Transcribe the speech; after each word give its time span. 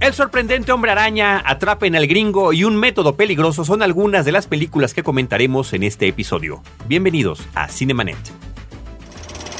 El 0.00 0.14
sorprendente 0.14 0.72
hombre 0.72 0.92
araña, 0.92 1.42
Atrapen 1.44 1.94
al 1.94 2.06
gringo 2.06 2.54
y 2.54 2.64
un 2.64 2.74
método 2.74 3.16
peligroso 3.16 3.66
son 3.66 3.82
algunas 3.82 4.24
de 4.24 4.32
las 4.32 4.46
películas 4.46 4.94
que 4.94 5.02
comentaremos 5.02 5.74
en 5.74 5.82
este 5.82 6.08
episodio. 6.08 6.62
Bienvenidos 6.88 7.46
a 7.54 7.68
Cinemanet. 7.68 8.16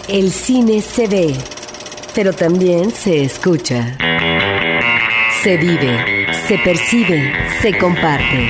El 0.08 0.32
cine 0.32 0.80
se 0.80 1.06
ve, 1.08 1.36
pero 2.14 2.32
también 2.32 2.90
se 2.90 3.22
escucha. 3.22 3.98
Se 5.42 5.58
vive, 5.58 6.26
se 6.48 6.56
percibe, 6.56 7.34
se 7.60 7.76
comparte. 7.76 8.48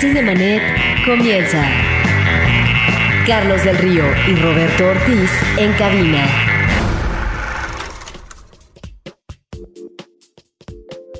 Cinemanet 0.00 0.62
comienza. 1.04 1.62
Carlos 3.26 3.62
del 3.64 3.76
Río 3.76 4.04
y 4.28 4.34
Roberto 4.36 4.86
Ortiz 4.86 5.30
en 5.58 5.74
cabina. 5.74 6.57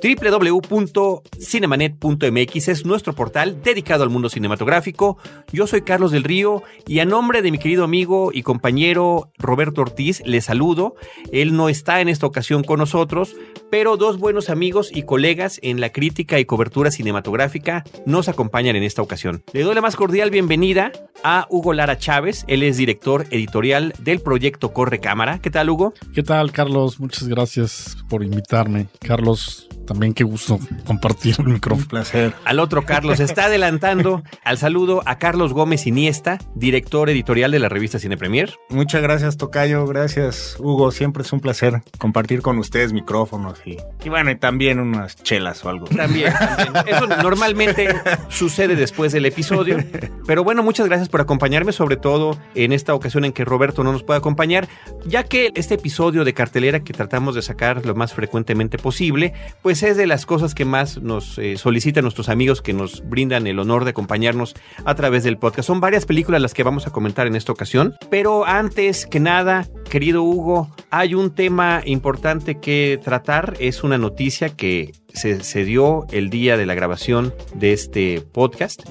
www.cinemanet.mx 0.02 2.68
es 2.68 2.84
nuestro 2.84 3.14
portal 3.14 3.62
dedicado 3.62 4.04
al 4.04 4.10
mundo 4.10 4.28
cinematográfico. 4.28 5.16
Yo 5.52 5.66
soy 5.66 5.82
Carlos 5.82 6.12
del 6.12 6.24
Río 6.24 6.62
y 6.86 6.98
a 7.00 7.04
nombre 7.04 7.42
de 7.42 7.50
mi 7.50 7.58
querido 7.58 7.84
amigo 7.84 8.30
y 8.32 8.42
compañero 8.42 9.30
Roberto 9.38 9.82
Ortiz 9.82 10.22
le 10.24 10.40
saludo. 10.40 10.94
Él 11.32 11.56
no 11.56 11.68
está 11.68 12.00
en 12.00 12.08
esta 12.08 12.26
ocasión 12.26 12.64
con 12.64 12.78
nosotros, 12.78 13.36
pero 13.70 13.96
dos 13.96 14.18
buenos 14.18 14.50
amigos 14.50 14.90
y 14.94 15.02
colegas 15.02 15.58
en 15.62 15.80
la 15.80 15.90
crítica 15.90 16.38
y 16.38 16.44
cobertura 16.44 16.90
cinematográfica 16.90 17.84
nos 18.06 18.28
acompañan 18.28 18.76
en 18.76 18.82
esta 18.82 19.02
ocasión. 19.02 19.42
Le 19.52 19.62
doy 19.62 19.74
la 19.74 19.80
más 19.80 19.96
cordial 19.96 20.30
bienvenida 20.30 20.92
a 21.24 21.46
Hugo 21.50 21.72
Lara 21.72 21.98
Chávez. 21.98 22.44
Él 22.48 22.62
es 22.62 22.76
director 22.76 23.26
editorial 23.30 23.94
del 23.98 24.20
proyecto 24.20 24.72
Corre 24.72 25.00
Cámara. 25.00 25.40
¿Qué 25.40 25.50
tal, 25.50 25.70
Hugo? 25.70 25.94
¿Qué 26.14 26.22
tal, 26.22 26.52
Carlos? 26.52 27.00
Muchas 27.00 27.28
gracias 27.28 27.96
por 28.08 28.22
invitarme. 28.22 28.88
Carlos, 29.00 29.68
también 29.88 30.12
qué 30.12 30.22
gusto 30.22 30.60
compartir 30.86 31.34
el 31.38 31.48
micrófono. 31.48 31.82
Un 31.82 31.88
placer. 31.88 32.34
Al 32.44 32.60
otro 32.60 32.84
Carlos 32.84 33.18
está 33.20 33.46
adelantando 33.46 34.22
al 34.44 34.58
saludo 34.58 35.02
a 35.06 35.18
Carlos 35.18 35.54
Gómez 35.54 35.86
Iniesta, 35.86 36.38
director 36.54 37.08
editorial 37.08 37.50
de 37.50 37.58
la 37.58 37.68
revista 37.68 37.98
Cine 37.98 38.16
Premier. 38.16 38.54
Muchas 38.68 39.02
gracias, 39.02 39.38
Tocayo. 39.38 39.86
Gracias, 39.86 40.56
Hugo. 40.58 40.90
Siempre 40.90 41.22
es 41.22 41.32
un 41.32 41.40
placer 41.40 41.82
compartir 41.96 42.42
con 42.42 42.58
ustedes 42.58 42.92
micrófonos 42.92 43.58
y, 43.64 43.78
y 44.04 44.08
bueno, 44.10 44.30
y 44.30 44.36
también 44.36 44.78
unas 44.78 45.16
chelas 45.22 45.64
o 45.64 45.70
algo. 45.70 45.86
También, 45.86 46.32
también. 46.32 46.96
Eso 46.96 47.06
normalmente 47.06 47.88
sucede 48.28 48.76
después 48.76 49.12
del 49.12 49.24
episodio. 49.26 49.78
Pero 50.26 50.44
bueno, 50.44 50.62
muchas 50.62 50.86
gracias 50.86 51.08
por 51.08 51.22
acompañarme, 51.22 51.72
sobre 51.72 51.96
todo 51.96 52.38
en 52.54 52.72
esta 52.72 52.94
ocasión 52.94 53.24
en 53.24 53.32
que 53.32 53.44
Roberto 53.44 53.82
no 53.82 53.92
nos 53.92 54.02
puede 54.02 54.18
acompañar, 54.18 54.68
ya 55.06 55.24
que 55.24 55.50
este 55.54 55.74
episodio 55.74 56.24
de 56.24 56.34
cartelera 56.34 56.80
que 56.80 56.92
tratamos 56.92 57.34
de 57.34 57.42
sacar 57.42 57.86
lo 57.86 57.94
más 57.94 58.12
frecuentemente 58.12 58.76
posible, 58.76 59.32
pues 59.62 59.77
es 59.82 59.96
de 59.96 60.06
las 60.06 60.26
cosas 60.26 60.54
que 60.54 60.64
más 60.64 61.00
nos 61.02 61.38
eh, 61.38 61.56
solicitan 61.56 62.02
nuestros 62.02 62.28
amigos 62.28 62.62
que 62.62 62.72
nos 62.72 63.08
brindan 63.08 63.46
el 63.46 63.58
honor 63.58 63.84
de 63.84 63.90
acompañarnos 63.90 64.54
a 64.84 64.94
través 64.94 65.24
del 65.24 65.38
podcast. 65.38 65.66
Son 65.66 65.80
varias 65.80 66.06
películas 66.06 66.40
las 66.40 66.54
que 66.54 66.62
vamos 66.62 66.86
a 66.86 66.90
comentar 66.90 67.26
en 67.26 67.36
esta 67.36 67.52
ocasión, 67.52 67.94
pero 68.10 68.46
antes 68.46 69.06
que 69.06 69.20
nada, 69.20 69.66
querido 69.90 70.22
Hugo, 70.22 70.70
hay 70.90 71.14
un 71.14 71.34
tema 71.34 71.82
importante 71.84 72.58
que 72.58 73.00
tratar, 73.02 73.54
es 73.60 73.84
una 73.84 73.98
noticia 73.98 74.48
que 74.50 74.92
se 75.12 75.64
dio 75.64 76.06
el 76.10 76.30
día 76.30 76.56
de 76.56 76.66
la 76.66 76.74
grabación 76.74 77.34
de 77.54 77.72
este 77.72 78.20
podcast 78.20 78.82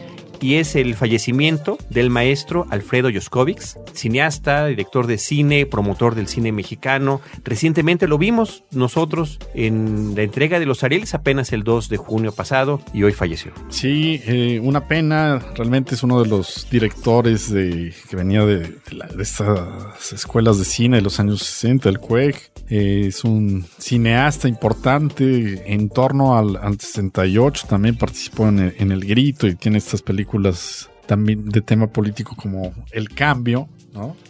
y 0.41 0.55
es 0.55 0.75
el 0.75 0.95
fallecimiento 0.95 1.77
del 1.89 2.09
maestro 2.09 2.66
Alfredo 2.69 3.09
Yoscovics, 3.09 3.77
cineasta, 3.93 4.67
director 4.67 5.07
de 5.07 5.17
cine, 5.17 5.66
promotor 5.66 6.16
del 6.16 6.27
cine 6.27 6.52
mexicano. 6.52 7.21
Recientemente 7.43 8.07
lo 8.07 8.17
vimos 8.17 8.63
nosotros 8.71 9.39
en 9.53 10.15
la 10.15 10.23
entrega 10.23 10.59
de 10.59 10.65
los 10.65 10.83
Arieles 10.83 11.13
apenas 11.13 11.52
el 11.53 11.63
2 11.63 11.89
de 11.89 11.97
junio 11.97 12.31
pasado 12.31 12.81
y 12.93 13.03
hoy 13.03 13.13
falleció. 13.13 13.52
Sí, 13.69 14.21
eh, 14.25 14.59
una 14.61 14.88
pena. 14.88 15.39
Realmente 15.55 15.95
es 15.95 16.03
uno 16.03 16.21
de 16.21 16.30
los 16.30 16.67
directores 16.69 17.52
de, 17.52 17.93
que 18.09 18.15
venía 18.15 18.45
de, 18.45 18.59
de, 18.59 19.23
estas 19.23 20.14
escuelas 20.14 20.58
de 20.59 20.65
cine 20.65 20.97
de 20.97 21.03
los 21.03 21.20
años 21.20 21.42
60, 21.43 21.89
el 21.89 21.99
CUEG. 21.99 22.36
Es 22.70 23.23
un 23.23 23.66
cineasta 23.78 24.48
importante 24.48 25.73
en 25.73 25.89
torno 25.89 26.38
al, 26.38 26.58
al 26.58 26.80
68. 26.80 27.67
También 27.70 27.95
participó 27.95 28.48
en 28.48 28.60
el, 28.60 29.05
Grito 29.05 29.48
y 29.48 29.55
tiene 29.55 29.78
estas 29.78 30.02
películas 30.02 30.89
también 31.06 31.48
de 31.48 31.61
tema 31.61 31.88
político 31.88 32.36
como 32.36 32.73
El 32.92 33.10
Cambio. 33.10 33.70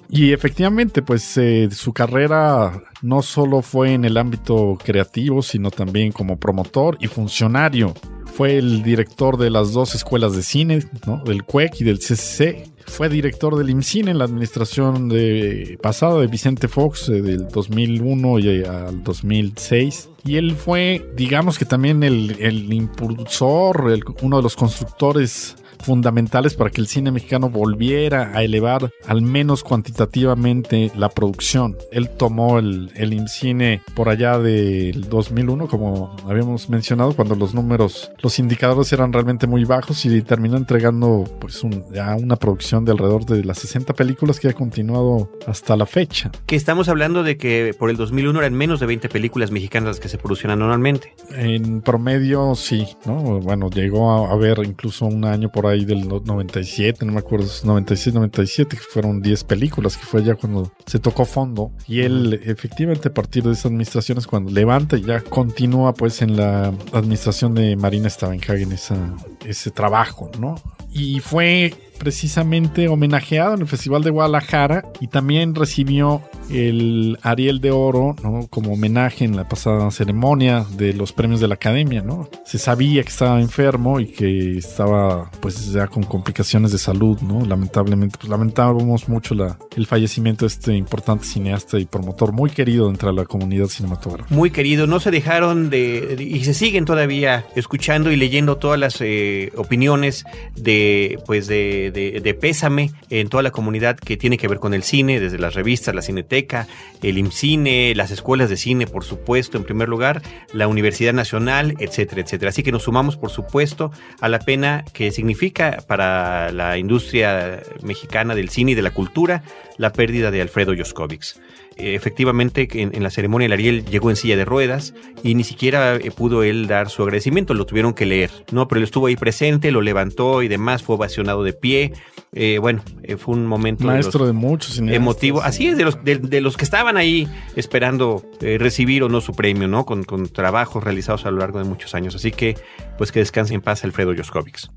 Y 0.10 0.32
efectivamente, 0.32 1.02
pues 1.02 1.38
eh, 1.38 1.68
su 1.72 1.92
carrera 1.92 2.82
no 3.02 3.22
solo 3.22 3.62
fue 3.62 3.94
en 3.94 4.06
el 4.06 4.16
ámbito 4.16 4.78
creativo, 4.82 5.42
sino 5.42 5.72
también 5.72 6.14
como 6.14 6.38
promotor 6.38 6.98
y 7.02 7.08
funcionario. 7.08 7.94
Fue 8.38 8.60
el 8.60 8.84
director 8.84 9.36
de 9.38 9.50
las 9.50 9.72
dos 9.74 9.96
escuelas 9.96 10.36
de 10.36 10.44
cine, 10.44 10.84
¿no? 11.08 11.24
del 11.26 11.42
CUEC 11.42 11.82
y 11.82 11.84
del 11.84 11.98
CCC. 11.98 12.70
Fue 12.86 13.10
director 13.10 13.58
del 13.58 13.72
IMCINE 13.72 14.12
en 14.12 14.20
la 14.20 14.26
administración 14.26 15.10
de, 15.10 15.80
pasada 15.82 16.20
de 16.20 16.28
Vicente 16.28 16.68
Fox 16.68 17.10
eh, 17.10 17.24
del 17.24 17.48
2001 17.48 18.38
y 18.38 18.64
al 18.64 19.04
2006. 19.04 20.10
Y 20.24 20.36
él 20.36 20.52
fue, 20.52 21.04
digamos 21.16 21.58
que 21.58 21.66
también 21.66 22.04
el, 22.04 22.72
impulsor, 22.72 23.92
uno 24.22 24.38
de 24.38 24.44
los 24.44 24.56
constructores 24.56 25.56
fundamentales 25.80 26.56
para 26.56 26.70
que 26.70 26.82
el 26.82 26.88
cine 26.88 27.12
mexicano 27.12 27.50
volviera 27.50 28.32
a 28.34 28.44
elevar 28.44 28.92
al 29.06 29.22
menos 29.22 29.64
cuantitativamente 29.64 30.92
la 30.96 31.10
producción. 31.10 31.78
Él 31.92 32.10
tomó 32.10 32.60
el, 32.60 32.92
el 32.96 33.14
IMCINE 33.14 33.82
por 33.96 34.10
allá 34.10 34.40
del 34.40 35.10
2001, 35.10 35.68
como 35.68 36.16
habíamos 36.28 36.70
mencionado, 36.70 37.14
cuando 37.14 37.36
los 37.36 37.54
números, 37.54 38.12
los 38.22 38.40
indicadores 38.40 38.92
eran 38.94 39.14
realmente 39.14 39.48
muy 39.48 39.64
bajos 39.64 40.06
y 40.06 40.22
terminó 40.22 40.58
entregando 40.58 41.24
pues 41.40 41.64
un, 41.64 41.84
ya 41.94 42.16
una 42.16 42.36
producción 42.36 42.86
de 42.86 42.92
alrededor 42.92 43.26
de 43.26 43.44
las 43.44 43.60
60 43.60 43.94
películas 43.94 44.40
que 44.40 44.50
ha 44.50 44.54
continuado 44.54 45.32
hasta 45.46 45.76
la 45.76 45.86
fecha. 45.86 46.32
Que 46.46 46.56
estamos 46.56 46.90
hablando 46.90 47.24
de 47.24 47.38
que 47.38 47.76
por 47.78 47.90
el 47.90 47.98
2001 47.98 48.40
eran 48.40 48.54
menos 48.54 48.80
de 48.80 48.86
20 48.86 49.10
películas 49.10 49.52
mexicanas 49.52 49.88
las 49.88 50.00
que 50.00 50.10
se 50.10 50.18
producían 50.18 50.52
anualmente. 50.52 51.14
En 51.32 51.82
promedio 51.82 52.56
sí, 52.56 52.88
¿no? 53.06 53.40
Bueno, 53.40 53.70
llegó 53.70 54.12
a 54.12 54.32
haber 54.32 54.60
incluso 54.66 55.06
un 55.06 55.26
año 55.26 55.50
por 55.50 55.68
ahí 55.68 55.77
del 55.86 56.08
97, 56.08 57.06
no 57.06 57.14
me 57.14 57.20
acuerdo, 57.20 57.48
96, 57.64 58.16
97, 58.16 58.78
que 58.78 58.84
fueron 58.84 59.22
10 59.22 59.44
películas, 59.44 59.98
que 59.98 60.06
fue 60.06 60.24
ya 60.24 60.36
cuando 60.36 60.72
se 60.86 61.00
tocó 61.00 61.26
fondo. 61.26 61.72
Y 61.88 62.02
él, 62.02 62.40
efectivamente, 62.44 63.10
a 63.10 63.14
partir 63.14 63.44
de 63.44 63.54
esa 63.54 63.68
administración 63.68 64.18
es 64.18 64.28
cuando 64.28 64.52
levanta 64.52 64.98
y 64.98 65.04
ya 65.04 65.22
continúa, 65.22 65.94
pues, 65.94 66.22
en 66.22 66.38
la 66.38 66.74
administración 66.92 67.56
de 67.56 67.76
Marina 67.76 68.10
Stavenhagen 68.10 68.72
esa, 68.72 69.16
ese 69.46 69.72
trabajo, 69.72 70.32
¿no? 70.40 70.56
Y 70.92 71.20
fue 71.20 71.74
precisamente 71.98 72.88
homenajeado 72.88 73.54
en 73.56 73.62
el 73.62 73.68
Festival 73.68 74.04
de 74.04 74.10
Guadalajara 74.10 74.86
y 75.00 75.08
también 75.08 75.56
recibió 75.56 76.22
el 76.50 77.18
Ariel 77.22 77.60
de 77.60 77.72
Oro 77.72 78.16
¿no? 78.24 78.48
como 78.50 78.74
homenaje 78.74 79.26
en 79.26 79.36
la 79.36 79.48
pasada 79.48 79.92
ceremonia 79.92 80.66
de 80.78 80.94
los 80.94 81.12
premios 81.12 81.42
de 81.42 81.48
la 81.48 81.56
Academia. 81.56 82.02
¿no? 82.02 82.30
Se 82.46 82.58
sabía 82.58 83.04
que 83.04 83.10
estaba 83.10 83.42
enfermo 83.42 84.00
y 84.00 84.08
que 84.08 84.58
estaba 84.58 85.30
pues 85.42 85.72
ya 85.72 85.88
con 85.88 86.04
complicaciones 86.04 86.72
de 86.72 86.78
salud. 86.78 87.20
¿no? 87.22 87.46
Lamentablemente, 87.46 88.18
pues 88.18 88.30
lamentábamos 88.30 89.10
mucho 89.10 89.36
la, 89.36 89.58
el 89.76 89.86
fallecimiento 89.86 90.46
de 90.46 90.48
este 90.48 90.76
importante 90.76 91.26
cineasta 91.26 91.80
y 91.80 91.86
promotor 91.86 92.32
muy 92.32 92.50
querido 92.50 92.90
entre 92.90 93.12
la 93.12 93.26
comunidad 93.26 93.68
cinematográfica. 93.68 94.34
Muy 94.34 94.52
querido, 94.52 94.88
no 94.88 95.00
se 95.00 95.12
dejaron 95.12 95.70
de, 95.70 96.16
de 96.16 96.24
y 96.24 96.44
se 96.44 96.54
siguen 96.54 96.86
todavía 96.86 97.46
escuchando 97.56 98.12
y 98.12 98.16
leyendo 98.16 98.58
todas 98.58 98.80
las 98.80 99.02
eh, 99.02 99.52
opiniones 99.56 100.26
de 100.56 101.20
pues 101.26 101.48
de 101.48 101.87
de, 101.92 102.34
pésame 102.34 102.92
en 103.10 103.30
toda 103.30 103.44
la 103.44 103.52
comunidad 103.52 103.98
que 103.98 104.18
tiene 104.18 104.38
que 104.38 104.48
ver 104.48 104.60
con 104.60 104.74
el 104.74 104.84
cine, 104.84 105.20
desde 105.20 105.40
las 105.40 105.56
revistas, 105.56 105.94
la 105.96 106.02
Cineteca, 106.02 106.68
el 107.02 107.18
IMCINE, 107.18 107.94
las 107.96 108.12
escuelas 108.12 108.50
de 108.50 108.58
cine, 108.58 108.88
por 108.88 109.04
supuesto, 109.04 109.58
en 109.58 109.64
primer 109.64 109.90
lugar, 109.90 110.22
la 110.54 110.68
Universidad 110.68 111.14
Nacional, 111.14 111.76
etcétera, 111.80 112.22
etcétera. 112.22 112.50
Así 112.50 112.64
que 112.64 112.72
nos 112.72 112.84
sumamos, 112.84 113.18
por 113.18 113.30
supuesto, 113.30 113.92
a 114.20 114.30
la 114.30 114.40
pena 114.40 114.86
que 114.94 115.12
significa 115.12 115.84
para 115.88 116.52
la 116.52 116.78
industria 116.78 117.62
mexicana 117.84 118.36
del 118.36 118.50
cine 118.50 118.72
y 118.72 118.76
de 118.76 118.82
la 118.82 118.92
cultura 118.92 119.44
la 119.78 119.94
pérdida 119.94 120.32
de 120.32 120.42
Alfredo 120.42 120.74
Yoscovics 120.74 121.40
efectivamente 121.80 122.68
en, 122.74 122.96
en, 122.96 123.04
la 123.04 123.10
ceremonia 123.10 123.46
el 123.46 123.54
Ariel 123.54 123.86
llegó 123.86 124.10
en 124.10 124.16
silla 124.16 124.36
de 124.36 124.46
ruedas 124.46 124.94
y 125.24 125.36
ni 125.36 125.44
siquiera 125.44 125.96
eh, 125.96 126.12
pudo 126.12 126.44
él 126.44 126.68
dar 126.68 126.90
su 126.90 127.04
agradecimiento, 127.04 127.54
lo 127.54 127.66
tuvieron 127.66 127.94
que 127.94 128.06
leer, 128.06 128.32
¿no? 128.52 128.68
Pero 128.68 128.80
él 128.80 128.84
estuvo 128.84 129.08
ahí 129.08 129.16
presente, 129.16 129.72
lo 129.72 129.82
levantó 129.82 130.42
y 130.44 130.48
demás, 130.48 130.84
fue 130.84 130.96
ovacionado 130.96 131.44
de 131.44 131.54
pie. 131.54 131.94
Eh, 132.34 132.58
bueno, 132.60 132.84
eh, 133.04 133.18
fue 133.18 133.36
un 133.36 133.46
momento 133.46 133.86
maestro 133.86 134.26
de, 134.26 134.34
los, 134.34 134.42
de 134.42 134.48
muchos 134.48 134.78
emotivo, 134.80 135.42
así 135.42 135.68
es, 135.68 135.78
de 135.78 135.86
los, 135.86 136.04
de, 136.04 136.18
de 136.18 136.42
los 136.42 136.58
que 136.58 136.66
estaban 136.66 136.98
ahí 136.98 137.28
esperando 137.56 138.24
eh, 138.42 138.58
recibir 138.60 139.04
o 139.04 139.10
no 139.10 139.22
su 139.22 139.34
premio, 139.34 139.68
¿no? 139.68 139.86
Con, 139.86 140.04
con, 140.04 140.28
trabajos 140.28 140.84
realizados 140.84 141.26
a 141.26 141.32
lo 141.32 141.38
largo 141.38 141.60
de 141.60 141.66
muchos 141.66 141.96
años. 141.96 142.16
Así 142.16 142.32
que, 142.32 142.58
pues 142.98 143.12
que 143.12 143.20
descanse 143.20 143.54
en 143.54 143.62
paz 143.62 143.84
Alfredo 143.84 144.14
Joscovics. 144.16 144.70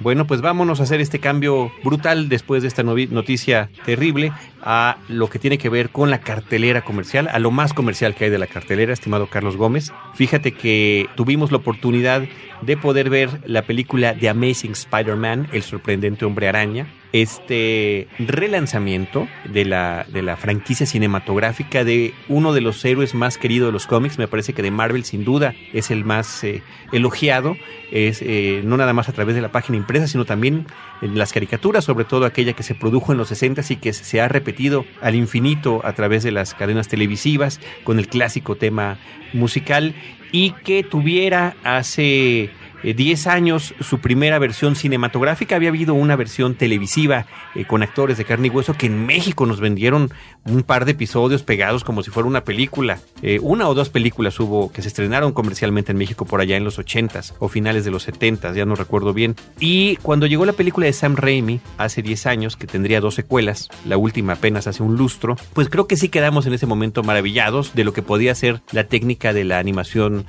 Bueno, 0.00 0.26
pues 0.26 0.40
vámonos 0.40 0.80
a 0.80 0.84
hacer 0.84 1.02
este 1.02 1.18
cambio 1.18 1.70
brutal 1.84 2.30
después 2.30 2.62
de 2.62 2.68
esta 2.68 2.82
noticia 2.82 3.68
terrible 3.84 4.32
a 4.62 4.96
lo 5.08 5.28
que 5.28 5.38
tiene 5.38 5.58
que 5.58 5.68
ver 5.68 5.90
con 5.90 6.10
la 6.10 6.20
cartelera 6.20 6.80
comercial, 6.82 7.28
a 7.30 7.38
lo 7.38 7.50
más 7.50 7.74
comercial 7.74 8.14
que 8.14 8.24
hay 8.24 8.30
de 8.30 8.38
la 8.38 8.46
cartelera, 8.46 8.94
estimado 8.94 9.26
Carlos 9.26 9.58
Gómez. 9.58 9.92
Fíjate 10.14 10.52
que 10.52 11.06
tuvimos 11.16 11.50
la 11.50 11.58
oportunidad 11.58 12.22
de 12.62 12.76
poder 12.78 13.10
ver 13.10 13.42
la 13.44 13.60
película 13.60 14.14
The 14.18 14.30
Amazing 14.30 14.72
Spider-Man, 14.72 15.48
el 15.52 15.62
sorprendente 15.62 16.24
hombre 16.24 16.48
araña, 16.48 16.86
este 17.12 18.08
relanzamiento 18.18 19.28
de 19.44 19.64
la, 19.64 20.06
de 20.12 20.22
la 20.22 20.36
franquicia 20.36 20.86
cinematográfica 20.86 21.84
de 21.84 22.14
uno 22.28 22.52
de 22.52 22.60
los 22.60 22.84
héroes 22.84 23.14
más 23.14 23.38
queridos 23.38 23.68
de 23.68 23.72
los 23.72 23.86
cómics, 23.86 24.18
me 24.18 24.28
parece 24.28 24.52
que 24.52 24.62
de 24.62 24.70
Marvel 24.70 25.04
sin 25.04 25.24
duda 25.24 25.54
es 25.72 25.90
el 25.90 26.04
más 26.04 26.44
eh, 26.44 26.62
elogiado, 26.92 27.56
es 27.90 28.22
eh, 28.22 28.62
no 28.64 28.76
nada 28.76 28.92
más 28.92 29.08
a 29.08 29.12
través 29.12 29.34
de 29.34 29.42
la 29.42 29.52
página 29.52 29.76
impresa, 29.76 30.06
sino 30.06 30.24
también 30.24 30.66
en 31.02 31.18
las 31.18 31.32
caricaturas, 31.32 31.84
sobre 31.84 32.04
todo 32.04 32.24
aquella 32.24 32.52
que 32.52 32.62
se 32.62 32.74
produjo 32.74 33.12
en 33.12 33.18
los 33.18 33.28
60 33.28 33.62
y 33.68 33.76
que 33.76 33.92
se 33.92 34.20
ha 34.20 34.28
repetido 34.28 34.84
al 35.00 35.14
infinito 35.14 35.80
a 35.84 35.92
través 35.94 36.22
de 36.22 36.30
las 36.30 36.54
cadenas 36.54 36.88
televisivas 36.88 37.60
con 37.84 37.98
el 37.98 38.08
clásico 38.08 38.56
tema 38.56 38.98
musical 39.32 39.94
y 40.32 40.52
que 40.52 40.82
tuviera 40.82 41.56
hace 41.64 42.50
10 42.82 43.26
eh, 43.26 43.30
años 43.30 43.74
su 43.80 43.98
primera 44.00 44.38
versión 44.38 44.76
cinematográfica. 44.76 45.56
Había 45.56 45.70
habido 45.70 45.94
una 45.94 46.16
versión 46.16 46.54
televisiva 46.54 47.26
eh, 47.54 47.64
con 47.64 47.82
actores 47.82 48.18
de 48.18 48.24
carne 48.24 48.48
y 48.48 48.50
hueso 48.50 48.74
que 48.74 48.86
en 48.86 49.06
México 49.06 49.46
nos 49.46 49.60
vendieron 49.60 50.10
un 50.44 50.62
par 50.62 50.84
de 50.84 50.92
episodios 50.92 51.42
pegados 51.42 51.84
como 51.84 52.02
si 52.02 52.10
fuera 52.10 52.28
una 52.28 52.44
película. 52.44 53.00
Eh, 53.22 53.38
una 53.42 53.68
o 53.68 53.74
dos 53.74 53.88
películas 53.88 54.38
hubo 54.40 54.72
que 54.72 54.82
se 54.82 54.88
estrenaron 54.88 55.32
comercialmente 55.32 55.92
en 55.92 55.98
México 55.98 56.24
por 56.24 56.40
allá 56.40 56.56
en 56.56 56.64
los 56.64 56.78
80s 56.78 57.34
o 57.38 57.48
finales 57.48 57.84
de 57.84 57.90
los 57.90 58.08
70s, 58.08 58.54
ya 58.54 58.64
no 58.64 58.74
recuerdo 58.74 59.12
bien. 59.12 59.36
Y 59.58 59.96
cuando 59.96 60.26
llegó 60.26 60.44
la 60.44 60.52
película 60.52 60.86
de 60.86 60.92
Sam 60.92 61.16
Raimi 61.16 61.60
hace 61.78 62.02
10 62.02 62.26
años, 62.26 62.56
que 62.56 62.66
tendría 62.66 63.00
dos 63.00 63.14
secuelas, 63.14 63.68
la 63.84 63.96
última 63.96 64.34
apenas 64.34 64.66
hace 64.66 64.82
un 64.82 64.96
lustro, 64.96 65.36
pues 65.52 65.68
creo 65.68 65.86
que 65.86 65.96
sí 65.96 66.08
quedamos 66.08 66.46
en 66.46 66.54
ese 66.54 66.66
momento 66.66 67.02
maravillados 67.02 67.74
de 67.74 67.84
lo 67.84 67.92
que 67.92 68.02
podía 68.02 68.34
ser 68.34 68.62
la 68.72 68.84
técnica 68.84 69.32
de 69.32 69.44
la 69.44 69.58
animación 69.58 70.26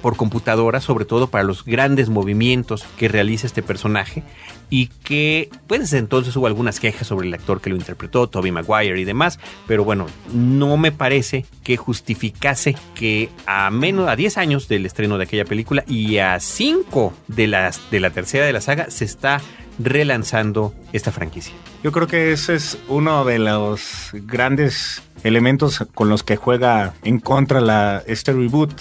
por 0.00 0.16
computadora, 0.16 0.80
sobre 0.80 1.04
todo 1.04 1.28
para 1.28 1.44
los 1.44 1.64
grandes 1.64 2.08
movimientos 2.08 2.84
que 2.96 3.08
realiza 3.08 3.46
este 3.46 3.62
personaje 3.62 4.22
y 4.70 4.88
que 5.04 5.50
pues 5.66 5.80
desde 5.80 5.98
entonces 5.98 6.34
hubo 6.36 6.46
algunas 6.46 6.80
quejas 6.80 7.06
sobre 7.06 7.26
el 7.28 7.34
actor 7.34 7.60
que 7.60 7.70
lo 7.70 7.76
interpretó, 7.76 8.28
Toby 8.28 8.50
Maguire 8.50 9.00
y 9.00 9.04
demás, 9.04 9.38
pero 9.66 9.84
bueno, 9.84 10.06
no 10.32 10.76
me 10.76 10.92
parece 10.92 11.46
que 11.64 11.76
justificase 11.76 12.76
que 12.94 13.30
a 13.46 13.70
menos 13.70 14.08
a 14.08 14.16
10 14.16 14.38
años 14.38 14.68
del 14.68 14.86
estreno 14.86 15.18
de 15.18 15.24
aquella 15.24 15.44
película 15.44 15.84
y 15.86 16.18
a 16.18 16.38
5 16.40 17.12
de 17.28 17.46
las 17.46 17.90
de 17.90 18.00
la 18.00 18.10
tercera 18.10 18.46
de 18.46 18.52
la 18.52 18.60
saga 18.60 18.90
se 18.90 19.04
está 19.04 19.40
relanzando 19.78 20.74
esta 20.92 21.12
franquicia. 21.12 21.54
Yo 21.82 21.92
creo 21.92 22.06
que 22.06 22.32
ese 22.32 22.56
es 22.56 22.78
uno 22.88 23.24
de 23.24 23.38
los 23.38 24.10
grandes 24.12 25.02
elementos 25.22 25.84
con 25.94 26.08
los 26.08 26.22
que 26.22 26.36
juega 26.36 26.94
en 27.04 27.20
contra 27.20 27.60
la 27.60 28.02
este 28.06 28.32
reboot. 28.32 28.72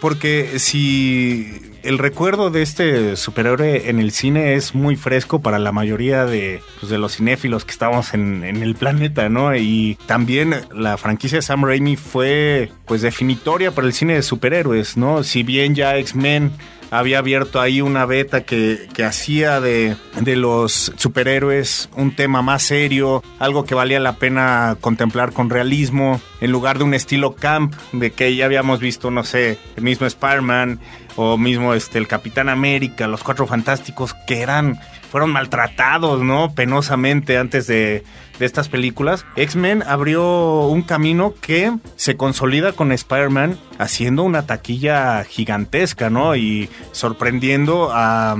Porque 0.00 0.58
si 0.58 1.71
el 1.82 1.98
recuerdo 1.98 2.50
de 2.50 2.62
este 2.62 3.16
superhéroe 3.16 3.88
en 3.90 3.98
el 3.98 4.12
cine 4.12 4.54
es 4.54 4.74
muy 4.74 4.96
fresco 4.96 5.40
para 5.40 5.58
la 5.58 5.72
mayoría 5.72 6.24
de, 6.24 6.62
pues, 6.80 6.90
de 6.90 6.98
los 6.98 7.16
cinéfilos 7.16 7.64
que 7.64 7.72
estamos 7.72 8.14
en, 8.14 8.44
en, 8.44 8.62
el 8.62 8.74
planeta, 8.74 9.28
¿no? 9.28 9.54
Y 9.56 9.98
también 10.06 10.54
la 10.74 10.96
franquicia 10.96 11.38
de 11.38 11.42
Sam 11.42 11.64
Raimi 11.64 11.96
fue 11.96 12.70
pues 12.86 13.02
definitoria 13.02 13.72
para 13.72 13.86
el 13.86 13.92
cine 13.92 14.14
de 14.14 14.22
superhéroes, 14.22 14.96
¿no? 14.96 15.24
Si 15.24 15.42
bien 15.42 15.74
ya 15.74 15.96
X-Men 15.98 16.52
había 16.92 17.20
abierto 17.20 17.58
ahí 17.58 17.80
una 17.80 18.04
beta 18.04 18.42
que, 18.42 18.86
que 18.92 19.02
hacía 19.02 19.62
de, 19.62 19.96
de, 20.20 20.36
los 20.36 20.92
superhéroes 20.96 21.88
un 21.96 22.14
tema 22.14 22.42
más 22.42 22.64
serio, 22.64 23.22
algo 23.38 23.64
que 23.64 23.74
valía 23.74 23.98
la 23.98 24.16
pena 24.16 24.76
contemplar 24.78 25.32
con 25.32 25.48
realismo, 25.48 26.20
en 26.42 26.52
lugar 26.52 26.76
de 26.76 26.84
un 26.84 26.92
estilo 26.92 27.34
camp, 27.34 27.74
de 27.92 28.10
que 28.10 28.36
ya 28.36 28.44
habíamos 28.44 28.78
visto, 28.78 29.10
no 29.10 29.24
sé, 29.24 29.58
el 29.76 29.84
mismo 29.84 30.06
Spider-Man 30.06 30.80
o 31.16 31.38
mismo 31.38 31.72
este, 31.72 31.96
el 31.96 32.06
Capitán 32.06 32.50
América, 32.50 33.06
los 33.06 33.24
Cuatro 33.24 33.46
Fantásticos, 33.46 34.14
que 34.26 34.42
eran, 34.42 34.78
fueron 35.10 35.30
maltratados, 35.30 36.20
¿no? 36.20 36.54
Penosamente 36.54 37.38
antes 37.38 37.66
de 37.66 38.04
de 38.38 38.46
estas 38.46 38.68
películas, 38.68 39.24
X-Men 39.36 39.82
abrió 39.86 40.66
un 40.66 40.82
camino 40.82 41.34
que 41.40 41.72
se 41.96 42.16
consolida 42.16 42.72
con 42.72 42.92
Spider-Man 42.92 43.56
haciendo 43.82 44.22
una 44.22 44.46
taquilla 44.46 45.24
gigantesca, 45.24 46.08
¿no? 46.08 46.36
Y 46.36 46.68
sorprendiendo 46.92 47.90
a, 47.92 48.36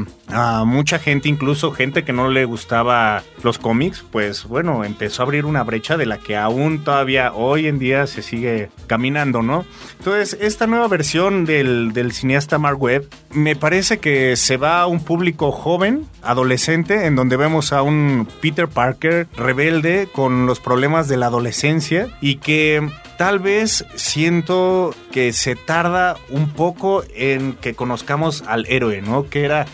mucha 0.64 0.98
gente, 0.98 1.28
incluso 1.28 1.72
gente 1.72 2.04
que 2.04 2.14
no 2.14 2.30
le 2.30 2.46
gustaba 2.46 3.22
los 3.42 3.58
cómics, 3.58 4.02
pues 4.10 4.44
bueno, 4.44 4.82
empezó 4.82 5.20
a 5.20 5.26
abrir 5.26 5.44
una 5.44 5.62
brecha 5.62 5.98
de 5.98 6.06
la 6.06 6.16
que 6.16 6.38
aún 6.38 6.84
todavía 6.84 7.34
hoy 7.34 7.66
en 7.66 7.78
día 7.78 8.06
se 8.06 8.22
sigue 8.22 8.70
caminando, 8.86 9.42
¿no? 9.42 9.66
Entonces, 9.98 10.38
esta 10.40 10.66
nueva 10.66 10.88
versión 10.88 11.44
del, 11.44 11.92
del 11.92 12.12
cineasta 12.12 12.56
Mark 12.56 12.80
Webb 12.80 13.08
me 13.30 13.56
parece 13.56 13.98
que 13.98 14.36
se 14.36 14.56
va 14.56 14.80
a 14.80 14.86
un 14.86 15.04
público 15.04 15.52
joven, 15.52 16.06
adolescente, 16.22 17.04
en 17.04 17.14
donde 17.14 17.36
vemos 17.36 17.74
a 17.74 17.82
un 17.82 18.26
Peter 18.40 18.68
Parker 18.68 19.28
rebelde 19.36 20.08
con 20.14 20.46
los 20.46 20.60
problemas 20.60 21.08
de 21.08 21.18
la 21.18 21.26
adolescencia 21.26 22.08
y 22.22 22.36
que 22.36 22.88
tal 23.22 23.38
vez 23.38 23.86
siento 23.94 24.92
que 25.12 25.32
se 25.32 25.54
tarda 25.54 26.16
un 26.28 26.48
poco 26.48 27.04
en 27.14 27.52
que 27.52 27.72
conozcamos 27.72 28.42
al 28.48 28.66
héroe, 28.66 29.00
¿no? 29.00 29.28
Que 29.30 29.44
era 29.44 29.66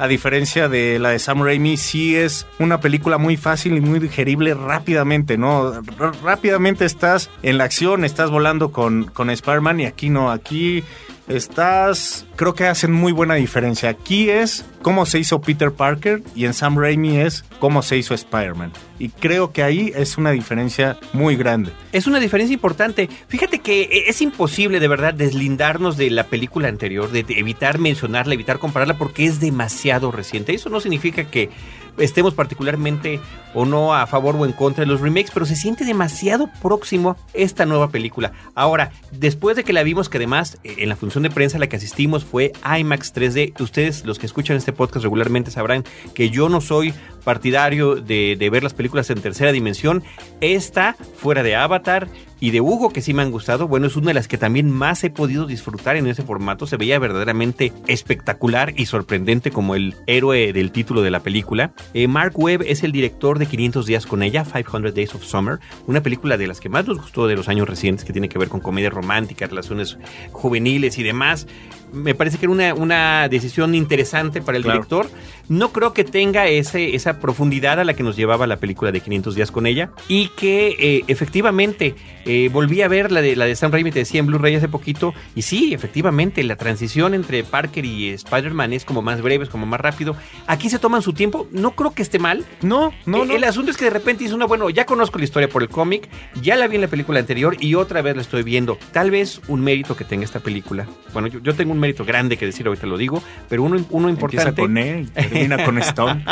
a 0.00 0.08
diferencia 0.08 0.68
de 0.68 0.98
la 0.98 1.10
de 1.10 1.20
Sam 1.20 1.44
Raimi, 1.44 1.76
sí 1.76 2.16
es 2.16 2.48
una 2.58 2.80
película 2.80 3.16
muy 3.16 3.36
fácil 3.36 3.76
y 3.76 3.80
muy 3.80 4.00
digerible 4.00 4.54
rápidamente, 4.54 5.38
¿no? 5.38 5.80
rápidamente 6.24 6.84
estás 6.84 7.30
en 7.44 7.58
la 7.58 7.64
acción, 7.64 8.04
estás 8.04 8.28
volando 8.28 8.72
con, 8.72 9.04
con 9.04 9.30
Spider-Man 9.30 9.78
y 9.78 9.86
aquí 9.86 10.10
no, 10.10 10.32
aquí 10.32 10.82
estás, 11.28 12.26
creo 12.36 12.54
que 12.54 12.66
hacen 12.66 12.92
muy 12.92 13.12
buena 13.12 13.34
diferencia. 13.34 13.88
Aquí 13.88 14.30
es 14.30 14.64
cómo 14.82 15.06
se 15.06 15.18
hizo 15.18 15.40
Peter 15.40 15.72
Parker 15.72 16.22
y 16.34 16.44
en 16.44 16.54
Sam 16.54 16.78
Raimi 16.78 17.18
es 17.18 17.44
cómo 17.58 17.82
se 17.82 17.96
hizo 17.96 18.14
Spider-Man. 18.14 18.72
Y 18.98 19.08
creo 19.10 19.52
que 19.52 19.62
ahí 19.62 19.92
es 19.94 20.16
una 20.16 20.30
diferencia 20.30 20.98
muy 21.12 21.36
grande. 21.36 21.72
Es 21.92 22.06
una 22.06 22.20
diferencia 22.20 22.54
importante. 22.54 23.08
Fíjate 23.28 23.58
que 23.58 24.04
es 24.06 24.22
imposible 24.22 24.80
de 24.80 24.88
verdad 24.88 25.14
deslindarnos 25.14 25.96
de 25.96 26.10
la 26.10 26.24
película 26.24 26.68
anterior, 26.68 27.10
de 27.10 27.24
evitar 27.28 27.78
mencionarla, 27.78 28.34
evitar 28.34 28.58
compararla 28.58 28.96
porque 28.96 29.26
es 29.26 29.40
demasiado 29.40 30.12
reciente. 30.12 30.54
Eso 30.54 30.70
no 30.70 30.80
significa 30.80 31.24
que 31.24 31.50
estemos 31.98 32.34
particularmente 32.34 33.20
o 33.54 33.64
no 33.64 33.94
a 33.94 34.06
favor 34.06 34.36
o 34.36 34.44
en 34.44 34.52
contra 34.52 34.84
de 34.84 34.90
los 34.90 35.00
remakes, 35.00 35.30
pero 35.32 35.46
se 35.46 35.56
siente 35.56 35.84
demasiado 35.84 36.50
próximo 36.60 37.16
esta 37.32 37.66
nueva 37.66 37.88
película. 37.88 38.32
Ahora, 38.54 38.90
después 39.12 39.56
de 39.56 39.64
que 39.64 39.72
la 39.72 39.82
vimos, 39.82 40.08
que 40.08 40.18
además 40.18 40.58
eh, 40.64 40.76
en 40.78 40.88
la 40.88 40.96
función 40.96 41.22
de 41.22 41.30
prensa 41.30 41.56
a 41.56 41.60
la 41.60 41.68
que 41.68 41.76
asistimos 41.76 42.24
fue 42.24 42.52
IMAX 42.64 43.14
3D, 43.14 43.60
ustedes 43.60 44.04
los 44.04 44.18
que 44.18 44.26
escuchan 44.26 44.56
este 44.56 44.72
podcast 44.72 45.04
regularmente 45.04 45.50
sabrán 45.50 45.84
que 46.14 46.30
yo 46.30 46.48
no 46.48 46.60
soy 46.60 46.92
partidario 47.26 47.96
de, 47.96 48.48
ver 48.52 48.62
las 48.62 48.72
películas 48.72 49.10
en 49.10 49.20
tercera 49.20 49.50
dimensión. 49.50 50.04
Esta, 50.40 50.94
fuera 51.16 51.42
de 51.42 51.56
Avatar 51.56 52.06
y 52.38 52.52
de 52.52 52.60
Hugo, 52.60 52.90
que 52.90 53.02
sí 53.02 53.14
me 53.14 53.22
han 53.22 53.32
gustado, 53.32 53.66
bueno, 53.66 53.88
es 53.88 53.96
una 53.96 54.08
de 54.08 54.14
las 54.14 54.28
que 54.28 54.38
también 54.38 54.70
más 54.70 55.02
he 55.02 55.10
podido 55.10 55.44
disfrutar 55.44 55.96
en 55.96 56.06
ese 56.06 56.22
formato. 56.22 56.68
Se 56.68 56.76
veía 56.76 57.00
verdaderamente 57.00 57.72
espectacular 57.88 58.74
y 58.76 58.86
sorprendente 58.86 59.50
como 59.50 59.74
el 59.74 59.96
héroe 60.06 60.52
del 60.52 60.70
título 60.70 61.02
de 61.02 61.10
la 61.10 61.20
película. 61.20 61.72
Eh, 61.94 62.06
Mark 62.06 62.38
Webb 62.38 62.62
es 62.64 62.84
el 62.84 62.92
director 62.92 63.40
de 63.40 63.46
500 63.46 63.86
días 63.86 64.06
con 64.06 64.22
ella, 64.22 64.44
500 64.44 64.94
Days 64.94 65.14
of 65.16 65.24
Summer, 65.24 65.58
una 65.88 66.02
película 66.02 66.36
de 66.36 66.46
las 66.46 66.60
que 66.60 66.68
más 66.68 66.86
nos 66.86 66.98
gustó 66.98 67.26
de 67.26 67.34
los 67.34 67.48
años 67.48 67.68
recientes, 67.68 68.04
que 68.04 68.12
tiene 68.12 68.28
que 68.28 68.38
ver 68.38 68.50
con 68.50 68.60
comedia 68.60 68.90
romántica, 68.90 69.48
relaciones 69.48 69.98
juveniles 70.30 70.96
y 70.98 71.02
demás 71.02 71.48
me 71.96 72.14
parece 72.14 72.38
que 72.38 72.46
era 72.46 72.52
una, 72.52 72.74
una 72.74 73.28
decisión 73.28 73.74
interesante 73.74 74.40
para 74.42 74.58
el 74.58 74.62
director. 74.62 75.08
No 75.48 75.72
creo 75.72 75.92
que 75.92 76.04
tenga 76.04 76.46
ese, 76.48 76.94
esa 76.94 77.20
profundidad 77.20 77.78
a 77.80 77.84
la 77.84 77.94
que 77.94 78.02
nos 78.02 78.16
llevaba 78.16 78.46
la 78.46 78.56
película 78.56 78.92
de 78.92 79.00
500 79.00 79.34
días 79.34 79.50
con 79.50 79.66
ella 79.66 79.90
y 80.08 80.28
que 80.28 80.76
eh, 80.78 81.04
efectivamente 81.06 81.94
eh, 82.24 82.50
volví 82.52 82.82
a 82.82 82.88
ver 82.88 83.12
la 83.12 83.22
de, 83.22 83.36
la 83.36 83.44
de 83.44 83.54
Sam 83.54 83.70
Raimi, 83.70 83.92
te 83.92 84.00
decía 84.00 84.18
en 84.20 84.26
Blu-ray 84.26 84.56
hace 84.56 84.68
poquito 84.68 85.14
y 85.36 85.42
sí, 85.42 85.72
efectivamente 85.72 86.42
la 86.42 86.56
transición 86.56 87.14
entre 87.14 87.44
Parker 87.44 87.84
y 87.84 88.10
Spider-Man 88.10 88.72
es 88.72 88.84
como 88.84 89.02
más 89.02 89.22
breve, 89.22 89.44
es 89.44 89.50
como 89.50 89.66
más 89.66 89.80
rápido. 89.80 90.16
Aquí 90.48 90.68
se 90.68 90.80
toman 90.80 91.02
su 91.02 91.12
tiempo, 91.12 91.46
no 91.52 91.76
creo 91.76 91.92
que 91.92 92.02
esté 92.02 92.18
mal. 92.18 92.44
No, 92.62 92.92
no, 93.06 93.22
eh, 93.22 93.26
no. 93.26 93.34
El 93.34 93.44
asunto 93.44 93.70
es 93.70 93.76
que 93.76 93.84
de 93.84 93.90
repente 93.90 94.24
dice 94.24 94.34
uno, 94.34 94.48
bueno, 94.48 94.68
ya 94.70 94.84
conozco 94.84 95.18
la 95.18 95.24
historia 95.24 95.48
por 95.48 95.62
el 95.62 95.68
cómic, 95.68 96.08
ya 96.42 96.56
la 96.56 96.66
vi 96.66 96.74
en 96.74 96.82
la 96.82 96.88
película 96.88 97.20
anterior 97.20 97.56
y 97.60 97.76
otra 97.76 98.02
vez 98.02 98.16
la 98.16 98.22
estoy 98.22 98.42
viendo. 98.42 98.78
Tal 98.92 99.12
vez 99.12 99.40
un 99.46 99.60
mérito 99.60 99.96
que 99.96 100.04
tenga 100.04 100.24
esta 100.24 100.40
película. 100.40 100.86
Bueno, 101.12 101.28
yo, 101.28 101.38
yo 101.38 101.54
tengo 101.54 101.72
un 101.72 101.78
mérito 101.78 101.85
grande 101.94 102.36
que 102.36 102.46
decir, 102.46 102.66
ahorita 102.66 102.86
lo 102.86 102.96
digo, 102.96 103.22
pero 103.48 103.62
uno, 103.62 103.84
uno 103.90 104.08
importante. 104.08 104.62
Empieza 104.62 104.62
con 104.62 104.78
E 104.78 105.00
y 105.00 105.06
termina 105.06 105.64
con 105.64 105.78
Stone. 105.78 106.24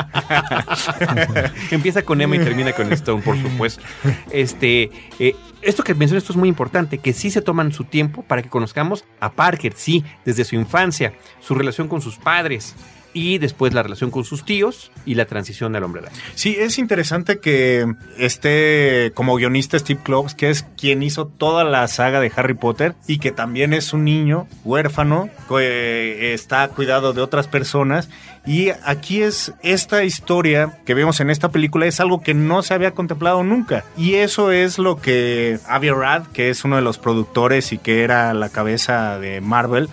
Empieza 1.71 2.03
con 2.03 2.21
Emma 2.21 2.37
y 2.37 2.41
termina 2.41 2.73
con 2.73 2.93
Stone, 2.93 3.23
por 3.23 3.41
supuesto. 3.41 3.83
Este, 4.31 4.91
eh, 5.19 5.35
esto 5.63 5.83
que 5.83 5.95
mencioné 5.95 6.19
esto 6.19 6.33
es 6.33 6.37
muy 6.37 6.49
importante, 6.49 6.99
que 6.99 7.13
sí 7.13 7.31
se 7.31 7.43
toman 7.43 7.73
su 7.73 7.85
tiempo 7.85 8.23
para 8.23 8.43
que 8.43 8.49
conozcamos 8.49 9.05
a 9.21 9.33
Parker, 9.33 9.73
sí, 9.75 10.05
desde 10.25 10.45
su 10.45 10.55
infancia, 10.55 11.15
su 11.41 11.55
relación 11.55 11.89
con 11.89 12.01
sus 12.01 12.17
padres, 12.17 12.75
y 13.15 13.39
después 13.39 13.73
la 13.73 13.83
relación 13.83 14.11
con 14.11 14.25
sus 14.25 14.45
tíos 14.45 14.91
y 15.07 15.15
la 15.15 15.25
transición 15.25 15.75
al 15.77 15.85
hombre 15.85 16.03
araña. 16.03 16.17
Sí, 16.35 16.57
es 16.59 16.79
interesante 16.79 17.39
que 17.39 17.87
esté 18.19 19.13
como 19.15 19.37
guionista 19.37 19.79
Steve 19.79 20.01
Kloves, 20.03 20.35
que 20.35 20.51
es 20.51 20.65
quien 20.77 21.03
hizo 21.03 21.27
toda 21.27 21.65
la 21.65 21.87
saga 21.89 22.21
de 22.21 22.31
Harry 22.37 22.55
Potter 22.55 22.95
y 23.07 23.19
que 23.19 23.33
también 23.33 23.73
es 23.73 23.93
un 23.93 24.05
niño 24.05 24.47
huérfano 24.65 25.31
que 25.49 26.35
está 26.35 26.69
cuidado 26.69 27.13
de 27.13 27.23
otras 27.23 27.47
personas 27.47 28.11
y 28.47 28.71
aquí 28.85 29.23
es 29.23 29.53
esta 29.63 30.05
historia 30.05 30.79
que 30.85 30.95
vemos 30.95 31.21
en 31.21 31.31
esta 31.31 31.51
película 31.51 31.87
es 31.87 32.01
algo 32.01 32.21
que 32.21 32.35
no 32.35 32.63
se 32.63 32.75
había 32.75 32.91
contemplado 32.91 33.43
nunca. 33.43 33.85
Y 33.97 34.15
eso 34.15 34.53
es 34.53 34.79
lo 34.79 35.01
que 35.01 35.59
Avi 35.69 35.91
que 36.33 36.51
es 36.51 36.65
uno 36.65 36.77
de 36.77 36.83
los 36.83 36.99
productores 36.99 37.73
y 37.73 37.79
que 37.79 38.03
era 38.03 38.35
la 38.35 38.49
cabeza 38.49 39.19
de 39.19 39.41
Marvel, 39.41 39.89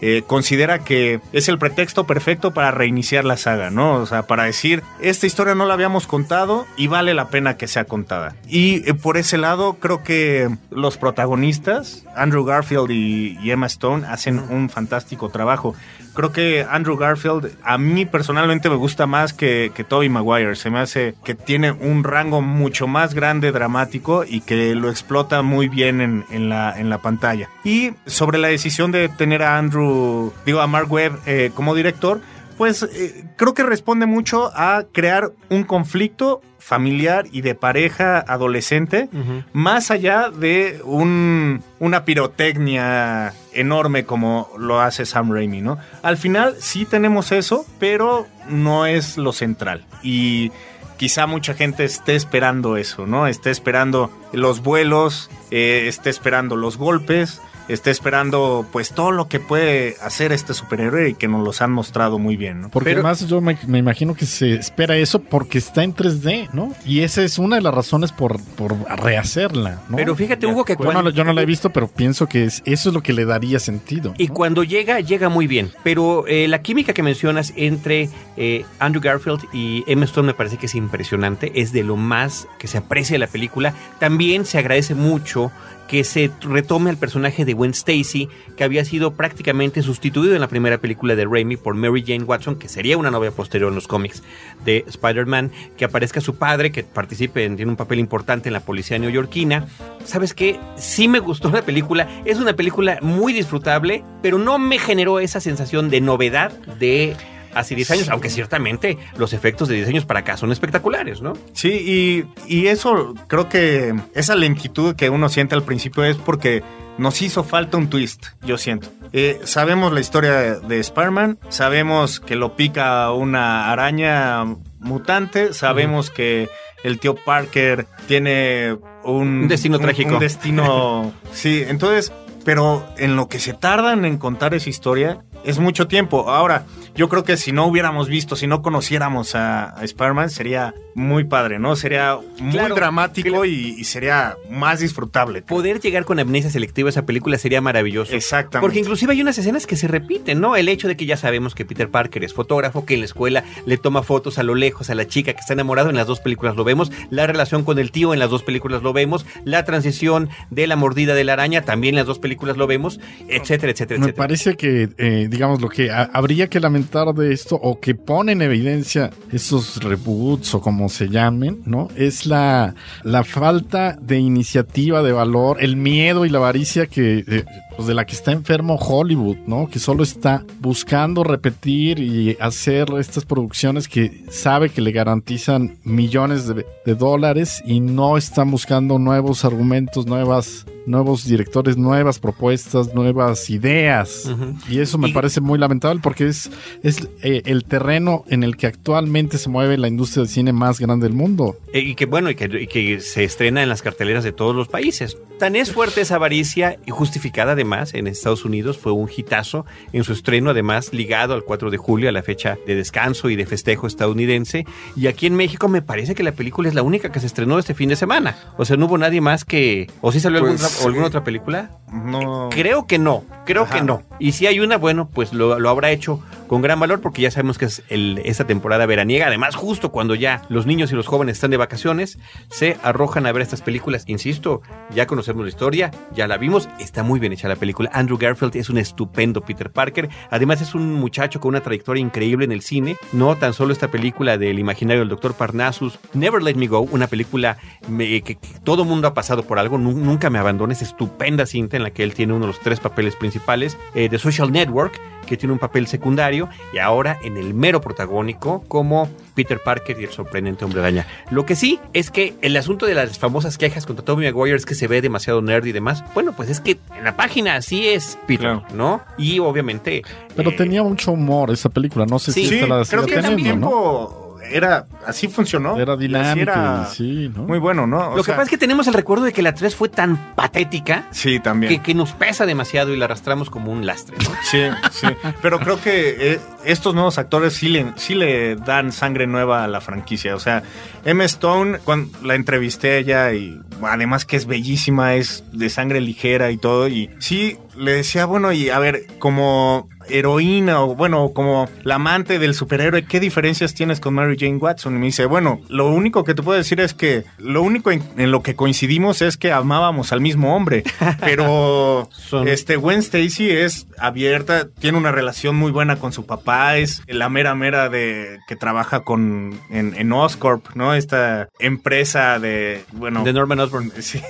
eh, 0.00 0.22
considera 0.26 0.80
que 0.80 1.20
es 1.32 1.48
el 1.48 1.58
pretexto 1.58 2.06
perfecto 2.06 2.52
para 2.52 2.70
reiniciar 2.70 3.24
la 3.24 3.36
saga, 3.36 3.70
¿no? 3.70 3.94
O 3.94 4.06
sea, 4.06 4.26
para 4.26 4.44
decir, 4.44 4.82
esta 5.00 5.26
historia 5.26 5.54
no 5.54 5.66
la 5.66 5.74
habíamos 5.74 6.06
contado 6.06 6.66
y 6.76 6.88
vale 6.88 7.14
la 7.14 7.28
pena 7.28 7.56
que 7.56 7.66
sea 7.66 7.84
contada. 7.84 8.34
Y 8.48 8.88
eh, 8.88 8.94
por 8.94 9.16
ese 9.16 9.38
lado, 9.38 9.74
creo 9.74 10.02
que 10.02 10.48
los 10.70 10.96
protagonistas, 10.96 12.04
Andrew 12.14 12.44
Garfield 12.44 12.90
y, 12.90 13.38
y 13.40 13.50
Emma 13.50 13.66
Stone, 13.66 14.06
hacen 14.06 14.38
un 14.38 14.68
fantástico 14.68 15.28
trabajo 15.30 15.74
creo 16.16 16.32
que 16.32 16.66
Andrew 16.68 16.96
Garfield 16.96 17.56
a 17.62 17.78
mí 17.78 18.06
personalmente 18.06 18.68
me 18.68 18.74
gusta 18.76 19.06
más 19.06 19.32
que, 19.32 19.70
que 19.74 19.84
Tobey 19.84 20.08
Maguire. 20.08 20.56
Se 20.56 20.70
me 20.70 20.80
hace 20.80 21.14
que 21.22 21.34
tiene 21.34 21.70
un 21.70 22.02
rango 22.02 22.42
mucho 22.42 22.88
más 22.88 23.14
grande 23.14 23.52
dramático 23.52 24.24
y 24.26 24.40
que 24.40 24.74
lo 24.74 24.90
explota 24.90 25.42
muy 25.42 25.68
bien 25.68 26.00
en, 26.00 26.24
en, 26.30 26.48
la, 26.48 26.76
en 26.76 26.90
la 26.90 26.98
pantalla. 26.98 27.48
Y 27.62 27.92
sobre 28.06 28.38
la 28.38 28.48
decisión 28.48 28.90
de 28.90 29.08
tener 29.08 29.42
a 29.42 29.58
Andrew, 29.58 30.32
digo 30.44 30.60
a 30.60 30.66
Mark 30.66 30.90
Webb 30.90 31.20
eh, 31.26 31.52
como 31.54 31.74
director, 31.74 32.20
pues 32.56 32.82
eh, 32.82 33.24
creo 33.36 33.54
que 33.54 33.62
responde 33.62 34.06
mucho 34.06 34.50
a 34.54 34.84
crear 34.92 35.32
un 35.50 35.64
conflicto 35.64 36.42
familiar 36.58 37.26
y 37.30 37.42
de 37.42 37.54
pareja 37.54 38.18
adolescente, 38.18 39.08
más 39.52 39.92
allá 39.92 40.30
de 40.30 40.80
un, 40.84 41.62
una 41.78 42.04
pirotecnia 42.04 43.34
enorme 43.52 44.04
como 44.04 44.50
lo 44.58 44.80
hace 44.80 45.06
Sam 45.06 45.30
Raimi, 45.30 45.60
¿no? 45.60 45.78
Al 46.02 46.16
final 46.16 46.56
sí 46.58 46.84
tenemos 46.84 47.30
eso, 47.30 47.64
pero 47.78 48.26
no 48.48 48.84
es 48.86 49.16
lo 49.16 49.32
central. 49.32 49.84
Y 50.02 50.50
quizá 50.96 51.26
mucha 51.26 51.54
gente 51.54 51.84
esté 51.84 52.16
esperando 52.16 52.76
eso, 52.76 53.06
¿no? 53.06 53.28
Esté 53.28 53.50
esperando 53.50 54.10
los 54.32 54.60
vuelos, 54.60 55.30
eh, 55.52 55.84
esté 55.86 56.10
esperando 56.10 56.56
los 56.56 56.78
golpes, 56.78 57.40
esté 57.68 57.90
esperando 57.90 58.66
pues 58.72 58.90
todo 58.90 59.10
lo 59.10 59.28
que 59.28 59.40
puede 59.40 59.96
hacer 60.02 60.32
este 60.32 60.54
superhéroe 60.54 61.10
y 61.10 61.14
que 61.14 61.28
nos 61.28 61.44
los 61.44 61.62
han 61.62 61.72
mostrado 61.72 62.18
muy 62.18 62.36
bien, 62.36 62.60
¿no? 62.60 62.68
Porque 62.70 62.92
además 62.92 63.26
yo 63.26 63.40
me, 63.40 63.56
imagino 63.66 64.14
que 64.14 64.26
se 64.26 64.54
espera 64.54 64.96
eso 64.96 65.20
porque 65.20 65.58
está 65.58 65.82
en 65.82 65.94
3D, 65.94 66.50
¿no? 66.52 66.74
Y 66.84 67.00
esa 67.00 67.22
es 67.22 67.38
una 67.38 67.56
de 67.56 67.62
las 67.62 67.74
razones 67.74 68.12
por, 68.12 68.40
por 68.56 68.76
rehacerla, 68.98 69.82
¿no? 69.88 69.96
Pero 69.96 70.14
fíjate, 70.14 70.46
Hugo, 70.46 70.64
que 70.64 70.76
cuando... 70.76 71.10
yo 71.10 71.24
no 71.24 71.32
la 71.32 71.42
he 71.42 71.46
visto, 71.46 71.70
pero 71.70 71.88
pienso 71.88 72.26
que 72.26 72.44
es, 72.44 72.62
eso 72.64 72.90
es 72.90 72.94
lo 72.94 73.02
que 73.02 73.12
le 73.12 73.24
daría 73.24 73.58
sentido. 73.58 74.14
Y 74.18 74.28
cuando 74.28 74.64
llega, 74.64 75.00
llega 75.00 75.28
muy 75.28 75.46
bien. 75.46 75.72
Pero 75.82 76.26
eh, 76.26 76.48
la 76.48 76.62
química 76.62 76.92
que 76.92 77.02
mencionas 77.02 77.52
entre 77.56 78.08
eh, 78.36 78.64
Andrew 78.78 79.02
Garfield 79.02 79.44
y 79.52 79.84
Emma 79.86 80.04
Stone 80.04 80.26
me 80.26 80.34
parece 80.34 80.56
que 80.56 80.66
es 80.66 80.74
impresionante, 80.74 81.52
es 81.54 81.72
de 81.72 81.82
lo 81.82 81.96
más 81.96 82.48
que 82.58 82.68
se 82.68 82.78
aprecia 82.78 83.14
de 83.14 83.18
la 83.18 83.26
película. 83.26 83.74
También 83.98 84.44
se 84.44 84.58
agradece 84.58 84.94
mucho 84.94 85.50
que 85.88 86.04
se 86.04 86.30
retome 86.40 86.90
al 86.90 86.96
personaje 86.96 87.44
de 87.44 87.52
Gwen 87.52 87.70
Stacy, 87.70 88.28
que 88.56 88.64
había 88.64 88.84
sido 88.84 89.14
prácticamente 89.14 89.82
sustituido 89.82 90.34
en 90.34 90.40
la 90.40 90.48
primera 90.48 90.78
película 90.78 91.14
de 91.14 91.24
Raimi 91.24 91.56
por 91.56 91.74
Mary 91.74 92.04
Jane 92.06 92.24
Watson, 92.24 92.56
que 92.56 92.68
sería 92.68 92.96
una 92.96 93.10
novia 93.10 93.30
posterior 93.30 93.68
en 93.68 93.76
los 93.76 93.88
cómics 93.88 94.22
de 94.64 94.84
Spider-Man, 94.86 95.52
que 95.76 95.84
aparezca 95.84 96.20
su 96.20 96.36
padre, 96.36 96.72
que 96.72 96.84
participe, 96.84 97.44
en, 97.44 97.56
tiene 97.56 97.70
un 97.70 97.76
papel 97.76 97.98
importante 97.98 98.48
en 98.48 98.52
la 98.52 98.60
policía 98.60 98.98
neoyorquina. 98.98 99.66
¿Sabes 100.04 100.34
qué? 100.34 100.58
Sí 100.76 101.08
me 101.08 101.20
gustó 101.20 101.50
la 101.50 101.62
película, 101.62 102.08
es 102.24 102.38
una 102.38 102.54
película 102.54 102.98
muy 103.02 103.32
disfrutable, 103.32 104.04
pero 104.22 104.38
no 104.38 104.58
me 104.58 104.78
generó 104.78 105.20
esa 105.20 105.40
sensación 105.40 105.90
de 105.90 106.00
novedad 106.00 106.52
de 106.78 107.16
hace 107.56 107.74
10 107.74 107.90
años, 107.90 108.08
aunque 108.10 108.30
ciertamente 108.30 108.98
los 109.16 109.32
efectos 109.32 109.68
de 109.68 109.76
10 109.76 109.88
años 109.88 110.04
para 110.04 110.20
acá 110.20 110.36
son 110.36 110.52
espectaculares, 110.52 111.22
¿no? 111.22 111.32
Sí, 111.52 112.26
y, 112.46 112.66
eso 112.66 113.14
creo 113.28 113.48
que 113.48 113.94
esa 114.14 114.34
lentitud 114.34 114.96
que 114.96 115.08
uno 115.08 115.28
siente 115.28 115.54
al 115.54 115.62
principio 115.62 116.04
es 116.04 116.16
porque 116.16 116.62
nos 116.98 117.22
hizo 117.22 117.44
falta 117.44 117.76
un 117.76 117.88
twist, 117.88 118.26
yo 118.42 118.58
siento. 118.58 118.88
Eh, 119.12 119.40
sabemos 119.44 119.92
la 119.92 120.00
historia 120.00 120.56
de 120.56 120.80
Spider-Man, 120.80 121.38
sabemos 121.48 122.20
que 122.20 122.34
lo 122.34 122.56
pica 122.56 123.10
una 123.12 123.70
araña 123.70 124.44
mutante, 124.80 125.54
sabemos 125.54 126.10
que 126.10 126.48
el 126.84 126.98
tío 126.98 127.14
Parker 127.14 127.86
tiene 128.06 128.76
un, 129.04 129.48
destino 129.48 129.78
trágico. 129.78 130.14
Un 130.14 130.20
destino, 130.20 131.12
sí, 131.32 131.64
entonces, 131.66 132.12
pero 132.44 132.86
en 132.98 133.16
lo 133.16 133.28
que 133.28 133.38
se 133.38 133.54
tardan 133.54 134.04
en 134.04 134.18
contar 134.18 134.54
esa 134.54 134.68
historia 134.68 135.24
es 135.46 135.58
mucho 135.58 135.86
tiempo. 135.88 136.28
Ahora, 136.28 136.66
yo 136.94 137.08
creo 137.08 137.24
que 137.24 137.36
si 137.36 137.52
no 137.52 137.66
hubiéramos 137.66 138.08
visto, 138.08 138.36
si 138.36 138.46
no 138.46 138.62
conociéramos 138.62 139.34
a, 139.34 139.74
Spider-Man, 139.82 140.30
sería 140.30 140.74
muy 140.94 141.24
padre, 141.24 141.58
¿no? 141.58 141.76
Sería 141.76 142.18
muy 142.38 142.58
dramático 142.74 143.44
y, 143.44 143.84
sería 143.84 144.36
más 144.50 144.80
disfrutable. 144.80 145.42
Poder 145.42 145.80
llegar 145.80 146.04
con 146.04 146.18
amnesia 146.18 146.50
selectiva 146.50 146.88
a 146.88 146.90
esa 146.90 147.06
película 147.06 147.38
sería 147.38 147.60
maravilloso. 147.60 148.14
Exactamente. 148.14 148.60
Porque 148.66 148.80
inclusive 148.80 149.12
hay 149.12 149.20
unas 149.20 149.38
escenas 149.38 149.66
que 149.66 149.76
se 149.76 149.88
repiten, 149.88 150.40
¿no? 150.40 150.56
El 150.56 150.68
hecho 150.68 150.88
de 150.88 150.96
que 150.96 151.06
ya 151.06 151.16
sabemos 151.16 151.54
que 151.54 151.64
Peter 151.64 151.90
Parker 151.90 152.24
es 152.24 152.32
fotógrafo, 152.32 152.84
que 152.84 152.94
en 152.94 153.00
la 153.00 153.06
escuela 153.06 153.44
le 153.66 153.76
toma 153.76 154.02
fotos 154.02 154.38
a 154.38 154.42
lo 154.42 154.54
lejos 154.54 154.90
a 154.90 154.94
la 154.94 155.06
chica 155.06 155.32
que 155.32 155.40
está 155.40 155.52
enamorado, 155.52 155.90
en 155.90 155.96
las 155.96 156.06
dos 156.06 156.20
películas 156.20 156.56
lo 156.56 156.64
vemos, 156.64 156.90
la 157.10 157.26
relación 157.26 157.64
con 157.64 157.78
el 157.78 157.92
tío 157.92 158.12
en 158.12 158.18
las 158.18 158.30
dos 158.30 158.42
películas 158.42 158.82
lo 158.82 158.92
vemos, 158.92 159.26
la 159.44 159.64
transición 159.64 160.30
de 160.50 160.66
la 160.66 160.76
mordida 160.76 161.14
de 161.14 161.24
la 161.24 161.34
araña 161.34 161.62
también 161.62 161.94
en 161.94 161.98
las 161.98 162.06
dos 162.06 162.18
películas 162.18 162.56
lo 162.56 162.66
vemos, 162.66 163.00
etcétera, 163.28 163.72
etcétera, 163.72 164.00
Me 164.00 164.12
parece 164.12 164.56
que, 164.56 164.88
eh, 164.98 165.28
digamos, 165.36 165.60
lo 165.60 165.68
que 165.68 165.90
habría 165.90 166.48
que 166.48 166.60
lamentar 166.60 167.12
de 167.12 167.34
esto 167.34 167.56
o 167.56 167.78
que 167.78 167.94
pone 167.94 168.32
en 168.32 168.40
evidencia 168.40 169.10
esos 169.30 169.82
reboots 169.82 170.54
o 170.54 170.62
como 170.62 170.88
se 170.88 171.10
llamen, 171.10 171.60
¿no? 171.66 171.88
Es 171.94 172.24
la, 172.24 172.74
la 173.02 173.22
falta 173.22 173.98
de 174.00 174.18
iniciativa, 174.18 175.02
de 175.02 175.12
valor, 175.12 175.58
el 175.60 175.76
miedo 175.76 176.24
y 176.24 176.30
la 176.30 176.38
avaricia 176.38 176.86
que, 176.86 177.22
eh, 177.28 177.44
pues 177.76 177.86
de 177.86 177.94
la 177.94 178.06
que 178.06 178.14
está 178.14 178.32
enfermo 178.32 178.76
Hollywood, 178.76 179.36
¿no? 179.46 179.68
Que 179.68 179.78
solo 179.78 180.02
está 180.02 180.44
buscando 180.60 181.22
repetir 181.22 181.98
y 181.98 182.36
hacer 182.40 182.88
estas 182.98 183.24
producciones 183.24 183.88
que 183.88 184.24
sabe 184.30 184.70
que 184.70 184.80
le 184.80 184.92
garantizan 184.92 185.78
millones 185.84 186.46
de, 186.48 186.66
de 186.84 186.94
dólares 186.94 187.62
y 187.66 187.80
no 187.80 188.16
están 188.16 188.50
buscando 188.50 188.98
nuevos 188.98 189.44
argumentos, 189.44 190.06
nuevas 190.06 190.66
nuevos 190.86 191.26
directores, 191.26 191.76
nuevas 191.76 192.18
propuestas, 192.18 192.94
nuevas 192.94 193.50
ideas. 193.50 194.30
Y 194.68 194.80
eso 194.80 194.98
me 194.98 195.10
parece 195.10 195.40
muy 195.40 195.58
lamentable 195.58 196.00
porque 196.02 196.28
es, 196.28 196.50
es 196.82 197.08
eh, 197.22 197.42
el 197.44 197.64
terreno 197.64 198.24
en 198.28 198.44
el 198.44 198.56
que 198.56 198.66
actualmente 198.66 199.38
se 199.38 199.48
mueve 199.48 199.76
la 199.76 199.88
industria 199.88 200.22
del 200.22 200.30
cine 200.30 200.52
más 200.52 200.80
grande 200.80 201.06
del 201.06 201.16
mundo. 201.16 201.56
Eh, 201.72 201.80
y 201.80 201.94
que 201.94 202.06
bueno, 202.06 202.30
y 202.30 202.36
que, 202.36 203.00
se 203.00 203.24
estrena 203.24 203.62
en 203.62 203.68
las 203.68 203.82
carteleras 203.82 204.24
de 204.24 204.32
todos 204.32 204.54
los 204.54 204.68
países. 204.68 205.18
Tan 205.38 205.56
es 205.56 205.72
fuerte 205.72 206.00
esa 206.00 206.14
avaricia 206.14 206.78
y 206.86 206.90
justificada 206.90 207.54
además 207.66 207.94
en 207.94 208.06
Estados 208.06 208.44
Unidos, 208.44 208.78
fue 208.78 208.92
un 208.92 209.10
hitazo 209.14 209.66
en 209.92 210.04
su 210.04 210.12
estreno, 210.12 210.50
además 210.50 210.92
ligado 210.92 211.34
al 211.34 211.42
4 211.42 211.70
de 211.70 211.76
julio, 211.76 212.08
a 212.08 212.12
la 212.12 212.22
fecha 212.22 212.56
de 212.66 212.74
descanso 212.74 213.28
y 213.28 213.36
de 213.36 213.44
festejo 213.44 213.86
estadounidense. 213.86 214.66
Y 214.94 215.08
aquí 215.08 215.26
en 215.26 215.34
México 215.34 215.68
me 215.68 215.82
parece 215.82 216.14
que 216.14 216.22
la 216.22 216.32
película 216.32 216.68
es 216.68 216.74
la 216.74 216.82
única 216.82 217.10
que 217.10 217.20
se 217.20 217.26
estrenó 217.26 217.58
este 217.58 217.74
fin 217.74 217.88
de 217.88 217.96
semana. 217.96 218.36
O 218.56 218.64
sea, 218.64 218.76
no 218.76 218.86
hubo 218.86 218.98
nadie 218.98 219.20
más 219.20 219.44
que... 219.44 219.90
¿O 220.00 220.12
sí 220.12 220.20
salió 220.20 220.38
algún 220.38 220.56
¿O 220.56 220.86
alguna 220.86 221.06
otra 221.06 221.24
película? 221.24 221.70
No. 221.92 222.48
Creo 222.50 222.86
que 222.86 222.98
no, 222.98 223.24
creo 223.44 223.68
que 223.68 223.82
no. 223.82 224.02
Y 224.18 224.32
si 224.32 224.46
hay 224.46 224.60
una, 224.60 224.76
bueno, 224.76 225.08
pues 225.12 225.32
lo, 225.32 225.54
habrá 225.68 225.90
hecho 225.90 226.22
con 226.46 226.62
gran 226.62 226.78
valor 226.78 227.00
porque 227.00 227.22
ya 227.22 227.30
sabemos 227.30 227.58
que 227.58 227.64
es 227.64 227.82
el, 227.88 228.20
esta 228.24 228.46
temporada 228.46 228.86
veraniega. 228.86 229.26
Además, 229.26 229.56
justo 229.56 229.90
cuando 229.90 230.14
ya 230.14 230.42
los 230.48 230.66
niños 230.66 230.92
y 230.92 230.94
los 230.94 231.06
jóvenes 231.06 231.36
están 231.36 231.50
de 231.50 231.56
vacaciones, 231.56 232.18
se 232.50 232.76
arrojan 232.82 233.26
a 233.26 233.32
ver 233.32 233.42
estas 233.42 233.62
películas. 233.62 234.04
Insisto, 234.06 234.62
ya 234.94 235.06
conocemos 235.06 235.44
la 235.44 235.48
historia, 235.48 235.90
ya 236.14 236.26
la 236.28 236.36
vimos, 236.36 236.68
está 236.78 237.02
muy 237.02 237.20
bien 237.20 237.32
hecha 237.32 237.48
la 237.48 237.55
película. 237.56 237.90
Andrew 237.92 238.18
Garfield 238.18 238.56
es 238.56 238.70
un 238.70 238.78
estupendo 238.78 239.40
Peter 239.40 239.70
Parker. 239.70 240.08
Además, 240.30 240.60
es 240.60 240.74
un 240.74 240.94
muchacho 240.94 241.40
con 241.40 241.50
una 241.50 241.60
trayectoria 241.60 242.00
increíble 242.00 242.44
en 242.44 242.52
el 242.52 242.62
cine. 242.62 242.96
No 243.12 243.36
tan 243.36 243.52
solo 243.52 243.72
esta 243.72 243.88
película 243.88 244.38
del 244.38 244.58
imaginario 244.58 245.00
del 245.00 245.08
Dr. 245.08 245.34
Parnassus, 245.34 245.98
Never 246.14 246.42
Let 246.42 246.54
Me 246.54 246.66
Go, 246.66 246.80
una 246.80 247.06
película 247.06 247.56
que, 247.86 248.38
todo 248.64 248.84
mundo 248.84 249.08
ha 249.08 249.14
pasado 249.14 249.42
por 249.42 249.58
algo, 249.58 249.78
nunca 249.78 250.30
me 250.30 250.38
abandones, 250.38 250.82
estupenda 250.82 251.46
cinta 251.46 251.76
en 251.76 251.82
la 251.82 251.90
que 251.90 252.02
él 252.02 252.14
tiene 252.14 252.32
uno 252.32 252.46
de 252.46 252.52
los 252.52 252.60
tres 252.60 252.80
papeles 252.80 253.16
principales. 253.16 253.76
Eh, 253.94 254.08
The 254.08 254.18
Social 254.18 254.52
Network, 254.52 255.00
que 255.26 255.36
tiene 255.36 255.52
un 255.52 255.58
papel 255.58 255.86
secundario, 255.86 256.48
y 256.72 256.78
ahora 256.78 257.18
en 257.22 257.36
el 257.36 257.52
mero 257.54 257.80
protagónico 257.80 258.62
como 258.68 259.08
Peter 259.34 259.60
Parker 259.62 260.00
y 260.00 260.04
el 260.04 260.10
sorprendente 260.10 260.64
hombre 260.64 260.80
araña. 260.80 261.06
Lo 261.30 261.44
que 261.44 261.56
sí 261.56 261.78
es 261.92 262.10
que 262.10 262.34
el 262.40 262.56
asunto 262.56 262.86
de 262.86 262.94
las 262.94 263.18
famosas 263.18 263.58
quejas 263.58 263.84
contra 263.84 264.04
Tommy 264.04 264.24
Maguire 264.24 264.56
es 264.56 264.64
que 264.64 264.74
se 264.74 264.86
ve 264.86 265.02
demasiado 265.02 265.42
nerd 265.42 265.66
y 265.66 265.72
demás. 265.72 266.02
Bueno, 266.14 266.32
pues 266.34 266.48
es 266.48 266.60
que 266.60 266.78
en 266.96 267.04
la 267.04 267.16
página 267.16 267.56
así 267.56 267.86
es 267.86 268.18
Peter, 268.26 268.60
¿no? 268.74 269.02
Y 269.18 269.38
obviamente. 269.40 270.02
Pero 270.34 270.50
eh, 270.50 270.54
tenía 270.56 270.82
mucho 270.82 271.12
humor 271.12 271.50
esa 271.50 271.68
película, 271.68 272.06
no 272.06 272.18
sé 272.18 272.32
Sí, 272.32 272.46
si 272.46 272.60
Sí, 272.60 272.66
la 272.66 272.84
creo 272.88 273.04
que 273.06 273.20
teniendo, 273.20 273.66
¿no? 273.68 274.25
Era 274.50 274.86
así 275.06 275.28
funcionó. 275.28 275.78
Era 275.78 275.96
dinámico, 275.96 276.42
era 276.50 276.86
sí, 276.86 277.30
¿no? 277.34 277.44
Muy 277.44 277.58
bueno, 277.58 277.86
¿no? 277.86 278.10
O 278.10 278.16
Lo 278.16 278.22
sea, 278.22 278.34
que 278.34 278.36
pasa 278.36 278.42
es 278.44 278.50
que 278.50 278.58
tenemos 278.58 278.86
el 278.86 278.94
recuerdo 278.94 279.24
de 279.24 279.32
que 279.32 279.42
la 279.42 279.54
3 279.54 279.74
fue 279.74 279.88
tan 279.88 280.16
patética 280.34 281.06
Sí, 281.10 281.40
también. 281.40 281.72
que, 281.72 281.82
que 281.82 281.94
nos 281.94 282.12
pesa 282.12 282.46
demasiado 282.46 282.92
y 282.92 282.96
la 282.96 283.04
arrastramos 283.06 283.50
como 283.50 283.72
un 283.72 283.86
lastre, 283.86 284.16
¿no? 284.18 284.30
Sí, 284.42 284.62
sí. 284.92 285.06
Pero 285.42 285.58
creo 285.60 285.80
que 285.80 286.16
eh, 286.34 286.40
estos 286.64 286.94
nuevos 286.94 287.18
actores 287.18 287.54
sí 287.54 287.68
le, 287.68 287.86
sí 287.96 288.14
le 288.14 288.56
dan 288.56 288.92
sangre 288.92 289.26
nueva 289.26 289.64
a 289.64 289.68
la 289.68 289.80
franquicia. 289.80 290.34
O 290.34 290.40
sea, 290.40 290.62
Emma 291.04 291.24
Stone, 291.24 291.78
cuando 291.84 292.16
la 292.22 292.34
entrevisté 292.34 292.92
a 292.92 292.96
ella 292.98 293.32
y 293.32 293.60
además 293.82 294.24
que 294.24 294.36
es 294.36 294.46
bellísima, 294.46 295.14
es 295.14 295.44
de 295.52 295.68
sangre 295.70 296.00
ligera 296.00 296.50
y 296.50 296.56
todo. 296.56 296.88
Y 296.88 297.10
sí, 297.18 297.58
le 297.76 297.92
decía, 297.92 298.26
bueno, 298.26 298.52
y 298.52 298.70
a 298.70 298.78
ver, 298.78 299.06
como 299.18 299.88
heroína 300.08 300.82
o 300.82 300.94
bueno, 300.94 301.30
como 301.34 301.68
la 301.82 301.96
amante 301.96 302.38
del 302.38 302.54
superhéroe, 302.54 303.04
¿qué 303.04 303.20
diferencias 303.20 303.74
tienes 303.74 304.00
con 304.00 304.14
Mary 304.14 304.36
Jane 304.38 304.56
Watson? 304.56 304.94
Y 304.96 304.98
me 304.98 305.06
dice, 305.06 305.26
bueno, 305.26 305.60
lo 305.68 305.88
único 305.88 306.24
que 306.24 306.34
te 306.34 306.42
puedo 306.42 306.56
decir 306.58 306.80
es 306.80 306.94
que 306.94 307.24
lo 307.38 307.62
único 307.62 307.90
en, 307.90 308.02
en 308.16 308.30
lo 308.30 308.42
que 308.42 308.54
coincidimos 308.54 309.22
es 309.22 309.36
que 309.36 309.52
amábamos 309.52 310.12
al 310.12 310.20
mismo 310.20 310.54
hombre, 310.56 310.84
pero 311.20 312.08
Son- 312.12 312.48
este 312.48 312.76
Gwen 312.76 313.00
Stacy 313.00 313.50
es 313.50 313.86
abierta, 313.98 314.68
tiene 314.78 314.98
una 314.98 315.12
relación 315.12 315.56
muy 315.56 315.70
buena 315.72 315.96
con 315.96 316.12
su 316.12 316.26
papá, 316.26 316.76
es 316.76 317.02
la 317.06 317.28
mera 317.28 317.54
mera 317.54 317.88
de 317.88 318.38
que 318.48 318.56
trabaja 318.56 319.00
con 319.00 319.58
en, 319.70 319.94
en 319.96 320.12
Oscorp, 320.12 320.74
¿no? 320.74 320.94
Esta 320.94 321.48
empresa 321.58 322.38
de 322.38 322.84
bueno 322.92 323.24
De 323.24 323.32
Norman 323.32 323.60
Osborn. 323.60 323.92
Sí. 324.00 324.20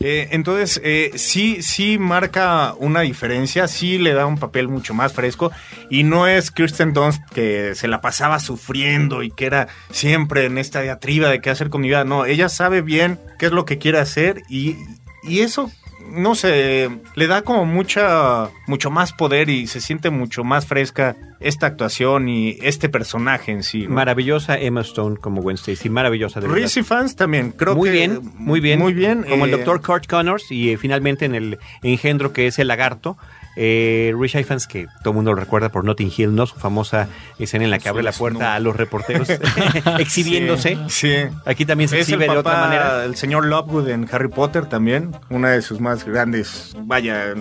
Eh, 0.00 0.28
entonces, 0.30 0.80
eh, 0.84 1.12
sí, 1.16 1.62
sí 1.62 1.98
marca 1.98 2.74
una 2.78 3.00
diferencia, 3.00 3.66
sí 3.66 3.98
le 3.98 4.14
da 4.14 4.26
un 4.26 4.38
papel 4.38 4.68
mucho 4.68 4.94
más 4.94 5.12
fresco 5.12 5.50
y 5.90 6.04
no 6.04 6.26
es 6.26 6.50
Kirsten 6.50 6.92
Dunst 6.92 7.22
que 7.34 7.74
se 7.74 7.88
la 7.88 8.00
pasaba 8.00 8.38
sufriendo 8.38 9.22
y 9.22 9.30
que 9.30 9.46
era 9.46 9.68
siempre 9.90 10.44
en 10.44 10.58
esta 10.58 10.82
diatriba 10.82 11.28
de 11.28 11.40
qué 11.40 11.50
hacer 11.50 11.68
con 11.68 11.80
mi 11.80 11.88
vida. 11.88 12.04
No, 12.04 12.26
ella 12.26 12.48
sabe 12.48 12.80
bien 12.80 13.18
qué 13.38 13.46
es 13.46 13.52
lo 13.52 13.64
que 13.64 13.78
quiere 13.78 13.98
hacer 13.98 14.42
y, 14.48 14.76
y 15.24 15.40
eso, 15.40 15.70
no 16.10 16.34
sé, 16.34 16.90
le 17.14 17.26
da 17.26 17.42
como 17.42 17.64
mucha, 17.64 18.50
mucho 18.66 18.90
más 18.90 19.12
poder 19.12 19.48
y 19.48 19.66
se 19.66 19.80
siente 19.80 20.10
mucho 20.10 20.44
más 20.44 20.66
fresca 20.66 21.16
esta 21.40 21.66
actuación 21.66 22.28
y 22.28 22.58
este 22.62 22.88
personaje 22.88 23.52
en 23.52 23.62
sí. 23.62 23.86
¿no? 23.86 23.94
Maravillosa 23.94 24.58
Emma 24.58 24.80
Stone 24.80 25.16
como 25.16 25.42
Gwen 25.42 25.56
Stacy, 25.56 25.88
maravillosa 25.88 26.40
de. 26.40 26.48
Reese 26.48 26.82
fans 26.82 27.16
también, 27.16 27.52
creo 27.52 27.74
muy 27.74 27.90
que 27.90 27.92
bien, 27.92 28.20
muy 28.34 28.60
bien. 28.60 28.78
Muy 28.78 28.92
bien. 28.92 29.24
Como 29.28 29.44
el 29.44 29.54
eh, 29.54 29.56
doctor 29.56 29.82
Kurt 29.82 30.06
Connors 30.06 30.50
y 30.50 30.70
eh, 30.70 30.76
finalmente 30.76 31.24
en 31.24 31.34
el 31.34 31.58
engendro 31.82 32.32
que 32.32 32.46
es 32.46 32.58
el 32.58 32.68
lagarto. 32.68 33.16
Eh, 33.60 34.14
Rich 34.16 34.36
Ifans, 34.36 34.68
que 34.68 34.86
todo 35.02 35.10
el 35.10 35.16
mundo 35.16 35.32
lo 35.32 35.40
recuerda 35.40 35.68
por 35.68 35.84
Notting 35.84 36.12
Hill, 36.16 36.32
¿no? 36.32 36.46
Su 36.46 36.54
famosa 36.54 37.08
escena 37.40 37.64
en 37.64 37.72
la 37.72 37.80
que 37.80 37.88
abre 37.88 38.04
la 38.04 38.12
puerta 38.12 38.54
a 38.54 38.60
los 38.60 38.76
reporteros 38.76 39.28
exhibiéndose. 39.98 40.78
Sí. 40.86 41.12
Aquí 41.44 41.66
también 41.66 41.88
se 41.88 41.98
Es 41.98 42.08
el 42.08 42.14
exhibe 42.14 42.32
de 42.32 42.38
otra 42.38 42.60
manera. 42.60 43.04
El 43.04 43.16
señor 43.16 43.46
Lovegood 43.46 43.88
en 43.88 44.08
Harry 44.12 44.28
Potter 44.28 44.66
también, 44.66 45.10
una 45.28 45.50
de 45.50 45.62
sus 45.62 45.80
más 45.80 46.04
grandes, 46.04 46.76
vaya, 46.84 47.34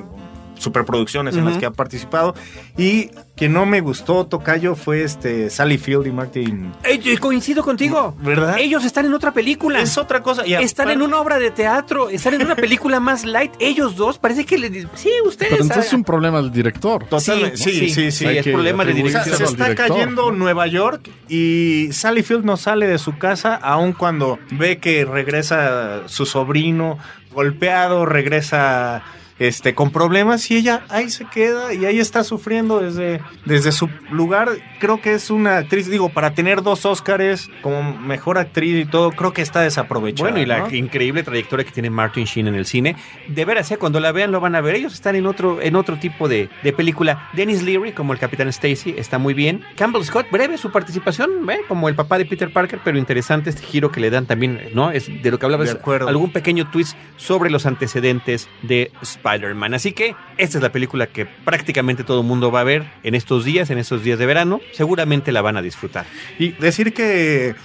superproducciones 0.57 1.35
en 1.35 1.45
las 1.45 1.57
que 1.57 1.65
ha 1.65 1.71
participado. 1.71 2.35
Y 2.77 3.09
que 3.35 3.49
no 3.49 3.65
me 3.65 3.81
gustó, 3.81 4.25
Tocayo, 4.25 4.75
fue 4.75 5.03
este 5.03 5.49
Sally 5.49 5.77
Field 5.77 6.07
y 6.07 6.11
Martin. 6.11 6.71
Eh, 6.83 6.97
yo 6.99 7.17
coincido 7.19 7.63
contigo. 7.63 8.15
¿Verdad? 8.19 8.57
Ellos 8.59 8.83
están 8.85 9.05
en 9.05 9.13
otra 9.13 9.31
película. 9.31 9.79
Es 9.79 9.97
otra 9.97 10.23
cosa. 10.23 10.45
Y 10.47 10.53
Están 10.55 10.89
en 10.89 11.01
una 11.01 11.19
obra 11.19 11.37
de 11.39 11.51
teatro, 11.51 12.09
están 12.09 12.33
en 12.35 12.41
una 12.43 12.55
película 12.55 12.99
más 12.99 13.25
light. 13.25 13.51
Ellos 13.59 13.95
dos, 13.95 14.17
parece 14.17 14.45
que 14.45 14.57
le 14.57 14.67
Sí, 14.95 15.11
ustedes. 15.25 15.51
Pero 15.51 15.63
entonces 15.63 15.87
es 15.87 15.93
un 15.93 16.03
problema 16.03 16.41
del 16.41 16.51
director. 16.51 17.05
Totalmente, 17.05 17.57
sí, 17.57 17.71
sí, 17.71 17.89
sí. 17.89 18.11
sí, 18.11 18.25
es 18.25 18.43
que 18.43 18.51
problema 18.51 18.83
de 18.85 18.93
atribuir- 18.93 19.07
O 19.07 19.09
sea, 19.11 19.23
dirección. 19.23 19.47
se 19.47 19.53
está 19.53 19.63
director. 19.69 19.87
cayendo 19.97 20.31
Nueva 20.31 20.67
York 20.67 21.09
y 21.29 21.89
Sally 21.91 22.23
Field 22.23 22.43
no 22.45 22.57
sale 22.57 22.87
de 22.87 22.97
su 22.97 23.17
casa 23.17 23.55
aun 23.55 23.93
cuando 23.93 24.39
ve 24.51 24.77
que 24.79 25.05
regresa 25.05 26.07
su 26.07 26.25
sobrino 26.25 26.97
golpeado, 27.33 28.05
regresa 28.05 29.03
este 29.39 29.75
con 29.75 29.91
problemas 29.91 30.49
y 30.49 30.57
ella 30.57 30.83
ahí 30.89 31.09
se 31.09 31.25
queda 31.25 31.73
y 31.73 31.85
ahí 31.85 31.99
está 31.99 32.23
sufriendo 32.23 32.79
desde, 32.79 33.21
desde 33.45 33.71
su 33.71 33.89
lugar. 34.11 34.49
Creo 34.79 35.01
que 35.01 35.13
es 35.13 35.29
una 35.29 35.57
actriz, 35.57 35.89
digo, 35.89 36.09
para 36.09 36.33
tener 36.33 36.61
dos 36.63 36.85
Óscares 36.85 37.49
como 37.61 37.97
mejor 37.97 38.37
actriz 38.37 38.81
y 38.81 38.85
todo, 38.85 39.11
creo 39.11 39.33
que 39.33 39.41
está 39.41 39.61
desaprovechada. 39.61 40.29
Bueno, 40.29 40.41
y 40.43 40.45
la 40.45 40.59
¿no? 40.59 40.73
increíble 40.73 41.23
trayectoria 41.23 41.65
que 41.65 41.71
tiene 41.71 41.89
Martin 41.89 42.25
Sheen 42.25 42.47
en 42.47 42.55
el 42.55 42.65
cine. 42.65 42.95
De 43.27 43.45
veras, 43.45 43.69
¿eh? 43.71 43.77
cuando 43.77 43.99
la 43.99 44.11
vean 44.11 44.31
lo 44.31 44.39
van 44.39 44.55
a 44.55 44.61
ver. 44.61 44.75
Ellos 44.75 44.93
están 44.93 45.15
en 45.15 45.25
otro, 45.25 45.61
en 45.61 45.75
otro 45.75 45.97
tipo 45.97 46.27
de, 46.27 46.49
de 46.63 46.73
película. 46.73 47.29
Dennis 47.33 47.63
Leary, 47.63 47.91
como 47.93 48.13
el 48.13 48.19
Capitán 48.19 48.47
Stacy, 48.49 48.95
está 48.97 49.17
muy 49.17 49.33
bien. 49.33 49.63
Campbell 49.75 50.03
Scott, 50.03 50.27
breve 50.31 50.57
su 50.57 50.71
participación, 50.71 51.49
¿eh? 51.49 51.59
como 51.67 51.89
el 51.89 51.95
papá 51.95 52.17
de 52.17 52.25
Peter 52.25 52.51
Parker, 52.51 52.79
pero 52.83 52.97
interesante 52.97 53.49
este 53.49 53.63
giro 53.63 53.91
que 53.91 53.99
le 53.99 54.09
dan 54.09 54.25
también, 54.25 54.69
¿no? 54.73 54.91
Es 54.91 55.07
de 55.07 55.31
lo 55.31 55.39
que 55.39 55.45
hablabas, 55.45 55.73
De 55.73 55.79
acuerdo. 55.79 56.07
algún 56.07 56.31
pequeño 56.31 56.69
twist 56.71 56.95
sobre 57.17 57.49
los 57.49 57.65
antecedentes 57.65 58.49
de 58.61 58.91
Spider-Man. 59.27 59.73
Así 59.73 59.91
que 59.91 60.15
esta 60.37 60.57
es 60.57 60.61
la 60.63 60.71
película 60.71 61.07
que 61.07 61.25
prácticamente 61.25 62.03
todo 62.03 62.21
el 62.21 62.27
mundo 62.27 62.51
va 62.51 62.61
a 62.61 62.63
ver 62.63 62.85
en 63.03 63.15
estos 63.15 63.45
días, 63.45 63.69
en 63.69 63.77
estos 63.77 64.03
días 64.03 64.19
de 64.19 64.25
verano. 64.25 64.61
Seguramente 64.73 65.31
la 65.31 65.41
van 65.41 65.57
a 65.57 65.61
disfrutar. 65.61 66.05
Y 66.39 66.51
decir 66.53 66.93
que 66.93 67.55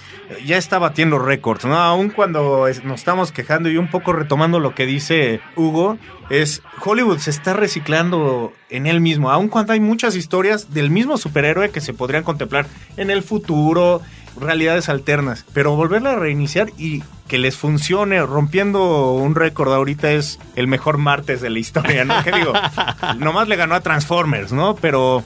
ya 0.45 0.57
está 0.57 0.79
batiendo 0.79 1.19
récords, 1.19 1.65
¿no? 1.65 1.77
Aún 1.77 2.09
cuando 2.09 2.67
nos 2.83 2.99
estamos 2.99 3.31
quejando 3.31 3.69
y 3.69 3.77
un 3.77 3.89
poco 3.89 4.13
retomando 4.13 4.59
lo 4.59 4.73
que 4.73 4.85
dice 4.85 5.41
Hugo, 5.55 5.97
es 6.29 6.61
Hollywood 6.83 7.19
se 7.19 7.29
está 7.29 7.53
reciclando 7.53 8.53
en 8.69 8.87
él 8.87 9.01
mismo, 9.01 9.29
aun 9.29 9.49
cuando 9.49 9.73
hay 9.73 9.79
muchas 9.79 10.15
historias 10.15 10.73
del 10.73 10.89
mismo 10.89 11.17
superhéroe 11.17 11.69
que 11.69 11.81
se 11.81 11.93
podrían 11.93 12.23
contemplar 12.23 12.65
en 12.97 13.11
el 13.11 13.21
futuro, 13.21 14.01
realidades 14.39 14.89
alternas, 14.89 15.45
pero 15.53 15.75
volverla 15.75 16.13
a 16.13 16.15
reiniciar 16.15 16.69
y 16.77 17.03
que 17.27 17.37
les 17.37 17.55
funcione 17.57 18.21
rompiendo 18.21 19.13
un 19.13 19.33
récord 19.33 19.73
ahorita 19.73 20.11
es 20.11 20.39
el 20.55 20.67
mejor 20.67 20.97
martes 20.97 21.41
de 21.41 21.49
la 21.49 21.57
historia, 21.59 22.03
¿no? 22.05 22.21
¿Qué 22.23 22.31
digo? 22.31 22.53
Nomás 23.17 23.47
le 23.47 23.55
ganó 23.55 23.75
a 23.75 23.79
Transformers, 23.81 24.51
¿no? 24.51 24.75
Pero 24.75 25.23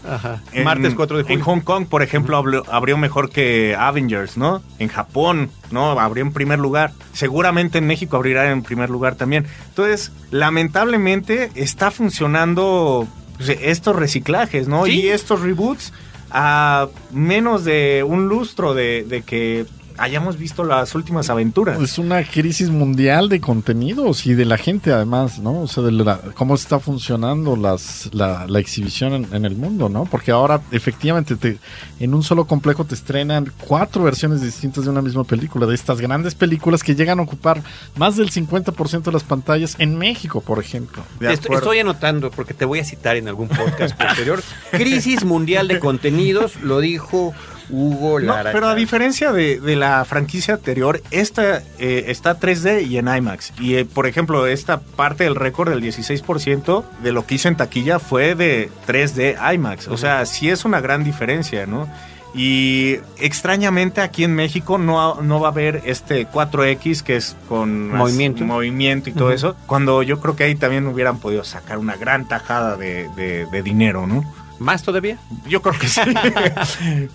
en- 0.54 0.64
Martes 0.64 0.94
4 0.94 1.18
de 1.18 1.24
julio. 1.24 1.38
En 1.38 1.44
Hong 1.44 1.62
Kong, 1.62 1.88
por 1.88 2.04
ejemplo, 2.04 2.38
abrió, 2.38 2.64
abrió 2.72 2.98
mejor 2.98 3.30
que 3.30 3.76
Avengers, 3.78 4.38
¿no? 4.38 4.62
En 4.80 4.88
Japón, 4.90 5.50
¿no? 5.72 6.00
Abrió 6.00 6.24
en 6.24 6.32
primer 6.32 6.60
lugar. 6.60 6.92
Seguramente 7.14 7.80
en 7.80 7.88
México 7.88 8.16
abrirá 8.16 8.52
en 8.52 8.62
primer 8.62 8.90
lugar 8.90 9.16
también. 9.16 9.46
Entonces, 9.70 10.12
lamentablemente 10.32 11.52
está 11.56 11.92
funcionando 11.92 13.08
pues, 13.38 13.50
estos 13.62 13.96
reciclajes, 13.96 14.68
¿no? 14.68 14.86
Sí. 14.86 15.02
Y 15.02 15.08
estos 15.10 15.42
reboots 15.42 15.94
a 16.32 16.88
menos 17.12 17.64
de 17.64 18.04
un 18.08 18.28
lustro 18.28 18.74
de, 18.74 19.24
que 19.26 19.66
hayamos 19.98 20.38
visto 20.38 20.64
las 20.64 20.94
últimas 20.96 21.30
aventuras. 21.30 21.80
Es 21.82 21.98
una 21.98 22.24
crisis 22.24 22.70
mundial 22.70 23.30
de 23.30 23.40
contenidos 23.42 24.26
y 24.26 24.34
de 24.34 24.46
la 24.46 24.58
gente 24.58 24.92
además, 24.92 25.40
¿no? 25.40 25.62
O 25.62 25.68
sea, 25.68 25.84
de 25.84 25.92
la- 25.92 26.20
cómo 26.36 26.56
está 26.56 26.80
funcionando 26.80 27.56
las, 27.56 28.10
la, 28.14 28.46
la 28.48 28.60
exhibición 28.60 29.14
en, 29.14 29.28
en 29.34 29.46
el 29.46 29.56
mundo, 29.56 29.90
¿no? 29.90 30.06
Porque 30.06 30.32
ahora 30.32 30.62
efectivamente 30.72 31.36
te, 31.36 31.58
en 32.00 32.14
un 32.14 32.24
solo 32.24 32.46
complejo 32.46 32.86
te 32.86 32.96
estrenan 32.96 33.52
cuatro 33.60 34.04
versiones 34.04 34.42
distintas 34.42 34.84
de 34.86 34.90
una 34.90 35.02
misma 35.02 35.24
película, 35.24 35.66
de 35.66 35.76
estas 35.76 36.00
grandes 36.02 36.36
películas 36.36 36.84
que 36.84 36.96
llegan 36.96 37.20
a 37.20 37.24
ocupar 37.24 37.62
más 37.96 38.16
del 38.18 38.30
50% 38.32 39.02
de 39.04 39.12
las 39.12 39.24
pantallas 39.24 39.76
en 39.80 39.98
México, 39.98 40.42
por 40.42 40.60
ejemplo. 40.60 41.04
De 41.20 41.34
Est- 41.34 41.46
acuerdo. 41.46 41.64
Estoy 41.64 41.80
anotando 41.80 42.32
porque 42.32 42.54
te 42.54 42.66
voy 42.66 42.80
a 42.80 42.86
citar 42.86 43.16
en 43.18 43.28
algún 43.28 43.48
podcast 43.48 43.96
posterior. 44.00 44.42
Crisis 44.72 45.24
mundial 45.26 45.68
de 45.68 45.80
contenidos, 45.80 46.56
lo 46.62 46.80
dijo 46.80 47.34
Hugo 47.70 48.20
No, 48.20 48.28
Lara. 48.34 48.52
pero 48.52 48.68
a 48.68 48.76
diferencia 48.76 49.32
de, 49.32 49.60
de 49.60 49.76
la 49.76 50.04
franquicia 50.06 50.56
anterior, 50.56 51.02
esta 51.12 51.62
eh, 51.80 52.06
está 52.08 52.40
3D 52.40 52.88
y 52.88 52.98
en 52.98 53.08
IMAX. 53.08 53.54
Y 53.60 53.76
eh, 53.76 53.86
por 53.86 54.08
ejemplo, 54.08 54.48
esta 54.48 54.80
parte 54.80 55.24
del 55.26 55.36
récord 55.36 55.70
del 55.70 55.82
16% 55.82 56.84
de 57.04 57.12
lo 57.12 57.26
que 57.26 57.36
hizo 57.36 57.48
en 57.48 57.58
taquilla 57.58 58.00
fue 58.00 58.36
de 58.36 58.70
3D 58.88 59.36
IMAX. 59.56 59.88
O 59.90 59.98
sea, 59.98 60.26
sí 60.26 60.50
es 60.50 60.66
una 60.66 60.80
gran 60.82 61.04
diferencia, 61.04 61.66
¿no? 61.66 61.88
Y 62.36 62.98
extrañamente 63.20 64.02
aquí 64.02 64.24
en 64.24 64.36
México 64.36 64.78
no, 64.78 65.22
no 65.22 65.40
va 65.40 65.48
a 65.48 65.52
haber 65.52 65.82
este 65.86 66.28
4X 66.28 67.02
que 67.02 67.16
es 67.16 67.36
con 67.50 67.90
Movimiento. 67.90 68.44
movimiento 68.44 69.10
y 69.10 69.14
todo 69.14 69.32
eso. 69.32 69.56
Cuando 69.66 70.04
yo 70.04 70.20
creo 70.20 70.36
que 70.36 70.44
ahí 70.44 70.54
también 70.56 70.86
hubieran 70.86 71.18
podido 71.20 71.44
sacar 71.44 71.80
una 71.80 71.96
gran 71.96 72.28
tajada 72.28 72.76
de, 72.78 73.10
de- 73.16 73.48
de 73.48 73.64
dinero, 73.64 74.06
¿no? 74.06 74.24
¿Más 74.60 74.84
todavía? 74.84 75.18
Yo 75.48 75.62
creo 75.62 75.80
que 75.80 75.88
sí. 75.88 76.02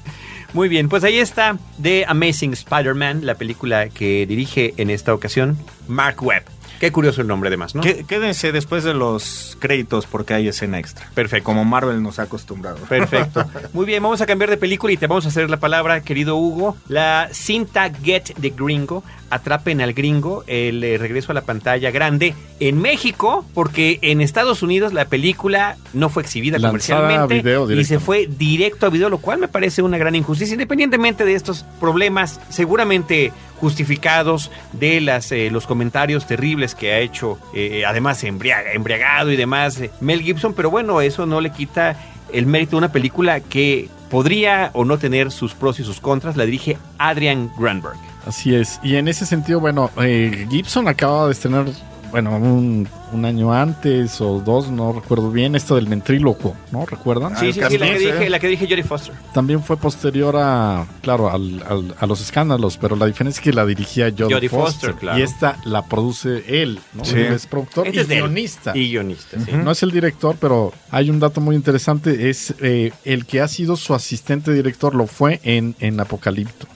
Muy 0.53 0.69
bien, 0.69 0.91
pues 0.91 1.03
ahí 1.03 1.19
está 1.19 1.57
The 1.81 2.05
Amazing 2.07 2.53
Spider-Man, 2.53 3.25
la 3.25 3.37
película 3.37 3.89
que 3.89 4.27
dirige 4.27 4.75
en 4.77 4.91
esta 4.91 5.15
ocasión 5.15 5.57
Mark 5.89 6.23
Webb. 6.23 6.45
Qué 6.81 6.91
curioso 6.93 7.21
el 7.21 7.27
nombre 7.29 7.49
además, 7.49 7.75
¿no? 7.75 7.83
Qué- 7.83 8.05
Quédense 8.05 8.53
después 8.53 8.85
de 8.85 8.95
los 8.95 9.57
créditos 9.61 10.07
porque 10.07 10.35
hay 10.35 10.49
escena 10.49 10.79
extra. 10.79 11.09
Perfecto. 11.15 11.45
Como 11.45 11.65
Marvel 11.65 12.03
nos 12.03 12.19
ha 12.19 12.23
acostumbrado. 12.23 12.77
Perfecto. 12.89 13.45
Muy 13.73 13.87
bien, 13.87 14.03
vamos 14.03 14.21
a 14.21 14.27
cambiar 14.27 14.51
de 14.51 14.57
película 14.57 14.93
y 14.93 14.97
te 14.97 15.07
vamos 15.07 15.25
a 15.27 15.29
hacer 15.29 15.49
la 15.51 15.59
palabra, 15.59 16.01
querido 16.03 16.37
Hugo. 16.37 16.77
La 16.89 17.29
cinta 17.33 17.91
Get 18.03 18.35
the 18.41 18.51
Gringo, 18.51 19.05
Atrapen 19.31 19.81
al 19.81 19.93
Gringo, 19.95 20.45
el 20.47 20.83
eh, 20.85 20.99
regreso 20.99 21.33
a 21.33 21.35
la 21.35 21.41
pantalla 21.43 21.91
grande 21.91 22.35
en 22.61 22.81
México, 22.83 23.45
porque 23.55 23.99
en 24.03 24.21
Estados 24.21 24.63
Unidos 24.63 24.93
la 24.93 25.07
película 25.07 25.77
no 25.95 26.09
fue 26.11 26.23
exhibida 26.23 26.59
Lanzada 26.59 27.01
comercialmente 27.01 27.35
video 27.37 27.71
y 27.81 27.85
se 27.85 27.99
fue 27.99 28.27
directo 28.27 28.87
a 28.87 28.91
video, 28.91 29.09
lo 29.09 29.19
cual 29.19 29.39
me 29.39 29.49
parece 29.49 29.81
una 29.83 29.97
gran 29.99 30.15
injusticia, 30.15 30.53
independientemente 30.55 31.25
de 31.25 31.35
estos 31.35 31.65
problemas 31.81 32.41
seguramente 32.51 33.33
justificados 33.63 34.51
de 34.73 35.01
las 35.01 35.31
eh, 35.31 35.49
los 35.53 35.69
comentarios 35.69 36.27
terribles 36.27 36.75
que 36.75 36.93
ha 36.93 36.99
hecho, 36.99 37.39
eh, 37.55 37.85
además 37.87 38.25
embriaga- 38.25 38.73
embriagado 38.75 39.31
y 39.31 39.37
demás, 39.37 39.81
eh, 39.81 39.93
Mel 40.01 40.21
Gibson, 40.21 40.53
pero 40.53 40.69
bueno, 40.69 41.01
eso 41.01 41.27
no 41.27 41.41
le 41.41 41.51
quita 41.51 41.97
el 42.33 42.47
mérito 42.47 42.73
de 42.73 42.79
una 42.79 42.91
película 42.93 43.39
que 43.39 43.89
podría 44.11 44.71
o 44.75 44.85
no 44.85 44.99
tener 44.99 45.31
sus 45.31 45.55
pros 45.55 45.79
y 45.79 45.85
sus 45.85 46.01
contras, 46.01 46.37
la 46.37 46.45
dirige 46.45 46.77
Adrian 46.99 47.53
Granberg. 47.57 47.95
Así 48.27 48.53
es. 48.53 48.81
Y 48.83 48.97
en 48.97 49.07
ese 49.07 49.27
sentido, 49.27 49.61
bueno, 49.61 49.91
eh, 50.03 50.45
Gibson 50.51 50.89
acaba 50.89 51.27
de 51.27 51.33
estrenar, 51.33 51.67
bueno, 52.11 52.37
un, 52.37 52.89
un 53.13 53.25
año 53.25 53.53
antes 53.53 54.21
o 54.21 54.41
dos, 54.45 54.71
no 54.71 54.93
recuerdo 54.93 55.31
bien, 55.31 55.55
esto 55.55 55.75
del 55.77 55.87
ventrílocuo, 55.87 56.57
¿no? 56.71 56.87
¿Recuerdan? 56.87 57.37
Sí, 57.37 57.47
el 57.47 57.55
sí, 57.55 57.61
sí, 57.69 57.79
la 57.79 57.87
que, 57.87 57.99
dije, 57.99 58.31
la 58.31 58.39
que 58.39 58.49
dije 58.49 58.67
Jodie 58.69 58.83
Foster. 58.85 59.15
También 59.35 59.63
fue 59.63 59.77
posterior 59.77 60.35
a, 60.37 60.87
claro, 61.03 61.31
al- 61.31 61.63
al- 61.69 61.95
a 61.99 62.07
los 62.07 62.21
escándalos, 62.21 62.77
pero 62.79 62.97
la 62.97 63.07
diferencia 63.07 63.41
es 63.41 63.45
que 63.45 63.53
la 63.53 63.65
dirigía 63.67 64.11
Jodie, 64.11 64.49
Foster, 64.49 64.51
Foster, 64.51 64.95
claro. 64.95 65.19
y 65.19 65.23
esta 65.23 65.57
la 65.65 65.85
produce 65.87 66.63
él, 66.63 66.81
¿no? 66.95 67.05
Sí. 67.05 67.17
Él 67.17 67.33
es 67.35 67.47
productor 67.47 67.87
Este 67.87 67.99
y 67.99 68.01
es 68.03 68.09
guionista. 68.09 68.77
Y 68.77 68.91
guionista, 68.91 69.39
sí. 69.41 69.53
No 69.53 69.71
es 69.71 69.83
el 69.83 69.91
director, 69.91 70.37
pero 70.41 70.73
hay 70.91 71.11
un 71.11 71.21
dato 71.21 71.41
muy 71.41 71.57
interesante, 71.57 72.31
es 72.31 72.55
eh, 72.61 72.93
el 73.05 73.27
que 73.27 73.41
ha 73.41 73.49
sido 73.49 73.77
su 73.77 73.95
asistente 73.95 74.53
director, 74.53 74.95
lo 74.95 75.07
fue 75.07 75.41
en, 75.43 75.75
en 75.81 76.01
Apocalipto. 76.01 76.67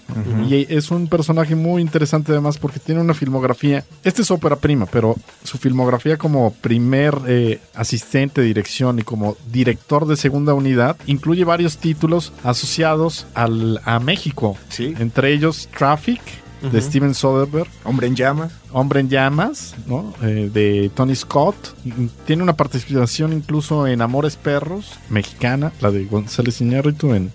Y 0.49 0.73
es 0.73 0.91
un 0.93 1.09
personaje 1.09 1.57
muy 1.57 1.83
interesante 1.83 2.31
además 2.33 2.59
porque 2.59 2.79
tiene 2.79 3.01
una 3.01 3.13
filmografía, 3.13 3.85
este 4.05 4.23
es 4.23 4.31
ópera 4.31 4.55
prima, 4.57 4.87
pero 4.87 5.17
su 5.43 5.59
filmografía 5.59 6.17
como 6.27 6.51
primer 6.51 7.17
eh, 7.29 7.61
asistente 7.77 8.41
de 8.41 8.49
dirección 8.49 8.99
y 8.99 9.03
como 9.03 9.37
director 9.53 10.09
de 10.09 10.17
segunda 10.17 10.55
unidad 10.55 10.97
incluye 11.07 11.45
varios 11.45 11.79
títulos 11.79 12.33
asociados 12.43 13.29
al, 13.35 13.81
a 13.85 14.01
México, 14.01 14.57
Sí. 14.69 14.93
entre 14.99 15.33
ellos 15.33 15.69
Traffic 15.79 16.21
de 16.73 16.81
Steven 16.81 17.15
Soderbergh, 17.15 17.69
Hombre 17.85 18.09
en 18.09 18.17
llamas. 18.17 18.53
Hombre 18.73 18.99
en 18.99 19.09
llamas, 19.09 19.77
¿no? 19.87 20.13
Eh, 20.21 20.51
de 20.53 20.91
Tony 20.97 21.15
Scott. 21.15 21.55
Tiene 22.27 22.43
una 22.43 22.57
participación 22.57 23.33
incluso 23.33 23.87
en 23.87 24.03
Amores 24.03 24.35
Perros, 24.35 24.95
mexicana, 25.09 25.71
la 25.81 25.93
de 25.93 26.07
González 26.07 26.61
Iñárritu, 26.61 27.15
en, 27.15 27.31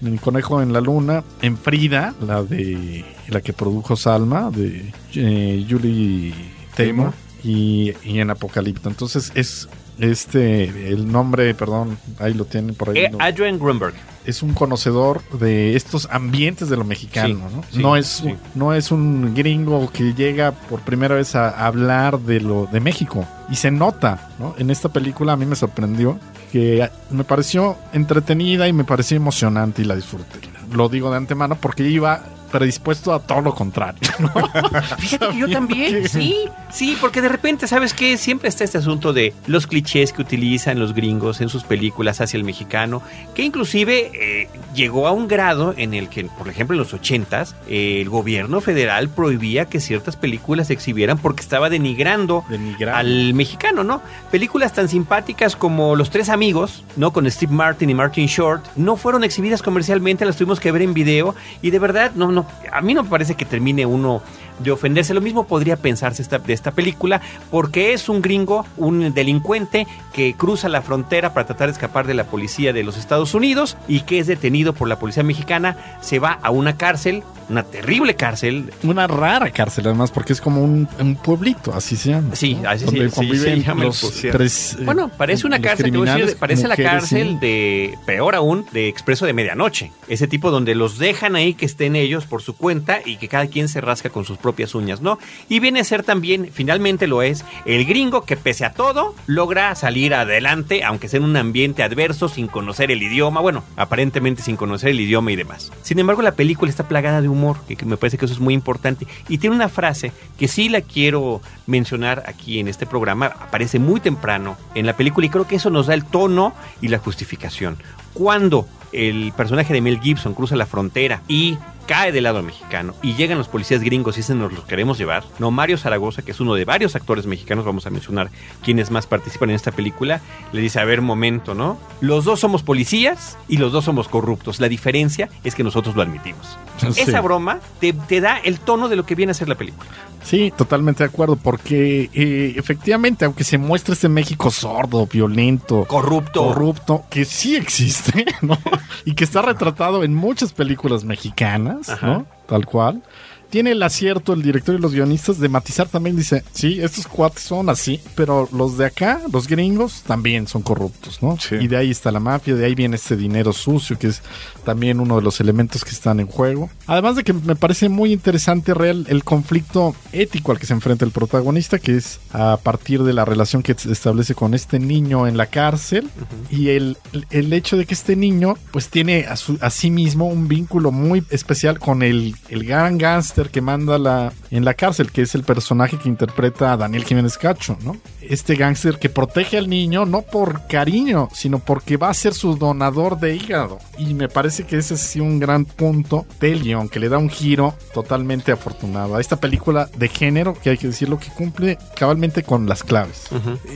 en 0.00 0.12
El 0.12 0.20
Conejo 0.20 0.62
en 0.62 0.72
la 0.72 0.80
Luna, 0.80 1.24
en 1.42 1.56
Frida, 1.58 2.14
la 2.24 2.44
de 2.44 3.04
la 3.28 3.40
que 3.40 3.52
produjo 3.52 3.96
Salma, 3.96 4.50
de 4.52 4.92
eh, 5.14 5.66
Julie 5.68 6.32
Taymor, 6.76 7.14
y, 7.44 7.92
y 8.04 8.20
en 8.20 8.30
Apocalipto. 8.30 8.88
Entonces 8.88 9.32
es 9.34 9.68
este, 9.98 10.64
el 10.90 11.10
nombre, 11.10 11.54
perdón, 11.54 11.98
ahí 12.18 12.32
lo 12.34 12.44
tienen 12.44 12.74
por 12.74 12.90
ahí. 12.90 12.98
Eh, 12.98 13.10
¿no? 13.10 13.18
Adrian 13.20 13.58
Grunberg. 13.58 13.94
es 14.24 14.42
un 14.42 14.54
conocedor 14.54 15.22
de 15.38 15.74
estos 15.74 16.06
ambientes 16.10 16.68
de 16.68 16.76
lo 16.76 16.84
mexicano, 16.84 17.48
Sí, 17.48 17.56
¿no? 17.56 17.62
sí, 17.70 17.78
no 17.82 17.96
es 17.96 18.06
sí. 18.06 18.34
no 18.54 18.74
es 18.74 18.92
un 18.92 19.34
gringo 19.34 19.90
que 19.92 20.14
llega 20.14 20.52
por 20.52 20.80
primera 20.80 21.16
vez 21.16 21.34
a 21.34 21.66
hablar 21.66 22.20
de 22.20 22.40
lo 22.40 22.66
de 22.66 22.78
México 22.80 23.26
y 23.50 23.56
se 23.56 23.70
nota, 23.72 24.28
¿no? 24.38 24.54
En 24.58 24.70
esta 24.70 24.88
película 24.90 25.32
a 25.32 25.36
mí 25.36 25.46
me 25.46 25.56
sorprendió 25.56 26.18
que 26.52 26.88
me 27.10 27.24
pareció 27.24 27.76
entretenida 27.92 28.68
y 28.68 28.72
me 28.72 28.84
pareció 28.84 29.16
emocionante 29.16 29.82
y 29.82 29.84
la 29.84 29.96
disfruté. 29.96 30.38
Lo 30.72 30.88
digo 30.88 31.10
de 31.10 31.16
antemano 31.16 31.56
porque 31.60 31.88
iba 31.88 32.22
predispuesto 32.50 33.12
a 33.12 33.20
todo 33.20 33.40
lo 33.40 33.54
contrario. 33.54 34.00
¿no? 34.18 34.30
Fíjate 34.98 35.28
que 35.28 35.38
yo 35.38 35.50
también, 35.50 36.08
sí, 36.08 36.46
sí, 36.70 36.96
porque 37.00 37.20
de 37.20 37.28
repente, 37.28 37.66
¿sabes 37.66 37.94
qué? 37.94 38.16
Siempre 38.16 38.48
está 38.48 38.64
este 38.64 38.78
asunto 38.78 39.12
de 39.12 39.34
los 39.46 39.66
clichés 39.66 40.12
que 40.12 40.22
utilizan 40.22 40.78
los 40.78 40.94
gringos 40.94 41.40
en 41.40 41.48
sus 41.48 41.64
películas 41.64 42.20
hacia 42.20 42.36
el 42.36 42.44
mexicano, 42.44 43.02
que 43.34 43.42
inclusive 43.42 44.10
eh, 44.14 44.48
llegó 44.74 45.06
a 45.06 45.12
un 45.12 45.28
grado 45.28 45.74
en 45.76 45.94
el 45.94 46.08
que, 46.08 46.24
por 46.24 46.48
ejemplo, 46.48 46.74
en 46.74 46.80
los 46.80 46.94
ochentas, 46.94 47.54
eh, 47.68 48.00
el 48.00 48.08
gobierno 48.08 48.60
federal 48.60 49.08
prohibía 49.08 49.66
que 49.66 49.80
ciertas 49.80 50.16
películas 50.16 50.68
se 50.68 50.72
exhibieran 50.72 51.18
porque 51.18 51.42
estaba 51.42 51.70
denigrando 51.70 52.44
al 52.92 53.34
mexicano, 53.34 53.84
¿no? 53.84 54.02
Películas 54.30 54.72
tan 54.72 54.88
simpáticas 54.88 55.56
como 55.56 55.96
Los 55.96 56.10
Tres 56.10 56.28
Amigos, 56.28 56.84
¿no? 56.96 57.12
Con 57.12 57.30
Steve 57.30 57.52
Martin 57.52 57.90
y 57.90 57.94
Martin 57.94 58.26
Short, 58.26 58.64
no 58.76 58.96
fueron 58.96 59.24
exhibidas 59.24 59.62
comercialmente, 59.62 60.24
las 60.24 60.36
tuvimos 60.36 60.60
que 60.60 60.72
ver 60.72 60.82
en 60.82 60.94
video 60.94 61.34
y 61.62 61.70
de 61.70 61.78
verdad, 61.78 62.12
no, 62.14 62.37
a 62.70 62.80
mí 62.80 62.94
no 62.94 63.02
me 63.02 63.08
parece 63.08 63.34
que 63.34 63.44
termine 63.44 63.86
uno 63.86 64.22
de 64.58 64.70
ofenderse. 64.70 65.14
Lo 65.14 65.20
mismo 65.20 65.46
podría 65.46 65.76
pensarse 65.76 66.22
esta, 66.22 66.38
de 66.38 66.52
esta 66.52 66.70
película 66.72 67.20
porque 67.50 67.92
es 67.92 68.08
un 68.08 68.22
gringo, 68.22 68.64
un 68.76 69.12
delincuente 69.14 69.86
que 70.12 70.34
cruza 70.34 70.68
la 70.68 70.82
frontera 70.82 71.32
para 71.34 71.46
tratar 71.46 71.68
de 71.68 71.72
escapar 71.72 72.06
de 72.06 72.14
la 72.14 72.24
policía 72.24 72.72
de 72.72 72.82
los 72.82 72.96
Estados 72.96 73.34
Unidos 73.34 73.76
y 73.88 74.00
que 74.00 74.18
es 74.18 74.26
detenido 74.26 74.72
por 74.72 74.88
la 74.88 74.98
policía 74.98 75.22
mexicana, 75.22 75.76
se 76.00 76.18
va 76.18 76.38
a 76.42 76.50
una 76.50 76.76
cárcel, 76.76 77.22
una 77.48 77.62
terrible 77.62 78.14
cárcel, 78.14 78.72
Una 78.82 79.06
rara 79.06 79.50
cárcel, 79.50 79.86
además, 79.86 80.10
porque 80.10 80.32
es 80.32 80.40
como 80.40 80.62
un, 80.62 80.88
un 81.00 81.16
pueblito, 81.16 81.72
así 81.74 81.96
se 81.96 82.10
llama. 82.10 82.34
Sí, 82.34 82.54
¿no? 82.56 82.68
así 82.68 82.84
Donde 82.84 83.00
se- 83.04 83.08
sí, 83.10 83.14
conviven 83.16 83.38
se 83.60 83.62
llama 83.62 83.84
los 83.84 84.12
tres. 84.32 84.76
eh, 84.78 84.84
Bueno, 84.84 85.08
parece 85.08 85.46
una 85.46 85.60
cárcel, 85.60 85.90
te 85.90 85.96
voy 85.98 86.08
a 86.08 86.16
decir, 86.16 86.36
parece 86.38 86.68
la 86.68 86.76
cárcel 86.76 87.28
sí. 87.30 87.38
de, 87.40 87.98
peor 88.06 88.34
aún, 88.34 88.66
de 88.72 88.88
Expreso 88.88 89.24
de 89.24 89.32
Medianoche. 89.32 89.92
Ese 90.08 90.26
tipo 90.28 90.50
donde 90.50 90.74
los 90.74 90.98
dejan 90.98 91.36
ahí 91.36 91.54
que 91.54 91.64
estén 91.66 91.96
ellos 91.96 92.26
por 92.26 92.42
su 92.42 92.54
cuenta 92.56 92.98
y 93.04 93.16
que 93.16 93.28
cada 93.28 93.46
quien 93.46 93.68
se 93.68 93.80
rasca 93.80 94.10
con 94.10 94.24
sus 94.24 94.36
propias 94.48 94.74
uñas, 94.74 95.02
¿no? 95.02 95.18
Y 95.50 95.60
viene 95.60 95.80
a 95.80 95.84
ser 95.84 96.02
también, 96.04 96.48
finalmente 96.50 97.06
lo 97.06 97.20
es, 97.20 97.44
el 97.66 97.84
gringo 97.84 98.24
que 98.24 98.34
pese 98.34 98.64
a 98.64 98.72
todo 98.72 99.14
logra 99.26 99.74
salir 99.74 100.14
adelante, 100.14 100.84
aunque 100.84 101.06
sea 101.06 101.18
en 101.18 101.24
un 101.24 101.36
ambiente 101.36 101.82
adverso, 101.82 102.30
sin 102.30 102.46
conocer 102.46 102.90
el 102.90 103.02
idioma, 103.02 103.42
bueno, 103.42 103.62
aparentemente 103.76 104.40
sin 104.40 104.56
conocer 104.56 104.88
el 104.88 105.00
idioma 105.00 105.32
y 105.32 105.36
demás. 105.36 105.70
Sin 105.82 105.98
embargo, 105.98 106.22
la 106.22 106.32
película 106.32 106.70
está 106.70 106.88
plagada 106.88 107.20
de 107.20 107.28
humor, 107.28 107.58
que, 107.68 107.76
que 107.76 107.84
me 107.84 107.98
parece 107.98 108.16
que 108.16 108.24
eso 108.24 108.32
es 108.32 108.40
muy 108.40 108.54
importante. 108.54 109.06
Y 109.28 109.36
tiene 109.36 109.54
una 109.54 109.68
frase 109.68 110.12
que 110.38 110.48
sí 110.48 110.70
la 110.70 110.80
quiero 110.80 111.42
mencionar 111.66 112.24
aquí 112.26 112.58
en 112.58 112.68
este 112.68 112.86
programa, 112.86 113.26
aparece 113.26 113.78
muy 113.78 114.00
temprano 114.00 114.56
en 114.74 114.86
la 114.86 114.96
película 114.96 115.26
y 115.26 115.30
creo 115.30 115.46
que 115.46 115.56
eso 115.56 115.68
nos 115.68 115.88
da 115.88 115.94
el 115.94 116.06
tono 116.06 116.54
y 116.80 116.88
la 116.88 116.96
justificación. 116.96 117.76
Cuando 118.14 118.66
el 118.92 119.32
personaje 119.36 119.72
de 119.74 119.80
Mel 119.80 120.00
Gibson 120.00 120.34
cruza 120.34 120.56
la 120.56 120.66
frontera 120.66 121.22
y 121.28 121.58
cae 121.86 122.12
del 122.12 122.24
lado 122.24 122.42
mexicano 122.42 122.94
y 123.02 123.14
llegan 123.14 123.38
los 123.38 123.48
policías 123.48 123.80
gringos 123.80 124.16
y 124.16 124.20
dicen 124.20 124.38
nos 124.38 124.52
los 124.52 124.64
queremos 124.64 124.98
llevar. 124.98 125.24
No, 125.38 125.50
Mario 125.50 125.78
Zaragoza, 125.78 126.20
que 126.20 126.32
es 126.32 126.40
uno 126.40 126.54
de 126.54 126.66
varios 126.66 126.94
actores 126.94 127.24
mexicanos, 127.26 127.64
vamos 127.64 127.86
a 127.86 127.90
mencionar 127.90 128.30
quienes 128.62 128.90
más 128.90 129.06
participan 129.06 129.48
en 129.50 129.56
esta 129.56 129.72
película, 129.72 130.20
le 130.52 130.60
dice, 130.60 130.80
a 130.80 130.84
ver, 130.84 131.00
momento, 131.00 131.54
¿no? 131.54 131.78
Los 132.02 132.26
dos 132.26 132.40
somos 132.40 132.62
policías 132.62 133.38
y 133.48 133.56
los 133.56 133.72
dos 133.72 133.86
somos 133.86 134.06
corruptos. 134.08 134.60
La 134.60 134.68
diferencia 134.68 135.30
es 135.44 135.54
que 135.54 135.64
nosotros 135.64 135.96
lo 135.96 136.02
admitimos. 136.02 136.58
Sí. 136.78 137.00
Esa 137.00 137.20
broma 137.20 137.58
te, 137.80 137.92
te 137.92 138.20
da 138.20 138.36
el 138.38 138.60
tono 138.60 138.88
de 138.88 138.94
lo 138.94 139.04
que 139.04 139.16
viene 139.16 139.32
a 139.32 139.34
ser 139.34 139.48
la 139.48 139.56
película. 139.56 139.90
Sí, 140.22 140.52
totalmente 140.56 141.02
de 141.02 141.08
acuerdo, 141.08 141.34
porque 141.34 142.08
eh, 142.14 142.52
efectivamente, 142.56 143.24
aunque 143.24 143.42
se 143.42 143.58
muestre 143.58 143.94
este 143.94 144.08
México 144.08 144.48
sordo, 144.52 145.04
violento, 145.06 145.84
Corrupto. 145.86 146.46
corrupto, 146.46 147.04
que 147.10 147.24
sí 147.24 147.56
existe, 147.56 148.07
¿no? 148.42 148.58
Y 149.04 149.14
que 149.14 149.24
está 149.24 149.42
retratado 149.42 150.04
en 150.04 150.14
muchas 150.14 150.52
películas 150.52 151.04
mexicanas, 151.04 151.88
Ajá. 151.88 152.06
¿no? 152.06 152.26
Tal 152.46 152.66
cual. 152.66 153.02
Tiene 153.50 153.70
el 153.72 153.82
acierto 153.82 154.32
el 154.34 154.42
director 154.42 154.74
y 154.74 154.78
los 154.78 154.92
guionistas 154.92 155.38
de 155.40 155.48
matizar 155.48 155.88
también, 155.88 156.16
dice, 156.16 156.44
sí, 156.52 156.80
estos 156.82 157.06
cuates 157.06 157.42
son 157.42 157.70
así, 157.70 158.00
pero 158.14 158.48
los 158.52 158.76
de 158.76 158.86
acá, 158.86 159.22
los 159.32 159.48
gringos, 159.48 160.02
también 160.06 160.46
son 160.46 160.62
corruptos, 160.62 161.22
¿no? 161.22 161.38
Sí. 161.38 161.54
Y 161.60 161.66
de 161.68 161.76
ahí 161.78 161.90
está 161.90 162.12
la 162.12 162.20
mafia, 162.20 162.54
de 162.54 162.64
ahí 162.66 162.74
viene 162.74 162.96
este 162.96 163.16
dinero 163.16 163.52
sucio, 163.52 163.98
que 163.98 164.08
es 164.08 164.22
también 164.64 165.00
uno 165.00 165.16
de 165.16 165.22
los 165.22 165.40
elementos 165.40 165.82
que 165.84 165.90
están 165.90 166.20
en 166.20 166.26
juego. 166.26 166.68
Además 166.86 167.16
de 167.16 167.24
que 167.24 167.32
me 167.32 167.56
parece 167.56 167.88
muy 167.88 168.12
interesante 168.12 168.74
real 168.74 169.06
el 169.08 169.24
conflicto 169.24 169.94
ético 170.12 170.52
al 170.52 170.58
que 170.58 170.66
se 170.66 170.74
enfrenta 170.74 171.06
el 171.06 171.10
protagonista, 171.10 171.78
que 171.78 171.96
es 171.96 172.20
a 172.32 172.58
partir 172.62 173.02
de 173.02 173.14
la 173.14 173.24
relación 173.24 173.62
que 173.62 173.72
se 173.74 173.90
establece 173.90 174.34
con 174.34 174.52
este 174.52 174.78
niño 174.78 175.26
en 175.26 175.38
la 175.38 175.46
cárcel 175.46 176.10
y 176.50 176.68
el, 176.68 176.98
el 177.30 177.52
hecho 177.54 177.76
de 177.78 177.86
que 177.86 177.94
este 177.94 178.14
niño 178.14 178.56
pues 178.72 178.88
tiene 178.88 179.24
a, 179.26 179.36
su- 179.36 179.58
a 179.62 179.70
sí 179.70 179.90
mismo 179.90 180.26
un 180.26 180.48
vínculo 180.48 180.92
muy 180.92 181.24
especial 181.30 181.78
con 181.78 182.02
el, 182.02 182.34
el 182.50 182.64
gran 182.64 182.98
gángster 182.98 183.37
gángster 183.38 183.50
que 183.52 183.60
manda 183.60 183.98
la, 183.98 184.32
en 184.50 184.64
la 184.64 184.74
cárcel, 184.74 185.12
que 185.12 185.22
es 185.22 185.34
el 185.34 185.44
personaje 185.44 185.98
que 185.98 186.08
interpreta 186.08 186.72
a 186.72 186.76
Daniel 186.76 187.04
Jiménez 187.04 187.38
Cacho, 187.38 187.78
¿no? 187.84 187.96
Este 188.20 188.56
gángster 188.56 188.98
que 188.98 189.08
protege 189.08 189.58
al 189.58 189.68
niño 189.68 190.04
no 190.04 190.22
por 190.22 190.66
cariño, 190.66 191.28
sino 191.32 191.60
porque 191.60 191.96
va 191.96 192.10
a 192.10 192.14
ser 192.14 192.34
su 192.34 192.56
donador 192.56 193.18
de 193.18 193.36
hígado. 193.36 193.78
Y 193.96 194.14
me 194.14 194.28
parece 194.28 194.64
que 194.64 194.76
ese 194.76 194.94
es 194.94 195.16
un 195.16 195.38
gran 195.38 195.64
punto 195.64 196.26
del 196.40 196.62
guion, 196.62 196.88
que 196.88 197.00
le 197.00 197.08
da 197.08 197.18
un 197.18 197.30
giro 197.30 197.74
totalmente 197.94 198.50
afortunado 198.50 199.16
a 199.16 199.20
esta 199.20 199.36
película 199.36 199.88
de 199.96 200.08
género, 200.08 200.54
que 200.54 200.70
hay 200.70 200.78
que 200.78 200.88
decirlo, 200.88 201.18
que 201.18 201.30
cumple 201.30 201.78
cabalmente 201.94 202.42
con 202.42 202.68
las 202.68 202.82
claves. 202.82 203.28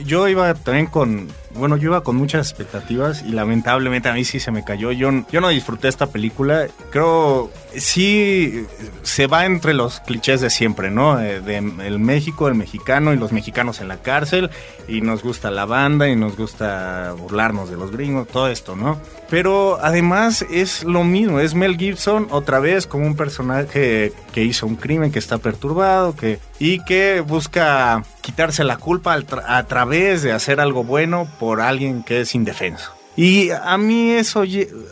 Yo 0.05 0.27
iba 0.27 0.53
también 0.55 0.87
con, 0.87 1.27
bueno, 1.55 1.77
yo 1.77 1.89
iba 1.89 2.01
con 2.01 2.15
muchas 2.15 2.49
expectativas 2.49 3.23
y 3.23 3.29
lamentablemente 3.29 4.09
a 4.09 4.13
mí 4.13 4.25
sí 4.25 4.39
se 4.39 4.51
me 4.51 4.63
cayó. 4.63 4.91
Yo, 4.91 5.11
yo 5.31 5.41
no 5.41 5.49
disfruté 5.49 5.87
esta 5.87 6.07
película. 6.07 6.67
Creo 6.91 7.51
sí 7.75 8.65
se 9.03 9.27
va 9.27 9.45
entre 9.45 9.73
los 9.73 9.99
clichés 10.01 10.41
de 10.41 10.49
siempre, 10.49 10.91
¿no? 10.91 11.19
Eh, 11.19 11.41
de, 11.41 11.57
el 11.57 11.99
México, 11.99 12.47
el 12.47 12.55
mexicano 12.55 13.13
y 13.13 13.17
los 13.17 13.31
mexicanos 13.31 13.81
en 13.81 13.87
la 13.87 13.97
cárcel 13.97 14.49
y 14.87 15.01
nos 15.01 15.23
gusta 15.23 15.51
la 15.51 15.65
banda 15.65 16.09
y 16.09 16.15
nos 16.15 16.37
gusta 16.37 17.13
burlarnos 17.17 17.69
de 17.69 17.77
los 17.77 17.91
gringos, 17.91 18.27
todo 18.27 18.47
esto, 18.47 18.75
¿no? 18.75 18.99
Pero 19.29 19.79
además 19.81 20.45
es 20.51 20.83
lo 20.83 21.03
mismo, 21.03 21.39
es 21.39 21.55
Mel 21.55 21.77
Gibson 21.77 22.27
otra 22.29 22.59
vez 22.59 22.85
como 22.85 23.05
un 23.05 23.15
personaje 23.15 24.13
que 24.31 24.43
hizo 24.43 24.67
un 24.67 24.75
crimen, 24.75 25.11
que 25.11 25.19
está 25.19 25.37
perturbado, 25.37 26.15
que 26.15 26.39
y 26.59 26.79
que 26.85 27.19
busca 27.19 28.03
quitarse 28.21 28.63
la 28.63 28.77
culpa 28.77 29.17
a 29.47 29.63
través 29.63 30.23
de 30.23 30.31
hacer 30.31 30.61
algo 30.61 30.85
bueno 30.85 31.27
por 31.43 31.59
alguien 31.59 32.03
que 32.03 32.21
es 32.21 32.35
indefenso. 32.35 32.93
Y 33.17 33.51
a 33.51 33.77
mí 33.77 34.11
eso, 34.11 34.43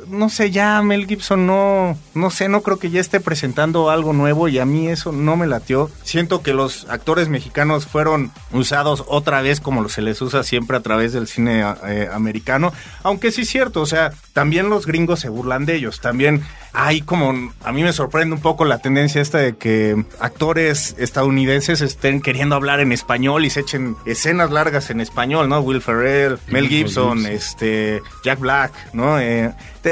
no 0.09 0.29
sé, 0.29 0.51
ya 0.51 0.81
Mel 0.83 1.07
Gibson 1.07 1.47
no, 1.47 1.97
no 2.13 2.29
sé, 2.29 2.49
no 2.49 2.61
creo 2.61 2.77
que 2.77 2.91
ya 2.91 2.99
esté 2.99 3.21
presentando 3.21 3.89
algo 3.89 4.11
nuevo 4.11 4.49
y 4.49 4.59
a 4.59 4.65
mí 4.65 4.89
eso 4.89 5.13
no 5.13 5.37
me 5.37 5.47
latió. 5.47 5.89
Siento 6.03 6.43
que 6.43 6.53
los 6.53 6.87
actores 6.89 7.29
mexicanos 7.29 7.87
fueron 7.87 8.31
usados 8.51 9.05
otra 9.07 9.41
vez 9.41 9.61
como 9.61 9.87
se 9.87 10.01
les 10.01 10.21
usa 10.21 10.43
siempre 10.43 10.75
a 10.75 10.81
través 10.81 11.13
del 11.13 11.25
cine 11.25 11.63
eh, 11.87 12.09
americano, 12.13 12.73
aunque 13.01 13.31
sí 13.31 13.41
es 13.41 13.49
cierto, 13.49 13.81
o 13.81 13.87
sea, 13.87 14.11
también 14.33 14.69
los 14.69 14.85
gringos 14.85 15.21
se 15.21 15.29
burlan 15.29 15.65
de 15.65 15.77
ellos, 15.77 16.01
también 16.01 16.43
hay 16.73 17.01
como, 17.01 17.51
a 17.63 17.71
mí 17.73 17.83
me 17.83 17.91
sorprende 17.91 18.33
un 18.33 18.41
poco 18.41 18.63
la 18.63 18.79
tendencia 18.79 19.21
esta 19.21 19.39
de 19.39 19.57
que 19.57 20.05
actores 20.19 20.95
estadounidenses 20.97 21.81
estén 21.81 22.21
queriendo 22.21 22.55
hablar 22.55 22.79
en 22.79 22.93
español 22.93 23.43
y 23.43 23.49
se 23.49 23.59
echen 23.59 23.97
escenas 24.05 24.51
largas 24.51 24.89
en 24.89 25.01
español, 25.01 25.49
¿no? 25.49 25.59
Will 25.59 25.81
Ferrell, 25.81 26.37
Mel 26.47 26.69
Gibson, 26.69 27.25
este, 27.25 28.01
Jack 28.23 28.39
Black, 28.39 28.71
¿no? 28.93 29.19
Eh, 29.19 29.51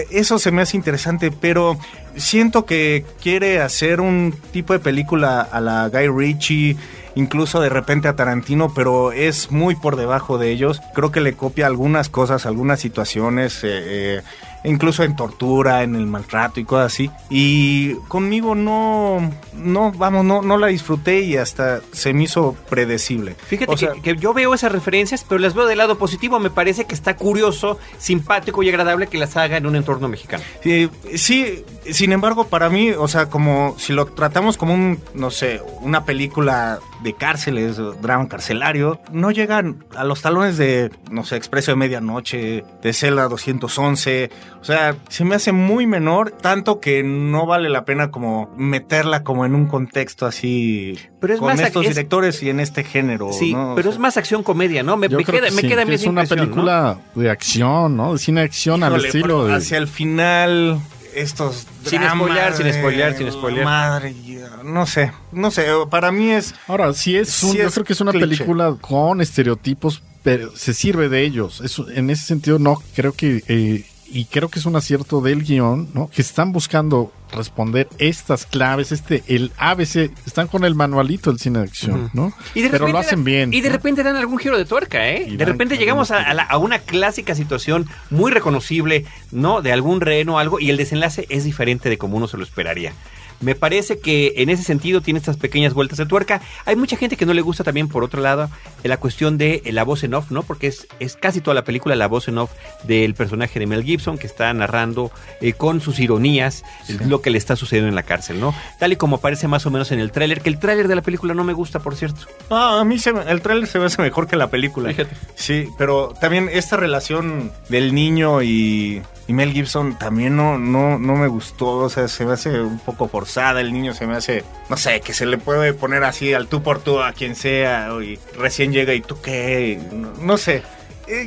eso 0.09 0.39
se 0.39 0.51
me 0.51 0.61
hace 0.61 0.77
interesante, 0.77 1.31
pero 1.31 1.77
siento 2.15 2.65
que 2.65 3.05
quiere 3.21 3.59
hacer 3.61 3.99
un 3.99 4.33
tipo 4.51 4.71
de 4.71 4.79
película 4.79 5.41
a 5.41 5.59
la 5.59 5.89
Guy 5.89 6.07
Ritchie, 6.07 6.77
incluso 7.15 7.59
de 7.59 7.69
repente 7.69 8.07
a 8.07 8.15
Tarantino, 8.15 8.73
pero 8.73 9.11
es 9.11 9.51
muy 9.51 9.75
por 9.75 9.97
debajo 9.97 10.37
de 10.37 10.51
ellos. 10.51 10.81
Creo 10.95 11.11
que 11.11 11.19
le 11.19 11.33
copia 11.33 11.67
algunas 11.67 12.07
cosas, 12.07 12.45
algunas 12.45 12.79
situaciones. 12.79 13.63
Eh, 13.63 14.17
eh 14.17 14.21
incluso 14.63 15.03
en 15.03 15.15
tortura, 15.15 15.83
en 15.83 15.95
el 15.95 16.07
maltrato 16.07 16.59
y 16.59 16.65
cosas 16.65 16.93
así. 16.93 17.09
Y 17.29 17.93
conmigo 18.07 18.55
no, 18.55 19.31
no, 19.53 19.91
vamos, 19.91 20.25
no, 20.25 20.41
no 20.41 20.57
la 20.57 20.67
disfruté 20.67 21.21
y 21.21 21.37
hasta 21.37 21.81
se 21.91 22.13
me 22.13 22.23
hizo 22.23 22.55
predecible. 22.69 23.35
Fíjate 23.35 24.01
que, 24.01 24.15
yo 24.17 24.33
veo 24.33 24.53
esas 24.53 24.71
referencias, 24.71 25.25
pero 25.27 25.39
las 25.39 25.53
veo 25.53 25.65
del 25.65 25.77
lado 25.77 25.97
positivo. 25.97 26.39
Me 26.39 26.49
parece 26.49 26.85
que 26.85 26.95
está 26.95 27.15
curioso, 27.15 27.79
simpático 27.97 28.63
y 28.63 28.69
agradable 28.69 29.07
que 29.07 29.17
las 29.17 29.37
haga 29.37 29.57
en 29.57 29.65
un 29.65 29.75
entorno 29.75 30.07
mexicano. 30.07 30.43
Sí, 30.61 30.89
sí, 31.15 31.63
sin 31.91 32.11
embargo, 32.11 32.47
para 32.47 32.69
mí, 32.69 32.91
o 32.91 33.07
sea, 33.07 33.29
como 33.29 33.75
si 33.77 33.93
lo 33.93 34.05
tratamos 34.07 34.57
como 34.57 34.73
un, 34.73 34.99
no 35.13 35.31
sé, 35.31 35.61
una 35.81 36.05
película 36.05 36.79
de 37.03 37.13
cárceles, 37.13 37.77
drama 38.01 38.27
carcelario, 38.27 38.99
no 39.11 39.31
llegan 39.31 39.85
a 39.95 40.03
los 40.03 40.21
talones 40.21 40.57
de, 40.57 40.91
no 41.11 41.23
sé, 41.23 41.35
Expreso 41.35 41.71
de 41.71 41.77
Medianoche, 41.77 42.63
de 42.81 42.93
Cela 42.93 43.27
211. 43.27 44.29
O 44.61 44.63
sea, 44.63 44.95
se 45.09 45.25
me 45.25 45.35
hace 45.35 45.51
muy 45.51 45.87
menor, 45.87 46.31
tanto 46.31 46.79
que 46.79 47.03
no 47.03 47.45
vale 47.45 47.69
la 47.69 47.85
pena 47.85 48.11
como 48.11 48.53
meterla 48.57 49.23
como 49.23 49.45
en 49.45 49.55
un 49.55 49.67
contexto 49.67 50.25
así 50.25 50.97
pero 51.19 51.33
es 51.33 51.39
con 51.39 51.59
estos 51.59 51.85
directores 51.85 52.41
y 52.43 52.49
en 52.49 52.59
este 52.59 52.83
género. 52.83 53.31
Sí, 53.33 53.55
pero 53.75 53.89
es 53.89 53.99
más 53.99 54.17
acción 54.17 54.43
comedia, 54.43 54.83
¿no? 54.83 54.95
Me, 54.95 55.09
queda, 55.09 55.51
me 55.51 55.61
queda 55.61 55.83
Es 55.83 56.05
una 56.05 56.23
película 56.25 56.97
de 57.15 57.29
acción, 57.29 57.97
¿no? 57.97 58.13
De 58.13 58.19
cine 58.19 58.41
acción 58.41 58.83
al 58.83 59.03
estilo 59.03 59.45
de... 59.45 59.53
Hacia 59.53 59.77
el 59.77 59.87
final 59.87 60.79
estos 61.15 61.67
sin 61.85 62.01
spoilear, 62.07 62.55
sin 62.55 62.73
spoilear, 62.73 63.17
sin 63.17 63.31
spoilear. 63.31 63.65
Madre, 63.65 64.15
no 64.63 64.85
sé, 64.85 65.11
no 65.31 65.51
sé, 65.51 65.67
para 65.89 66.11
mí 66.11 66.31
es 66.31 66.53
Ahora, 66.67 66.93
sí 66.93 67.15
es 67.15 67.43
un, 67.43 67.55
yo 67.55 67.69
creo 67.71 67.85
que 67.85 67.93
es 67.93 68.01
una 68.01 68.11
película 68.11 68.75
con 68.79 69.21
estereotipos, 69.21 70.01
pero 70.23 70.55
se 70.55 70.73
sirve 70.73 71.09
de 71.09 71.23
ellos. 71.23 71.61
en 71.93 72.09
ese 72.09 72.25
sentido 72.25 72.59
no 72.59 72.81
creo 72.95 73.13
que 73.13 73.43
eh, 73.47 73.85
y 74.11 74.25
creo 74.25 74.49
que 74.49 74.59
es 74.59 74.65
un 74.65 74.75
acierto 74.75 75.21
del 75.21 75.43
guion, 75.43 75.89
¿no? 75.93 76.09
Que 76.09 76.21
están 76.21 76.51
buscando 76.51 77.11
responder 77.31 77.87
estas 77.99 78.45
claves, 78.45 78.91
este, 78.91 79.23
el 79.27 79.51
ABC, 79.57 80.11
están 80.25 80.47
con 80.47 80.63
el 80.63 80.75
manualito 80.75 81.29
del 81.29 81.39
cine 81.39 81.59
de 81.59 81.65
acción, 81.65 82.09
¿no? 82.13 82.33
Pero 82.53 82.87
lo 82.87 82.97
hacen 82.97 83.23
bien. 83.23 83.53
Y 83.53 83.61
de 83.61 83.69
repente 83.69 84.03
dan 84.03 84.15
algún 84.15 84.39
giro 84.39 84.57
de 84.57 84.65
tuerca, 84.65 85.09
¿eh? 85.09 85.27
de 85.29 85.45
repente 85.45 85.77
llegamos 85.77 86.11
a, 86.11 86.23
a, 86.23 86.57
una 86.57 86.79
clásica 86.79 87.35
situación 87.35 87.87
muy 88.09 88.31
reconocible, 88.31 89.05
¿no? 89.31 89.61
De 89.61 89.71
algún 89.71 90.01
reheno 90.01 90.35
o 90.35 90.39
algo, 90.39 90.59
y 90.59 90.69
el 90.69 90.77
desenlace 90.77 91.25
es 91.29 91.43
diferente 91.43 91.89
de 91.89 91.97
como 91.97 92.17
uno 92.17 92.27
se 92.27 92.37
lo 92.37 92.43
esperaría. 92.43 92.93
Me 93.41 93.55
parece 93.55 93.99
que 93.99 94.33
en 94.37 94.49
ese 94.49 94.63
sentido 94.63 95.01
tiene 95.01 95.19
estas 95.19 95.37
pequeñas 95.37 95.73
vueltas 95.73 95.97
de 95.97 96.05
tuerca. 96.05 96.41
Hay 96.65 96.75
mucha 96.75 96.97
gente 96.97 97.17
que 97.17 97.25
no 97.25 97.33
le 97.33 97.41
gusta 97.41 97.63
también, 97.63 97.87
por 97.87 98.03
otro 98.03 98.21
lado, 98.21 98.49
la 98.83 98.97
cuestión 98.97 99.37
de 99.37 99.61
la 99.71 99.83
voz 99.83 100.03
en 100.03 100.13
off, 100.13 100.31
¿no? 100.31 100.43
Porque 100.43 100.67
es, 100.67 100.87
es 100.99 101.15
casi 101.15 101.41
toda 101.41 101.53
la 101.53 101.63
película 101.63 101.95
la 101.95 102.07
voz 102.07 102.27
en 102.27 102.37
off 102.37 102.51
del 102.83 103.13
personaje 103.13 103.59
de 103.59 103.67
Mel 103.67 103.83
Gibson 103.83 104.17
que 104.17 104.27
está 104.27 104.53
narrando 104.53 105.11
eh, 105.41 105.53
con 105.53 105.81
sus 105.81 105.99
ironías 105.99 106.63
lo 107.05 107.21
que 107.21 107.29
le 107.29 107.37
está 107.37 107.55
sucediendo 107.55 107.89
en 107.89 107.95
la 107.95 108.03
cárcel, 108.03 108.39
¿no? 108.39 108.53
Tal 108.79 108.93
y 108.93 108.95
como 108.95 109.17
aparece 109.17 109.47
más 109.47 109.65
o 109.65 109.71
menos 109.71 109.91
en 109.91 109.99
el 109.99 110.11
tráiler, 110.11 110.41
que 110.41 110.49
el 110.49 110.59
tráiler 110.59 110.87
de 110.87 110.95
la 110.95 111.01
película 111.01 111.33
no 111.33 111.43
me 111.43 111.53
gusta, 111.53 111.79
por 111.79 111.95
cierto. 111.95 112.21
Ah, 112.49 112.79
a 112.79 112.83
mí 112.83 112.97
el 113.27 113.41
tráiler 113.41 113.67
se 113.67 113.79
ve 113.79 113.89
mejor 113.99 114.27
que 114.27 114.35
la 114.35 114.49
película. 114.49 114.89
Fíjate. 114.89 115.15
Sí, 115.35 115.67
pero 115.77 116.13
también 116.19 116.49
esta 116.51 116.77
relación 116.77 117.51
del 117.69 117.93
niño 117.93 118.41
y 118.41 119.01
y 119.29 119.33
Mel 119.33 119.53
Gibson 119.53 119.95
también 119.95 120.35
no, 120.35 120.57
no, 120.57 120.97
no 120.97 121.15
me 121.15 121.27
gustó, 121.27 121.67
o 121.67 121.89
sea, 121.89 122.07
se 122.07 122.25
me 122.25 122.33
hace 122.33 122.61
un 122.61 122.79
poco 122.79 123.07
forzada, 123.07 123.61
el 123.61 123.71
niño 123.71 123.93
se 123.93 124.07
me 124.07 124.15
hace, 124.15 124.43
no 124.71 124.75
sé, 124.75 125.01
que 125.01 125.13
se 125.13 125.27
le 125.27 125.37
puede 125.37 125.71
poner 125.75 126.03
así 126.03 126.33
al 126.33 126.47
tú 126.47 126.63
por 126.63 126.79
tú 126.79 126.99
a 126.99 127.13
quien 127.13 127.35
sea, 127.35 127.89
y 128.01 128.17
recién 128.35 128.73
llega 128.73 128.91
y 128.95 129.01
tú 129.01 129.21
qué, 129.21 129.79
no, 130.19 130.35
sé. 130.37 130.63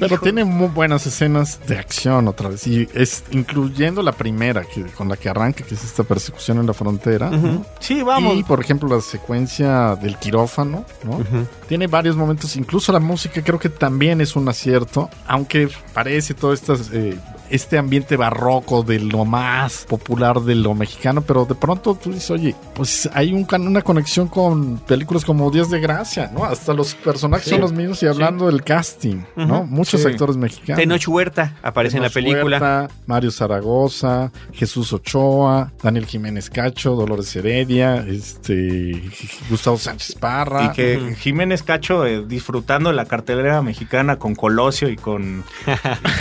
Pero 0.00 0.18
tiene 0.18 0.44
muy 0.44 0.66
buenas 0.66 1.06
escenas 1.06 1.60
de 1.66 1.78
acción 1.78 2.28
otra 2.28 2.48
vez. 2.48 2.64
Y 2.68 2.88
es 2.94 3.24
incluyendo 3.32 4.00
la 4.00 4.12
primera 4.12 4.62
que, 4.62 4.84
con 4.84 5.08
la 5.08 5.16
que 5.16 5.28
arranca, 5.28 5.64
que 5.64 5.74
es 5.74 5.82
esta 5.82 6.04
persecución 6.04 6.58
en 6.58 6.68
la 6.68 6.72
frontera. 6.72 7.32
Sí, 7.80 8.00
vamos. 8.00 8.36
Y 8.36 8.44
por 8.44 8.60
ejemplo, 8.60 8.88
la 8.88 9.00
secuencia 9.00 9.96
del 9.96 10.18
quirófano, 10.18 10.84
¿no? 11.02 11.20
Tiene 11.66 11.88
varios 11.88 12.14
momentos. 12.14 12.54
Incluso 12.54 12.92
la 12.92 13.00
música 13.00 13.42
creo 13.42 13.58
que 13.58 13.70
también 13.70 14.20
es 14.20 14.36
un 14.36 14.48
acierto. 14.48 15.10
Aunque 15.26 15.68
parece 15.92 16.34
todas 16.34 16.60
estas 16.60 16.90
eh, 16.92 17.18
este 17.50 17.78
ambiente 17.78 18.16
barroco 18.16 18.82
de 18.82 18.98
lo 18.98 19.24
más 19.24 19.84
popular 19.88 20.40
de 20.40 20.54
lo 20.54 20.74
mexicano, 20.74 21.22
pero 21.22 21.44
de 21.44 21.54
pronto 21.54 21.94
tú 21.94 22.12
dices, 22.12 22.30
oye, 22.30 22.54
pues 22.74 23.08
hay 23.12 23.32
un, 23.32 23.46
una 23.66 23.82
conexión 23.82 24.28
con 24.28 24.78
películas 24.78 25.24
como 25.24 25.50
Días 25.50 25.70
de 25.70 25.80
Gracia, 25.80 26.30
¿no? 26.32 26.44
Hasta 26.44 26.72
los 26.72 26.94
personajes 26.94 27.48
son 27.48 27.60
los 27.60 27.72
mismos 27.72 28.02
y 28.02 28.06
hablando 28.06 28.46
del 28.46 28.62
casting, 28.62 29.22
¿no? 29.36 29.64
Muchos 29.64 30.04
actores 30.06 30.36
mexicanos. 30.36 30.80
Tenoch 30.80 31.08
Huerta 31.08 31.56
aparece 31.62 31.96
en 31.96 32.04
la 32.04 32.10
película. 32.10 32.58
Huerta, 32.58 32.88
Mario 33.06 33.30
Zaragoza, 33.30 34.32
Jesús 34.52 34.92
Ochoa, 34.92 35.72
Daniel 35.82 36.06
Jiménez 36.06 36.50
Cacho, 36.50 36.94
Dolores 36.94 37.34
Heredia, 37.36 38.04
este 38.06 39.02
Gustavo 39.50 39.78
Sánchez 39.78 40.16
Parra. 40.16 40.66
Y 40.66 40.70
que 40.70 41.16
Jiménez 41.18 41.62
Cacho 41.62 42.06
eh, 42.06 42.24
disfrutando 42.26 42.92
la 42.92 43.04
cartelera 43.04 43.62
mexicana 43.62 44.18
con 44.18 44.34
Colosio 44.34 44.88
y 44.88 44.96
con, 44.96 45.44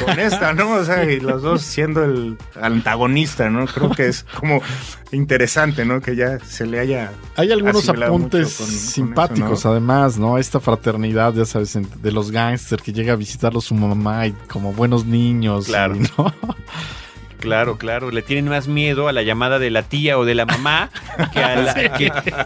con 0.06 0.20
esta, 0.20 0.54
¿no? 0.54 0.72
O 0.74 0.84
sea, 0.84 1.04
los 1.22 1.42
dos 1.42 1.62
siendo 1.62 2.04
el 2.04 2.38
antagonista, 2.60 3.50
¿no? 3.50 3.66
Creo 3.66 3.92
que 3.92 4.08
es 4.08 4.26
como 4.40 4.62
interesante, 5.12 5.86
¿no? 5.86 6.02
Que 6.02 6.16
ya 6.16 6.40
se 6.40 6.66
le 6.66 6.80
haya. 6.80 7.12
Hay 7.36 7.52
algunos 7.52 7.88
apuntes 7.90 8.54
simpáticos, 8.54 9.66
además, 9.66 10.18
¿no? 10.18 10.38
Esta 10.38 10.60
fraternidad, 10.60 11.34
ya 11.34 11.46
sabes, 11.46 11.78
de 12.02 12.12
los 12.12 12.32
gángsters 12.32 12.84
que 12.84 12.94
llega 12.94 13.14
a 13.14 13.16
visitarlo 13.16 13.62
su 13.62 13.76
mamá 13.76 14.28
y 14.28 14.32
como 14.48 14.74
buenos 14.74 15.06
niños. 15.06 15.66
Claro. 15.66 15.96
¿no? 15.96 16.34
Claro, 17.42 17.78
claro. 17.78 18.12
Le 18.12 18.22
tienen 18.22 18.48
más 18.48 18.68
miedo 18.68 19.08
a 19.08 19.14
la 19.14 19.24
llamada 19.24 19.60
de 19.60 19.70
la 19.70 19.84
tía 19.84 20.18
o 20.18 20.26
de 20.26 20.36
la 20.36 20.46
mamá 20.46 20.90
que 21.34 21.40
a 21.40 21.56
la. 21.56 21.72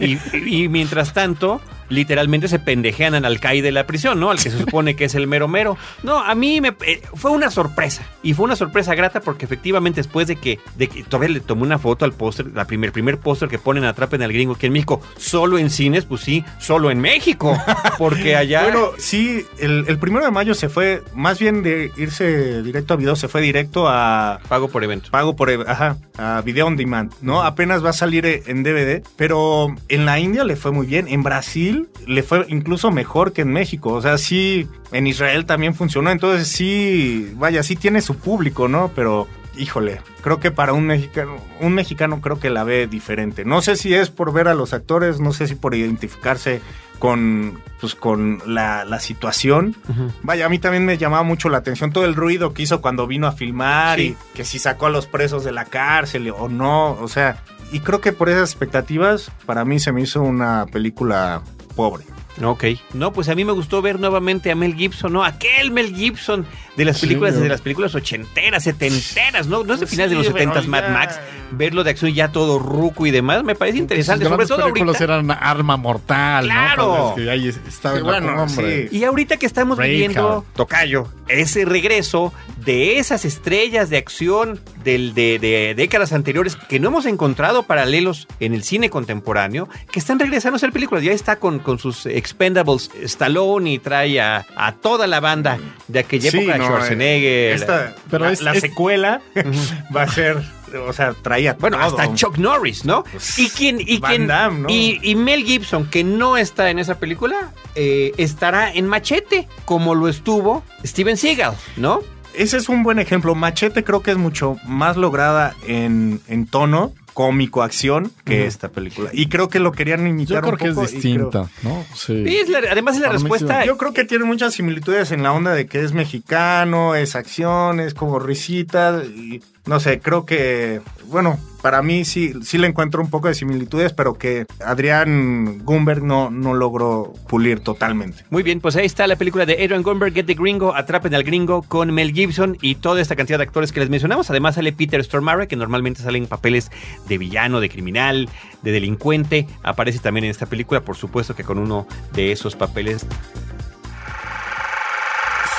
y, 0.00 0.68
mientras 0.68 1.12
tanto, 1.12 1.60
literalmente 1.88 2.48
se 2.48 2.58
pendejean 2.58 3.14
al 3.14 3.24
alcaide 3.24 3.62
de 3.62 3.72
la 3.72 3.86
prisión, 3.86 4.20
¿no? 4.20 4.30
Al 4.30 4.38
que 4.38 4.50
se 4.50 4.58
supone 4.58 4.96
que 4.96 5.04
es 5.04 5.14
el 5.14 5.26
mero 5.26 5.48
mero. 5.48 5.76
No, 6.02 6.18
a 6.18 6.34
mí 6.34 6.60
me 6.60 6.74
eh, 6.84 7.02
fue 7.14 7.30
una 7.30 7.50
sorpresa. 7.50 8.02
Y 8.22 8.34
fue 8.34 8.44
una 8.44 8.56
sorpresa 8.56 8.94
grata 8.94 9.20
porque 9.20 9.44
efectivamente 9.44 10.00
después 10.00 10.26
de 10.26 10.36
que, 10.36 10.58
de 10.76 10.88
que 10.88 11.04
todavía 11.04 11.34
le 11.34 11.40
tomé 11.40 11.62
una 11.62 11.78
foto 11.78 12.04
al 12.04 12.12
póster, 12.12 12.46
la 12.54 12.66
primer, 12.66 12.92
primer 12.92 13.18
póster 13.18 13.48
que 13.48 13.58
ponen 13.58 13.84
Atrapen 13.84 14.22
al 14.22 14.32
Gringo 14.32 14.54
aquí 14.54 14.66
en 14.66 14.72
México, 14.72 15.00
solo 15.16 15.58
en 15.58 15.70
cines, 15.70 16.04
pues 16.04 16.22
sí, 16.22 16.44
solo 16.58 16.90
en 16.90 17.00
México. 17.00 17.56
Porque 17.98 18.36
allá... 18.36 18.62
Bueno, 18.64 18.90
sí, 18.98 19.44
el, 19.58 19.84
el 19.88 19.98
primero 19.98 20.24
de 20.24 20.30
mayo 20.30 20.54
se 20.54 20.68
fue, 20.68 21.02
más 21.14 21.38
bien 21.38 21.62
de 21.62 21.92
irse 21.96 22.62
directo 22.62 22.94
a 22.94 22.96
video, 22.96 23.16
se 23.16 23.28
fue 23.28 23.40
directo 23.40 23.88
a... 23.88 24.40
Pago 24.48 24.68
por 24.68 24.82
evento. 24.86 25.10
Pago 25.10 25.36
por, 25.36 25.50
ev- 25.50 25.64
ajá, 25.68 25.96
video 26.42 26.66
on 26.66 26.76
demand, 26.76 27.12
¿no? 27.20 27.42
Apenas 27.42 27.84
va 27.84 27.90
a 27.90 27.92
salir 27.92 28.24
eh, 28.26 28.42
en 28.46 28.62
DVD, 28.62 29.02
pero 29.16 29.74
en 29.88 30.06
la 30.06 30.18
India 30.18 30.42
le 30.44 30.56
fue 30.56 30.72
muy 30.72 30.86
bien, 30.86 31.06
en 31.08 31.22
Brasil 31.22 31.88
le 32.06 32.22
fue 32.22 32.46
incluso 32.48 32.90
mejor 32.90 33.32
que 33.32 33.42
en 33.42 33.52
México, 33.52 33.92
o 33.92 34.00
sea, 34.02 34.16
sí, 34.18 34.66
en 34.92 35.06
Israel 35.06 35.44
también 35.44 35.74
funcionó, 35.74 36.10
entonces 36.10 36.48
sí, 36.48 37.32
vaya, 37.36 37.62
sí 37.62 37.76
tiene 37.76 38.00
su 38.00 38.16
público, 38.16 38.66
¿no? 38.68 38.90
Pero 38.94 39.28
híjole, 39.58 40.00
creo 40.22 40.38
que 40.38 40.50
para 40.50 40.72
un 40.74 40.86
mexicano, 40.86 41.36
un 41.60 41.72
mexicano 41.72 42.20
creo 42.20 42.38
que 42.38 42.50
la 42.50 42.62
ve 42.64 42.86
diferente. 42.86 43.44
No 43.46 43.62
sé 43.62 43.76
si 43.76 43.94
es 43.94 44.10
por 44.10 44.32
ver 44.32 44.48
a 44.48 44.54
los 44.54 44.74
actores, 44.74 45.18
no 45.18 45.32
sé 45.32 45.46
si 45.48 45.54
por 45.54 45.74
identificarse 45.74 46.60
con, 46.98 47.60
pues, 47.80 47.94
con 47.94 48.40
la, 48.46 48.84
la 48.84 49.00
situación. 49.00 49.76
Vaya, 50.22 50.46
a 50.46 50.48
mí 50.48 50.58
también 50.58 50.84
me 50.84 50.98
llamaba 50.98 51.22
mucho 51.22 51.48
la 51.48 51.58
atención 51.58 51.92
todo 51.92 52.04
el 52.04 52.14
ruido 52.14 52.52
que 52.54 52.62
hizo 52.62 52.80
cuando 52.80 53.06
vino 53.06 53.26
a 53.26 53.32
filmar 53.32 53.98
Sí. 53.98 54.16
y 54.32 54.36
que 54.36 54.44
si 54.44 54.58
sacó 54.58 54.86
a 54.86 54.90
los 54.90 55.06
presos 55.06 55.44
de 55.44 55.52
la 55.52 55.64
cárcel 55.64 56.30
o 56.36 56.48
no, 56.48 56.92
o 56.92 57.08
sea, 57.08 57.42
y 57.72 57.80
creo 57.80 58.00
que 58.00 58.12
por 58.12 58.28
esas 58.28 58.50
expectativas, 58.50 59.30
para 59.44 59.64
mí 59.64 59.78
se 59.80 59.92
me 59.92 60.00
hizo 60.02 60.22
una 60.22 60.66
película 60.66 61.42
pobre. 61.74 62.04
Ok. 62.42 62.64
No, 62.92 63.12
pues 63.12 63.28
a 63.28 63.34
mí 63.34 63.44
me 63.44 63.52
gustó 63.52 63.80
ver 63.82 63.98
nuevamente 63.98 64.50
a 64.50 64.54
Mel 64.54 64.74
Gibson, 64.74 65.12
¿no? 65.12 65.24
Aquel 65.24 65.70
Mel 65.70 65.94
Gibson 65.94 66.46
de 66.76 66.84
las 66.84 66.98
Sí, 66.98 67.06
películas, 67.06 67.34
yo- 67.34 67.40
de 67.40 67.48
las 67.48 67.60
películas 67.62 67.94
ochenteras, 67.94 68.64
setenteras, 68.64 69.46
¿no? 69.46 69.64
No 69.64 69.74
es 69.74 69.80
de 69.80 69.86
finales 69.86 70.10
de 70.10 70.16
los 70.16 70.26
Sí, 70.26 70.32
setentas 70.32 70.66
Mad 70.66 70.90
Max. 70.90 71.18
Verlo 71.52 71.84
de 71.84 71.90
acción 71.90 72.12
ya 72.12 72.32
todo 72.32 72.58
ruco 72.58 73.06
y 73.06 73.12
demás, 73.12 73.44
me 73.44 73.54
parece 73.54 73.78
interesante. 73.78 74.24
Sus 74.24 74.32
Sobre 74.32 74.46
todo 74.46 74.64
ahorita. 74.64 75.04
eran 75.04 75.30
Arma 75.30 75.76
Mortal, 75.76 76.44
¡Claro! 76.46 76.86
¿no? 77.10 77.14
Que 77.14 77.30
ahí 77.30 77.48
estaba 77.48 77.96
Sí, 77.96 78.02
bueno, 78.02 78.48
sí. 78.48 78.88
Y 78.90 79.04
ahorita 79.04 79.36
que 79.36 79.46
estamos 79.46 79.78
viviendo, 79.78 80.44
Tocayo, 80.56 81.06
ese 81.28 81.64
regreso 81.64 82.32
de 82.64 82.98
esas 82.98 83.24
estrellas 83.24 83.90
de 83.90 83.96
acción 83.96 84.60
del, 84.82 85.14
de, 85.14 85.38
de 85.38 85.74
décadas 85.76 86.12
anteriores 86.12 86.56
que 86.56 86.80
no 86.80 86.88
hemos 86.88 87.06
encontrado 87.06 87.62
paralelos 87.62 88.26
en 88.40 88.52
el 88.52 88.64
cine 88.64 88.90
contemporáneo, 88.90 89.68
que 89.92 90.00
están 90.00 90.18
regresando 90.18 90.56
a 90.56 90.58
hacer 90.58 90.72
películas. 90.72 91.04
Ya 91.04 91.12
está 91.12 91.36
con, 91.36 91.60
con 91.60 91.78
sus 91.78 92.06
Expendables 92.26 92.90
Stallone 93.04 93.70
y 93.74 93.78
trae 93.78 94.20
a, 94.20 94.44
a 94.56 94.72
toda 94.72 95.06
la 95.06 95.20
banda 95.20 95.58
de 95.86 96.00
aquella 96.00 96.30
Sí, 96.30 96.38
época, 96.38 96.58
no, 96.58 96.64
Schwarzenegger. 96.66 97.54
Esta, 97.54 97.94
Pero 98.10 98.24
la, 98.26 98.32
es- 98.32 98.42
la 98.42 98.52
es- 98.52 98.60
secuela 98.60 99.20
va 99.96 100.02
a 100.02 100.08
ser, 100.08 100.42
o 100.86 100.92
sea, 100.92 101.12
traía 101.14 101.54
Bueno, 101.54 101.76
todo. 101.78 101.86
hasta 102.00 102.14
Chuck 102.14 102.38
Norris, 102.38 102.84
¿no? 102.84 103.04
Pues, 103.04 103.38
y 103.38 103.48
quien, 103.50 103.80
y, 103.80 103.98
Van 103.98 104.10
quien- 104.12 104.26
Damme, 104.26 104.58
¿no? 104.60 104.68
y, 104.68 104.98
y 105.02 105.14
Mel 105.14 105.44
Gibson, 105.44 105.86
que 105.88 106.02
no 106.02 106.36
está 106.36 106.68
en 106.70 106.78
esa 106.80 106.98
película, 106.98 107.52
eh, 107.76 108.12
estará 108.16 108.72
en 108.72 108.86
Machete, 108.88 109.46
como 109.64 109.94
lo 109.94 110.08
estuvo 110.08 110.64
Steven 110.84 111.16
Seagal, 111.16 111.54
¿no? 111.76 112.00
Ese 112.34 112.56
es 112.58 112.68
un 112.68 112.82
buen 112.82 112.98
ejemplo. 112.98 113.34
Machete 113.34 113.82
creo 113.84 114.02
que 114.02 114.10
es 114.10 114.18
mucho 114.18 114.56
más 114.66 114.96
lograda 114.98 115.54
en, 115.66 116.20
en 116.28 116.46
tono 116.46 116.92
cómico, 117.16 117.62
acción, 117.62 118.12
que 118.26 118.44
esta 118.46 118.68
película. 118.68 119.08
Y 119.10 119.28
creo 119.30 119.48
que 119.48 119.58
lo 119.58 119.72
querían 119.72 120.06
imitar 120.06 120.36
Yo 120.36 120.40
creo 120.42 120.52
un 120.52 120.58
que 120.58 120.68
es 120.68 120.74
creo- 120.74 120.86
distinta, 121.00 121.48
¿no? 121.62 121.82
Sí. 121.94 122.12
Y 122.12 122.36
es 122.36 122.50
la- 122.50 122.58
además 122.70 122.96
es 122.96 123.00
la 123.00 123.06
Para 123.08 123.18
mí 123.18 123.24
sí. 123.24 123.30
respuesta. 123.32 123.64
Yo 123.64 123.78
creo 123.78 123.94
que 123.94 124.04
tiene 124.04 124.26
muchas 124.26 124.52
similitudes 124.52 125.10
en 125.12 125.22
la 125.22 125.32
onda 125.32 125.54
de 125.54 125.66
que 125.66 125.82
es 125.82 125.94
mexicano, 125.94 126.94
es 126.94 127.16
acción, 127.16 127.80
es 127.80 127.94
como 127.94 128.18
risita 128.18 129.02
y 129.02 129.40
no 129.66 129.80
sé, 129.80 130.00
creo 130.00 130.24
que, 130.24 130.80
bueno, 131.06 131.38
para 131.60 131.82
mí 131.82 132.04
sí, 132.04 132.32
sí 132.42 132.58
le 132.58 132.68
encuentro 132.68 133.02
un 133.02 133.10
poco 133.10 133.26
de 133.26 133.34
similitudes, 133.34 133.92
pero 133.92 134.14
que 134.14 134.46
Adrián 134.64 135.58
Gumberg 135.64 136.04
no, 136.04 136.30
no 136.30 136.54
logró 136.54 137.12
pulir 137.28 137.58
totalmente. 137.58 138.24
Muy 138.30 138.44
bien, 138.44 138.60
pues 138.60 138.76
ahí 138.76 138.86
está 138.86 139.08
la 139.08 139.16
película 139.16 139.44
de 139.44 139.54
Adrian 139.54 139.82
Gomberg, 139.82 140.14
Get 140.14 140.26
the 140.26 140.34
Gringo, 140.34 140.76
Atrapen 140.76 141.12
al 141.14 141.24
Gringo 141.24 141.62
con 141.62 141.92
Mel 141.92 142.12
Gibson 142.12 142.56
y 142.60 142.76
toda 142.76 143.00
esta 143.00 143.16
cantidad 143.16 143.38
de 143.38 143.44
actores 143.44 143.72
que 143.72 143.80
les 143.80 143.90
mencionamos. 143.90 144.30
Además 144.30 144.54
sale 144.54 144.72
Peter 144.72 145.02
Stormare, 145.02 145.48
que 145.48 145.56
normalmente 145.56 146.02
sale 146.02 146.18
en 146.18 146.28
papeles 146.28 146.70
de 147.08 147.18
villano, 147.18 147.58
de 147.58 147.68
criminal, 147.68 148.28
de 148.62 148.70
delincuente. 148.70 149.48
Aparece 149.64 149.98
también 149.98 150.24
en 150.24 150.30
esta 150.30 150.46
película, 150.46 150.82
por 150.82 150.94
supuesto 150.94 151.34
que 151.34 151.42
con 151.42 151.58
uno 151.58 151.88
de 152.12 152.30
esos 152.30 152.54
papeles. 152.54 153.04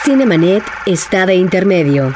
Cinemanet 0.06 0.63
está 0.86 1.26
de 1.26 1.36
intermedio. 1.36 2.15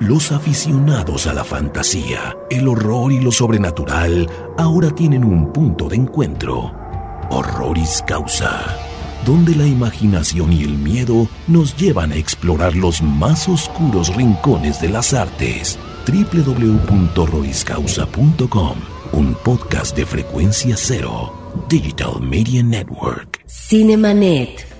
Los 0.00 0.32
aficionados 0.32 1.28
a 1.28 1.32
la 1.32 1.44
fantasía, 1.44 2.36
el 2.50 2.66
horror 2.66 3.12
y 3.12 3.20
lo 3.20 3.30
sobrenatural 3.30 4.28
ahora 4.58 4.90
tienen 4.90 5.22
un 5.22 5.52
punto 5.52 5.88
de 5.88 5.94
encuentro. 5.94 6.74
Horroris 7.30 8.02
Causa, 8.04 8.76
donde 9.24 9.54
la 9.54 9.66
imaginación 9.66 10.52
y 10.52 10.64
el 10.64 10.76
miedo 10.78 11.28
nos 11.46 11.76
llevan 11.76 12.10
a 12.10 12.16
explorar 12.16 12.74
los 12.74 13.02
más 13.02 13.48
oscuros 13.48 14.12
rincones 14.16 14.80
de 14.80 14.88
las 14.88 15.14
artes. 15.14 15.78
www.horroriscausa.com, 16.06 18.76
un 19.12 19.34
podcast 19.44 19.96
de 19.96 20.06
frecuencia 20.06 20.74
cero, 20.76 21.32
Digital 21.68 22.20
Media 22.20 22.64
Network. 22.64 23.44
Cinemanet. 23.46 24.73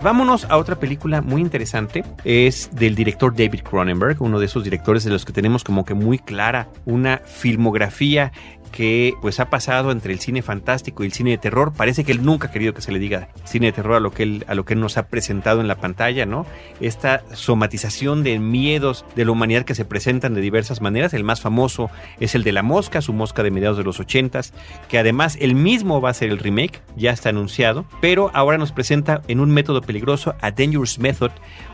Vámonos 0.00 0.44
a 0.44 0.56
otra 0.58 0.76
película 0.78 1.22
muy 1.22 1.40
interesante. 1.40 2.04
Es 2.22 2.70
del 2.72 2.94
director 2.94 3.34
David 3.34 3.62
Cronenberg, 3.62 4.22
uno 4.22 4.38
de 4.38 4.46
esos 4.46 4.62
directores 4.62 5.02
de 5.02 5.10
los 5.10 5.24
que 5.24 5.32
tenemos 5.32 5.64
como 5.64 5.84
que 5.84 5.94
muy 5.94 6.20
clara 6.20 6.68
una 6.84 7.18
filmografía 7.18 8.32
que 8.68 9.14
pues 9.20 9.40
ha 9.40 9.50
pasado 9.50 9.90
entre 9.90 10.12
el 10.12 10.20
cine 10.20 10.42
fantástico 10.42 11.02
y 11.02 11.06
el 11.06 11.12
cine 11.12 11.30
de 11.30 11.38
terror. 11.38 11.72
Parece 11.76 12.04
que 12.04 12.12
él 12.12 12.24
nunca 12.24 12.48
ha 12.48 12.50
querido 12.50 12.74
que 12.74 12.82
se 12.82 12.92
le 12.92 12.98
diga 12.98 13.28
cine 13.44 13.66
de 13.66 13.72
terror 13.72 13.96
a 13.96 14.00
lo 14.00 14.12
que 14.12 14.22
él, 14.22 14.44
a 14.48 14.54
lo 14.54 14.64
que 14.64 14.74
él 14.74 14.80
nos 14.80 14.96
ha 14.98 15.08
presentado 15.08 15.60
en 15.60 15.68
la 15.68 15.76
pantalla, 15.76 16.26
¿no? 16.26 16.46
Esta 16.80 17.22
somatización 17.34 18.22
de 18.22 18.38
miedos 18.38 19.04
de 19.16 19.24
la 19.24 19.32
humanidad 19.32 19.64
que 19.64 19.74
se 19.74 19.84
presentan 19.84 20.34
de 20.34 20.40
diversas 20.40 20.80
maneras. 20.80 21.14
El 21.14 21.24
más 21.24 21.40
famoso 21.40 21.90
es 22.20 22.34
el 22.34 22.44
de 22.44 22.52
la 22.52 22.62
mosca, 22.62 23.00
su 23.00 23.12
mosca 23.12 23.42
de 23.42 23.50
mediados 23.50 23.78
de 23.78 23.84
los 23.84 24.00
ochentas, 24.00 24.52
que 24.88 24.98
además 24.98 25.36
él 25.40 25.54
mismo 25.54 26.00
va 26.00 26.10
a 26.10 26.14
ser 26.14 26.30
el 26.30 26.38
remake, 26.38 26.82
ya 26.96 27.10
está 27.10 27.30
anunciado, 27.30 27.84
pero 28.00 28.30
ahora 28.34 28.58
nos 28.58 28.72
presenta 28.72 29.22
en 29.28 29.40
un 29.40 29.50
método 29.50 29.82
peligroso, 29.82 30.34
A 30.40 30.50
Dangerous 30.50 30.98
Method, 30.98 31.30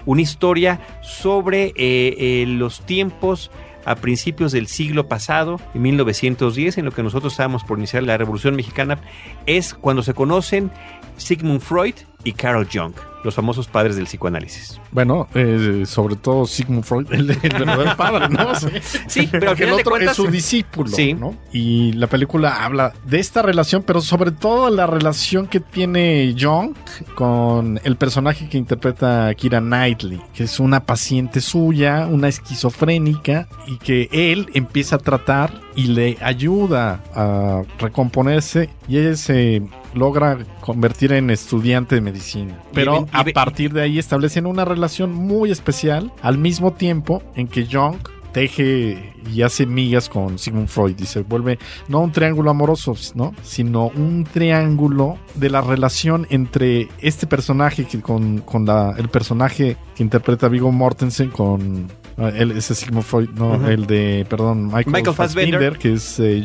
una 0.06 0.22
historia 0.22 0.80
sobre 1.02 1.66
eh, 1.68 1.74
eh, 1.76 2.44
los 2.46 2.80
tiempos 2.82 3.50
a 3.84 3.96
principios 3.96 4.52
del 4.52 4.66
siglo 4.66 5.08
pasado, 5.08 5.60
en 5.74 5.82
1910, 5.82 6.78
en 6.78 6.84
lo 6.84 6.92
que 6.92 7.02
nosotros 7.02 7.32
estábamos 7.32 7.64
por 7.64 7.78
iniciar 7.78 8.02
la 8.02 8.16
Revolución 8.16 8.56
Mexicana, 8.56 9.00
es 9.46 9.74
cuando 9.74 10.02
se 10.02 10.14
conocen 10.14 10.70
Sigmund 11.16 11.60
Freud 11.60 11.94
y 12.24 12.32
Carl 12.32 12.66
Jung, 12.72 12.94
los 13.24 13.34
famosos 13.34 13.66
padres 13.66 13.96
del 13.96 14.04
psicoanálisis. 14.04 14.80
Bueno, 14.92 15.28
eh, 15.34 15.84
sobre 15.86 16.16
todo 16.16 16.46
Sigmund 16.46 16.84
Freud, 16.84 17.06
el, 17.12 17.30
el 17.42 17.50
verdadero 17.50 17.96
padre, 17.96 18.28
¿no? 18.28 18.54
Sí, 18.54 18.68
Sí, 19.06 19.28
pero 19.30 19.50
al 19.52 19.60
el 19.62 19.72
otro 19.72 19.92
cuentas... 19.92 20.10
es 20.12 20.16
su 20.16 20.30
discípulo, 20.30 20.88
Sí. 20.90 21.14
¿no? 21.14 21.34
Y 21.52 21.92
la 21.92 22.06
película 22.06 22.64
habla 22.64 22.92
de 23.06 23.18
esta 23.18 23.42
relación, 23.42 23.82
pero 23.82 24.00
sobre 24.00 24.30
todo 24.30 24.70
la 24.70 24.86
relación 24.86 25.46
que 25.46 25.60
tiene 25.60 26.34
John 26.38 26.74
con 27.14 27.80
el 27.84 27.96
personaje 27.96 28.48
que 28.48 28.58
interpreta 28.58 29.32
Kira 29.34 29.60
Knightley, 29.60 30.20
que 30.34 30.44
es 30.44 30.60
una 30.60 30.80
paciente 30.84 31.40
suya, 31.40 32.06
una 32.10 32.28
esquizofrénica, 32.28 33.48
y 33.66 33.78
que 33.78 34.08
él 34.12 34.48
empieza 34.54 34.96
a 34.96 34.98
tratar 34.98 35.63
y 35.76 35.88
le 35.88 36.16
ayuda 36.20 37.00
a 37.14 37.62
recomponerse 37.78 38.70
y 38.88 38.98
ella 38.98 39.16
se 39.16 39.62
logra 39.94 40.38
convertir 40.60 41.12
en 41.12 41.30
estudiante 41.30 41.94
de 41.94 42.00
medicina. 42.00 42.58
Pero 42.72 43.06
a 43.12 43.24
partir 43.24 43.72
de 43.72 43.82
ahí 43.82 43.98
establecen 43.98 44.46
una 44.46 44.64
relación 44.64 45.12
muy 45.12 45.50
especial 45.50 46.12
al 46.22 46.38
mismo 46.38 46.72
tiempo 46.72 47.22
en 47.34 47.48
que 47.48 47.66
Jung 47.66 47.96
teje 48.34 49.12
y 49.32 49.42
hace 49.42 49.64
migas 49.64 50.08
con 50.08 50.38
Sigmund 50.40 50.68
Freud 50.68 50.96
y 50.98 51.06
se 51.06 51.22
vuelve 51.22 51.58
no 51.88 52.00
un 52.00 52.10
triángulo 52.10 52.50
amoroso, 52.50 52.94
¿no? 53.14 53.32
Sino 53.42 53.86
un 53.94 54.24
triángulo 54.24 55.16
de 55.36 55.50
la 55.50 55.60
relación 55.60 56.26
entre 56.30 56.88
este 57.00 57.28
personaje 57.28 57.84
que 57.84 58.00
con, 58.00 58.38
con 58.40 58.66
la, 58.66 58.94
el 58.98 59.08
personaje 59.08 59.76
que 59.94 60.02
interpreta 60.02 60.48
Vigo 60.48 60.72
Mortensen 60.72 61.30
con 61.30 61.86
Ah, 62.16 62.30
él, 62.34 62.52
ese 62.52 62.74
Sigmund 62.74 63.04
Freud, 63.04 63.28
no, 63.36 63.66
el 63.68 63.86
de, 63.86 64.24
perdón, 64.28 64.66
Michael, 64.66 64.86
Michael 64.86 65.14
Fassbender. 65.16 65.54
Fassbender, 65.54 65.78
que 65.78 65.92
es 65.94 66.20
eh, 66.20 66.44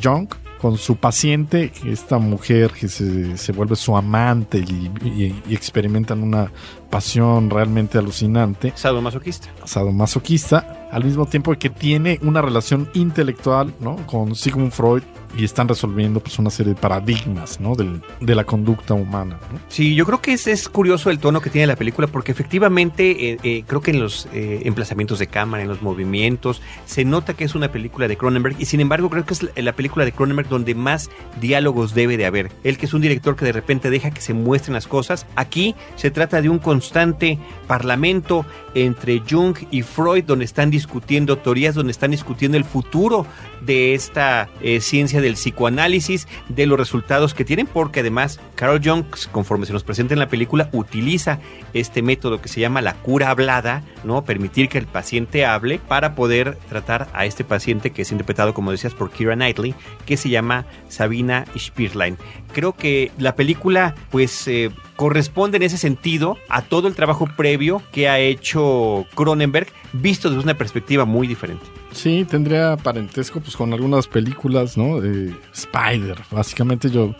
con 0.59 0.77
su 0.77 0.97
paciente, 0.97 1.71
esta 1.85 2.17
mujer 2.17 2.71
que 2.71 2.87
se, 2.89 3.37
se 3.37 3.51
vuelve 3.53 3.75
su 3.77 3.95
amante 3.95 4.57
y, 4.57 4.91
y- 5.07 5.43
y 5.47 5.53
experimentan 5.55 6.21
una 6.21 6.51
pasión 6.89 7.49
realmente 7.49 7.97
alucinante, 7.97 8.73
Sadomasoquista. 8.75 9.47
sadomasoquista, 9.63 10.87
al 10.91 11.03
mismo 11.05 11.25
tiempo 11.27 11.53
que 11.57 11.69
tiene 11.69 12.19
una 12.23 12.41
relación 12.41 12.89
intelectual 12.93 13.73
¿no? 13.79 13.95
con 14.07 14.35
Sigmund 14.35 14.71
Freud 14.71 15.03
y 15.37 15.43
están 15.43 15.67
resolviendo 15.67 16.19
pues 16.19 16.37
una 16.39 16.49
serie 16.49 16.73
de 16.73 16.79
paradigmas 16.79 17.59
¿no? 17.59 17.75
Del- 17.75 18.01
de 18.19 18.35
la 18.35 18.43
conducta 18.43 18.93
humana. 18.93 19.37
Sí, 19.67 19.95
yo 19.95 20.05
creo 20.05 20.21
que 20.21 20.33
es, 20.33 20.47
es 20.47 20.67
curioso 20.69 21.09
el 21.09 21.19
tono 21.19 21.41
que 21.41 21.49
tiene 21.49 21.67
la 21.67 21.75
película 21.75 22.07
porque 22.07 22.31
efectivamente 22.31 23.31
eh, 23.31 23.37
eh, 23.43 23.63
creo 23.67 23.81
que 23.81 23.91
en 23.91 23.99
los 23.99 24.27
eh, 24.33 24.61
emplazamientos 24.65 25.19
de 25.19 25.27
cámara, 25.27 25.63
en 25.63 25.69
los 25.69 25.81
movimientos, 25.81 26.61
se 26.85 27.05
nota 27.05 27.33
que 27.35 27.43
es 27.43 27.55
una 27.55 27.71
película 27.71 28.07
de 28.07 28.17
Cronenberg 28.17 28.55
y 28.59 28.65
sin 28.65 28.79
embargo 28.81 29.09
creo 29.09 29.25
que 29.25 29.33
es 29.33 29.43
la, 29.43 29.51
la 29.55 29.73
película 29.73 30.05
de 30.05 30.11
Cronenberg 30.11 30.49
donde 30.49 30.75
más 30.75 31.09
diálogos 31.39 31.93
debe 31.93 32.17
de 32.17 32.25
haber. 32.25 32.51
Él 32.63 32.77
que 32.77 32.85
es 32.85 32.93
un 32.93 33.01
director 33.01 33.35
que 33.35 33.45
de 33.45 33.51
repente 33.51 33.89
deja 33.89 34.11
que 34.11 34.21
se 34.21 34.33
muestren 34.33 34.73
las 34.73 34.87
cosas, 34.87 35.25
aquí 35.35 35.75
se 35.95 36.11
trata 36.11 36.41
de 36.41 36.49
un 36.49 36.59
constante 36.59 37.37
parlamento 37.67 38.45
entre 38.73 39.21
Jung 39.29 39.55
y 39.71 39.81
Freud 39.83 40.23
donde 40.25 40.45
están 40.45 40.69
discutiendo 40.69 41.37
teorías, 41.37 41.75
donde 41.75 41.91
están 41.91 42.11
discutiendo 42.11 42.57
el 42.57 42.63
futuro 42.63 43.25
de 43.61 43.93
esta 43.93 44.49
eh, 44.61 44.79
del 45.21 45.33
psicoanálisis, 45.33 46.27
de 46.47 46.65
los 46.65 46.77
resultados 46.77 47.33
que 47.33 47.45
tienen, 47.45 47.67
porque 47.67 48.01
además 48.01 48.39
Carol 48.55 48.81
Jung, 48.83 49.05
conforme 49.31 49.65
se 49.65 49.73
nos 49.73 49.83
presenta 49.83 50.13
en 50.13 50.19
la 50.19 50.29
película, 50.29 50.69
utiliza 50.71 51.39
este 51.73 52.01
método 52.01 52.41
que 52.41 52.49
se 52.49 52.59
llama 52.59 52.81
la 52.81 52.93
cura 52.95 53.29
hablada, 53.29 53.83
¿no? 54.03 54.23
Permitir 54.23 54.69
que 54.69 54.77
el 54.77 54.87
paciente 54.87 55.45
hable 55.45 55.79
para 55.79 56.15
poder 56.15 56.57
tratar 56.69 57.07
a 57.13 57.25
este 57.25 57.43
paciente 57.43 57.91
que 57.91 58.03
es 58.03 58.11
interpretado, 58.11 58.53
como 58.53 58.71
decías, 58.71 58.93
por 58.93 59.11
Kira 59.11 59.35
Knightley, 59.35 59.75
que 60.05 60.17
se 60.17 60.29
llama 60.29 60.65
Sabina 60.87 61.45
Spierlein. 61.57 62.17
Creo 62.53 62.73
que 62.73 63.11
la 63.17 63.35
película, 63.35 63.95
pues, 64.09 64.47
eh, 64.47 64.71
corresponde 64.95 65.57
en 65.57 65.63
ese 65.63 65.77
sentido 65.77 66.37
a 66.49 66.61
todo 66.61 66.87
el 66.87 66.95
trabajo 66.95 67.27
previo 67.37 67.81
que 67.91 68.09
ha 68.09 68.19
hecho 68.19 69.05
Cronenberg, 69.15 69.67
visto 69.93 70.29
desde 70.29 70.43
una 70.43 70.57
perspectiva 70.57 71.05
muy 71.05 71.27
diferente. 71.27 71.65
Sí, 71.91 72.25
tendría 72.29 72.77
parentesco 72.77 73.39
pues 73.39 73.55
con 73.55 73.73
algunas 73.73 74.07
películas, 74.07 74.77
¿no? 74.77 75.01
De 75.01 75.33
Spider. 75.53 76.17
Básicamente 76.31 76.89
yo 76.89 77.15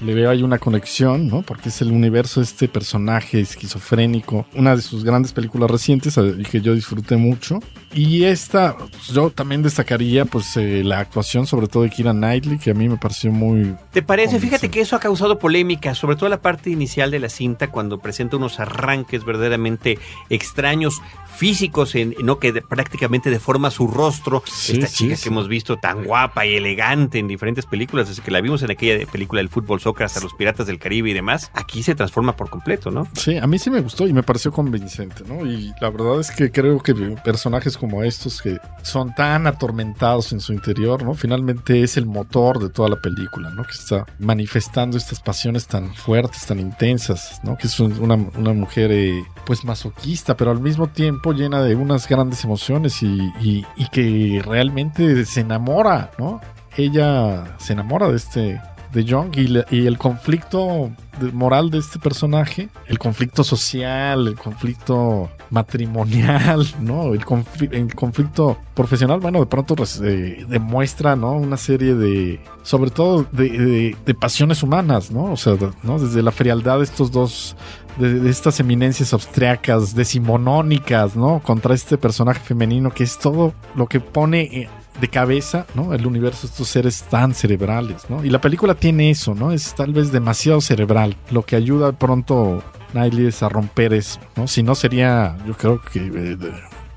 le 0.00 0.14
veo 0.14 0.30
ahí 0.30 0.42
una 0.42 0.58
conexión, 0.58 1.28
¿no? 1.28 1.42
Porque 1.42 1.68
es 1.68 1.80
el 1.80 1.92
universo 1.92 2.40
de 2.40 2.44
este 2.44 2.68
personaje 2.68 3.40
esquizofrénico, 3.40 4.46
una 4.54 4.74
de 4.74 4.82
sus 4.82 5.04
grandes 5.04 5.32
películas 5.32 5.70
recientes 5.70 6.16
eh, 6.18 6.42
que 6.50 6.60
yo 6.60 6.74
disfruté 6.74 7.16
mucho. 7.16 7.60
Y 7.94 8.24
esta, 8.24 8.76
pues, 8.76 9.08
yo 9.08 9.30
también 9.30 9.62
destacaría 9.62 10.24
pues 10.24 10.56
eh, 10.56 10.82
la 10.82 10.98
actuación 11.00 11.46
sobre 11.46 11.68
todo 11.68 11.82
de 11.82 11.90
Kira 11.90 12.12
Knightley, 12.12 12.58
que 12.58 12.70
a 12.70 12.74
mí 12.74 12.88
me 12.88 12.96
pareció 12.96 13.30
muy... 13.30 13.76
¿Te 13.92 14.02
parece? 14.02 14.40
Fíjate 14.40 14.70
que 14.70 14.80
eso 14.80 14.96
ha 14.96 15.00
causado 15.00 15.38
polémica, 15.38 15.94
sobre 15.94 16.16
todo 16.16 16.28
la 16.28 16.40
parte 16.40 16.70
inicial 16.70 17.10
de 17.10 17.18
la 17.18 17.28
cinta, 17.28 17.68
cuando 17.70 17.98
presenta 17.98 18.36
unos 18.36 18.60
arranques 18.60 19.24
verdaderamente 19.24 19.98
extraños, 20.30 21.00
físicos, 21.42 21.96
en, 21.96 22.14
no 22.22 22.38
que 22.38 22.52
de- 22.52 22.62
prácticamente 22.62 23.28
deforma 23.28 23.72
su 23.72 23.88
rostro. 23.88 24.44
Sí, 24.46 24.74
Esta 24.74 24.86
chica 24.86 25.16
sí. 25.16 25.24
que 25.24 25.28
hemos 25.28 25.48
visto 25.48 25.76
tan 25.76 26.04
guapa 26.04 26.46
y 26.46 26.54
elegante 26.54 27.18
en 27.18 27.26
diferentes 27.26 27.66
películas, 27.66 28.06
desde 28.08 28.22
que 28.22 28.30
la 28.30 28.40
vimos 28.40 28.62
en 28.62 28.70
aquella 28.70 29.04
película 29.10 29.40
del 29.40 29.48
fútbol 29.48 29.80
soccer 29.80 30.04
hasta 30.06 30.20
los 30.20 30.32
Piratas 30.34 30.68
del 30.68 30.78
Caribe 30.78 31.10
y 31.10 31.14
demás, 31.14 31.50
aquí 31.54 31.82
se 31.82 31.96
transforma 31.96 32.36
por 32.36 32.48
completo, 32.48 32.92
¿no? 32.92 33.08
Sí, 33.14 33.36
a 33.38 33.46
mí 33.48 33.58
sí 33.58 33.70
me 33.70 33.80
gustó 33.80 34.06
y 34.06 34.12
me 34.12 34.22
pareció 34.22 34.52
convincente, 34.52 35.24
¿no? 35.26 35.44
Y 35.44 35.72
la 35.80 35.90
verdad 35.90 36.20
es 36.20 36.30
que 36.30 36.52
creo 36.52 36.78
que 36.78 36.94
personajes 37.24 37.76
como 37.76 38.04
estos 38.04 38.40
que 38.40 38.58
son 38.84 39.12
tan 39.12 39.48
atormentados 39.48 40.32
en 40.32 40.38
su 40.38 40.52
interior, 40.52 41.02
¿no? 41.02 41.14
Finalmente 41.14 41.82
es 41.82 41.96
el 41.96 42.06
motor 42.06 42.60
de 42.60 42.70
toda 42.70 42.88
la 42.88 43.00
película, 43.00 43.50
¿no? 43.50 43.64
Que 43.64 43.72
está 43.72 44.06
manifestando 44.20 44.96
estas 44.96 45.18
pasiones 45.20 45.66
tan 45.66 45.92
fuertes, 45.92 46.46
tan 46.46 46.60
intensas, 46.60 47.40
¿no? 47.42 47.56
Que 47.58 47.66
es 47.66 47.80
un- 47.80 47.98
una, 48.00 48.14
una 48.14 48.52
mujer, 48.52 48.92
eh, 48.92 49.24
pues, 49.44 49.64
masoquista, 49.64 50.36
pero 50.36 50.50
al 50.50 50.60
mismo 50.60 50.86
tiempo 50.88 51.32
llena 51.32 51.62
de 51.62 51.74
unas 51.74 52.08
grandes 52.08 52.44
emociones 52.44 53.02
y, 53.02 53.06
y- 53.40 53.66
y 53.76 53.86
que 53.88 54.42
realmente 54.44 55.24
se 55.24 55.40
enamora, 55.40 56.10
¿no? 56.18 56.40
Ella 56.76 57.56
se 57.58 57.74
enamora 57.74 58.08
de 58.08 58.16
este 58.16 58.60
de 58.92 59.04
Jung 59.08 59.34
y, 59.36 59.86
el 59.86 59.98
conflicto 59.98 60.90
moral 61.32 61.70
de 61.70 61.78
este 61.78 61.98
personaje, 61.98 62.68
el 62.86 62.98
conflicto 62.98 63.44
social, 63.44 64.26
el 64.28 64.34
conflicto 64.36 65.30
matrimonial, 65.50 66.66
¿no? 66.80 67.14
El, 67.14 67.24
confli- 67.24 67.72
el 67.72 67.94
conflicto 67.94 68.58
profesional, 68.74 69.20
bueno, 69.20 69.40
de 69.40 69.46
pronto 69.46 69.74
eh, 70.02 70.44
demuestra, 70.48 71.16
¿no? 71.16 71.32
Una 71.32 71.56
serie 71.56 71.94
de, 71.94 72.40
sobre 72.62 72.90
todo, 72.90 73.26
de, 73.32 73.96
pasiones 74.18 74.62
humanas, 74.62 75.10
¿no? 75.10 75.32
O 75.32 75.36
sea, 75.36 75.56
¿no? 75.82 75.98
Desde 75.98 76.22
la 76.22 76.32
frialdad 76.32 76.78
de 76.78 76.84
estos 76.84 77.10
dos, 77.10 77.56
de, 77.98 78.28
estas 78.28 78.60
eminencias 78.60 79.12
austriacas, 79.12 79.94
decimonónicas, 79.94 81.16
¿no? 81.16 81.40
Contra 81.40 81.74
este 81.74 81.98
personaje 81.98 82.40
femenino 82.40 82.90
que 82.90 83.04
es 83.04 83.18
todo 83.18 83.54
lo 83.74 83.86
que 83.86 84.00
pone... 84.00 84.68
de 85.00 85.08
cabeza, 85.08 85.66
¿no? 85.74 85.94
El 85.94 86.06
universo 86.06 86.46
estos 86.46 86.68
seres 86.68 87.04
tan 87.04 87.34
cerebrales, 87.34 88.08
¿no? 88.08 88.24
Y 88.24 88.30
la 88.30 88.40
película 88.40 88.74
tiene 88.74 89.10
eso, 89.10 89.34
¿no? 89.34 89.52
Es 89.52 89.74
tal 89.74 89.92
vez 89.92 90.12
demasiado 90.12 90.60
cerebral, 90.60 91.16
lo 91.30 91.42
que 91.42 91.56
ayuda 91.56 91.92
pronto 91.92 92.62
Nightly 92.94 93.26
es 93.26 93.42
a 93.42 93.48
romper 93.48 93.92
eso, 93.94 94.20
¿no? 94.36 94.46
Si 94.46 94.62
no 94.62 94.74
sería, 94.74 95.36
yo 95.46 95.54
creo 95.54 95.80
que, 95.80 96.00
eh, 96.00 96.36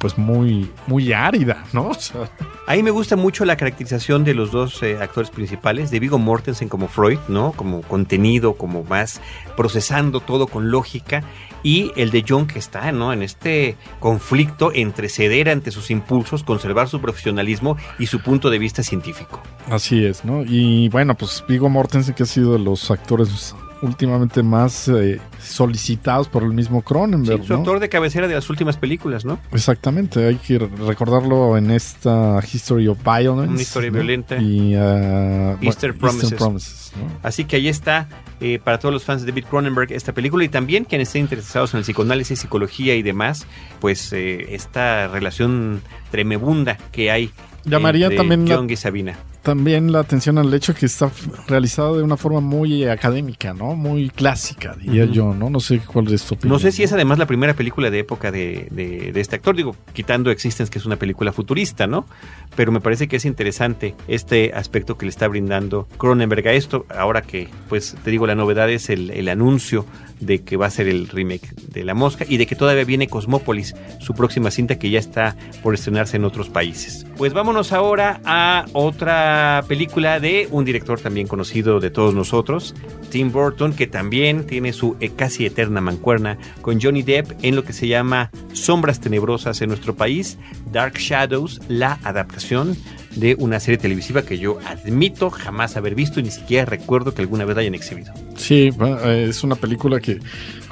pues 0.06 0.20
muy, 0.20 0.70
muy 0.86 1.14
árida, 1.14 1.64
¿no? 1.74 1.88
O 1.88 1.94
sea, 1.96 2.30
A 2.68 2.76
mí 2.76 2.84
me 2.84 2.92
gusta 2.92 3.16
mucho 3.16 3.44
la 3.44 3.58
caracterización 3.58 4.24
de 4.24 4.36
los 4.36 4.52
dos 4.52 4.84
eh, 4.84 5.00
actores 5.02 5.32
principales, 5.32 5.90
de 5.90 6.00
Vigo 6.00 6.20
Mortensen 6.20 6.70
como 6.70 6.88
Freud, 6.88 7.18
¿no? 7.28 7.54
Como 7.54 7.82
contenido, 7.82 8.54
como 8.54 8.84
más 8.84 9.20
procesando 9.58 10.20
todo 10.20 10.46
con 10.46 10.70
lógica, 10.70 11.24
y 11.64 11.92
el 11.96 12.12
de 12.12 12.24
John 12.28 12.46
que 12.46 12.60
está, 12.60 12.92
¿no? 12.92 13.14
En 13.14 13.24
este 13.24 13.78
conflicto 14.00 14.72
entre 14.76 15.10
ceder 15.10 15.50
ante 15.50 15.72
sus 15.72 15.90
impulsos, 15.90 16.44
conservar 16.44 16.88
su 16.88 17.02
profesionalismo 17.02 17.76
y 17.98 18.06
su 18.06 18.22
punto 18.22 18.52
de 18.52 18.60
vista 18.60 18.84
científico. 18.84 19.42
así 19.72 20.06
es, 20.06 20.24
¿no? 20.24 20.44
Y 20.44 20.88
bueno, 20.90 21.16
pues 21.16 21.44
Vigo 21.48 21.68
Mortensen, 21.68 22.14
que 22.14 22.22
ha 22.22 22.28
sido 22.28 22.54
de 22.54 22.60
los 22.60 22.92
actores 22.92 23.56
últimamente 23.82 24.42
más 24.44 24.88
eh, 24.88 25.20
solicitados 25.42 26.28
por 26.28 26.44
el 26.44 26.52
mismo 26.54 26.80
Sí, 26.80 26.86
Cronenberg, 26.86 27.44
su 27.44 27.54
¿no? 27.54 27.60
actor 27.60 27.80
de 27.80 27.90
cabecera 27.90 28.28
de 28.28 28.36
las 28.36 28.50
últimas 28.50 28.78
películas, 28.78 29.26
¿no? 29.26 29.40
Exactamente, 29.52 30.26
hay 30.28 30.36
que 30.36 30.58
recordarlo 30.60 31.58
en 31.58 31.72
esta 31.72 32.40
History 32.52 32.88
of 32.88 32.98
Violence. 33.04 33.52
Una 33.54 33.62
historia 33.62 33.90
¿no? 33.92 33.96
violenta. 33.96 34.38
Y 34.38 34.76
uh, 34.76 35.58
Easter 35.62 35.94
bueno, 35.94 36.18
Promises. 36.20 36.92
¿no? 36.96 37.08
Así 37.24 37.46
que 37.46 37.58
ahí 37.58 37.68
está, 37.68 38.08
eh, 38.40 38.60
para 38.64 38.80
todos 38.80 38.94
los 38.94 39.04
fans 39.04 39.22
de 39.24 39.32
David 39.32 39.46
Cronenberg, 39.50 39.92
esta 39.92 40.14
película 40.14 40.44
y 40.44 40.50
también 40.50 40.86
quienes 40.86 41.10
estén 41.10 41.24
interesados 41.24 41.74
en 41.74 41.80
el 41.80 41.84
psicoanálisis, 41.84 42.40
psicología 42.40 42.96
y 42.96 43.02
demás, 43.04 43.46
pues 43.80 44.12
eh, 44.14 44.54
esta 44.56 45.08
relación 45.08 45.82
tremebunda 46.12 46.78
que 46.92 47.12
hay. 47.12 47.32
Llamaría 47.66 48.16
también 48.16 48.48
la- 48.48 48.66
y 48.68 48.76
Sabina. 48.76 49.18
También 49.46 49.92
la 49.92 50.00
atención 50.00 50.40
al 50.40 50.52
hecho 50.56 50.74
que 50.74 50.88
está 50.88 51.12
realizado 51.48 51.96
de 51.98 52.02
una 52.02 52.18
forma 52.18 52.40
muy 52.40 52.86
académica, 52.86 53.54
¿no? 53.54 53.76
Muy 53.76 54.10
clásica, 54.10 54.76
diría 54.76 55.06
yo, 55.06 55.36
¿no? 55.36 55.52
No 55.52 55.60
sé 55.60 55.80
cuál 55.86 56.12
es 56.12 56.24
tu 56.26 56.34
opinión. 56.34 56.52
No 56.56 56.60
sé 56.60 56.72
si 56.72 56.82
es 56.82 56.92
además 56.92 57.20
la 57.20 57.28
primera 57.28 57.54
película 57.54 57.92
de 57.92 58.00
época 58.00 58.32
de, 58.32 58.68
de- 58.72 59.12
de 59.12 59.22
este 59.22 59.36
actor, 59.36 59.56
digo, 59.56 59.76
quitando 59.94 60.32
Existence, 60.32 60.72
que 60.72 60.80
es 60.80 60.86
una 60.88 60.96
película 60.96 61.32
futurista, 61.32 61.86
¿no? 61.86 62.08
Pero 62.56 62.72
me 62.72 62.82
parece 62.82 63.08
que 63.08 63.18
es 63.18 63.26
interesante 63.26 63.94
este 64.08 64.52
aspecto 64.56 64.98
que 64.98 65.06
le 65.06 65.12
está 65.12 65.28
brindando 65.28 65.88
Cronenberg 66.00 66.48
a 66.48 66.54
esto, 66.54 66.88
ahora 66.90 67.22
que, 67.22 67.48
pues, 67.70 67.96
te 68.04 68.10
digo, 68.10 68.26
la 68.26 68.34
novedad 68.34 68.68
es 68.72 68.90
el, 68.90 69.12
el 69.12 69.30
anuncio 69.30 69.86
de 70.20 70.42
que 70.44 70.56
va 70.58 70.66
a 70.66 70.70
ser 70.72 70.88
el 70.88 71.08
remake 71.10 71.54
de 71.72 71.84
La 71.84 71.94
Mosca 71.94 72.26
y 72.28 72.38
de 72.38 72.48
que 72.48 72.56
todavía 72.56 72.86
viene 72.86 73.08
Cosmópolis, 73.08 73.76
su 74.00 74.14
próxima 74.16 74.50
cinta 74.50 74.80
que 74.80 74.90
ya 74.90 74.98
está 74.98 75.36
por 75.62 75.74
estrenarse 75.76 76.16
en 76.18 76.24
otros 76.26 76.50
países. 76.50 77.06
Pues 77.18 77.34
vámonos 77.34 77.74
ahora 77.74 78.22
a 78.26 78.66
otra 78.72 79.35
película 79.68 80.20
de 80.20 80.48
un 80.52 80.66
director 80.66 81.00
también 81.00 81.28
conocido 81.28 81.80
de 81.80 81.90
todos 81.90 82.14
nosotros, 82.14 82.76
Tim 83.10 83.32
Burton, 83.32 83.74
que 83.74 83.88
también 83.88 84.46
tiene 84.46 84.74
su 84.74 84.96
eh, 85.00 85.10
casi 85.16 85.46
eterna 85.46 85.82
mancuerna 85.82 86.38
con 86.62 86.82
Johnny 86.82 87.04
Depp 87.04 87.32
en 87.42 87.56
lo 87.56 87.64
que 87.64 87.74
se 87.74 87.88
llama 87.88 88.32
Sombras 88.54 89.00
Tenebrosas 89.00 89.62
en 89.62 89.70
nuestro 89.70 89.96
país, 89.96 90.38
Dark 90.72 90.98
Shadows, 90.98 91.62
la 91.68 92.00
adaptación 92.04 92.76
de 93.16 93.36
una 93.40 93.60
serie 93.60 93.78
televisiva 93.78 94.24
que 94.24 94.38
yo 94.38 94.60
admito 94.66 95.30
jamás 95.30 95.78
haber 95.78 95.96
visto 95.96 96.20
y 96.20 96.24
ni 96.24 96.32
siquiera 96.32 96.66
recuerdo 96.66 97.14
que 97.14 97.22
alguna 97.22 97.46
vez 97.46 97.58
hayan 97.58 97.76
exhibido. 97.76 98.14
Sí, 98.36 98.72
eh, 98.80 99.28
es 99.30 99.44
una 99.44 99.56
película 99.56 100.00
que, 100.00 100.20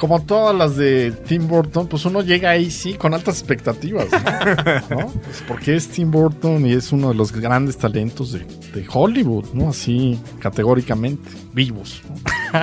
como 0.04 0.22
todas 0.22 0.54
las 0.54 0.76
de 0.76 1.14
Tim 1.30 1.48
Burton, 1.48 1.88
pues 1.88 2.04
uno 2.04 2.22
llega 2.22 2.50
ahí 2.50 2.70
sí 2.72 2.96
con 2.96 3.14
altas 3.14 3.40
expectativas, 3.40 4.08
¿no? 4.12 4.20
¿No? 4.98 5.08
Pues 5.08 5.42
porque 5.48 5.78
es 5.78 5.88
Tim 5.88 6.12
Burton 6.12 6.66
y 6.66 6.74
es 6.74 6.92
uno 6.92 7.08
de 7.08 7.16
los 7.16 7.32
grandes 7.32 7.78
talentos 7.78 8.34
de, 8.34 8.40
de 8.40 8.86
Hollywood, 8.92 9.54
¿no? 9.54 9.70
Así 9.70 10.20
categóricamente, 10.40 11.30
vivos. 11.54 12.02
¿no? 12.10 12.16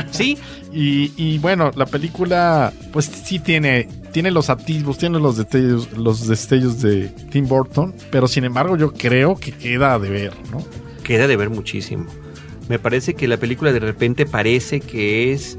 Sí, 0.11 0.36
Y, 0.70 1.12
y 1.16 1.38
bueno, 1.38 1.70
la 1.76 1.86
película 1.86 2.74
pues 2.93 3.07
sí 3.07 3.38
tiene 3.38 3.88
tiene 4.12 4.30
los 4.30 4.51
atisbos, 4.51 4.99
tiene 4.99 5.18
los 5.18 5.38
destellos, 5.38 5.91
los 5.97 6.28
destellos 6.28 6.82
de 6.82 7.09
Tim 7.30 7.49
Burton, 7.49 7.95
pero 8.11 8.28
sin 8.28 8.45
embargo 8.45 8.76
yo 8.76 8.93
creo 8.93 9.36
que 9.36 9.53
queda 9.53 9.99
de 9.99 10.11
ver, 10.11 10.34
¿no? 10.53 10.62
Queda 11.05 11.26
de 11.26 11.36
ver 11.36 11.49
muchísimo. 11.49 12.05
Me 12.68 12.78
parece 12.78 13.14
que 13.14 13.26
la 13.26 13.38
película 13.38 13.72
de 13.72 13.80
repente 13.80 14.26
parece 14.26 14.80
que 14.80 15.32
es 15.32 15.57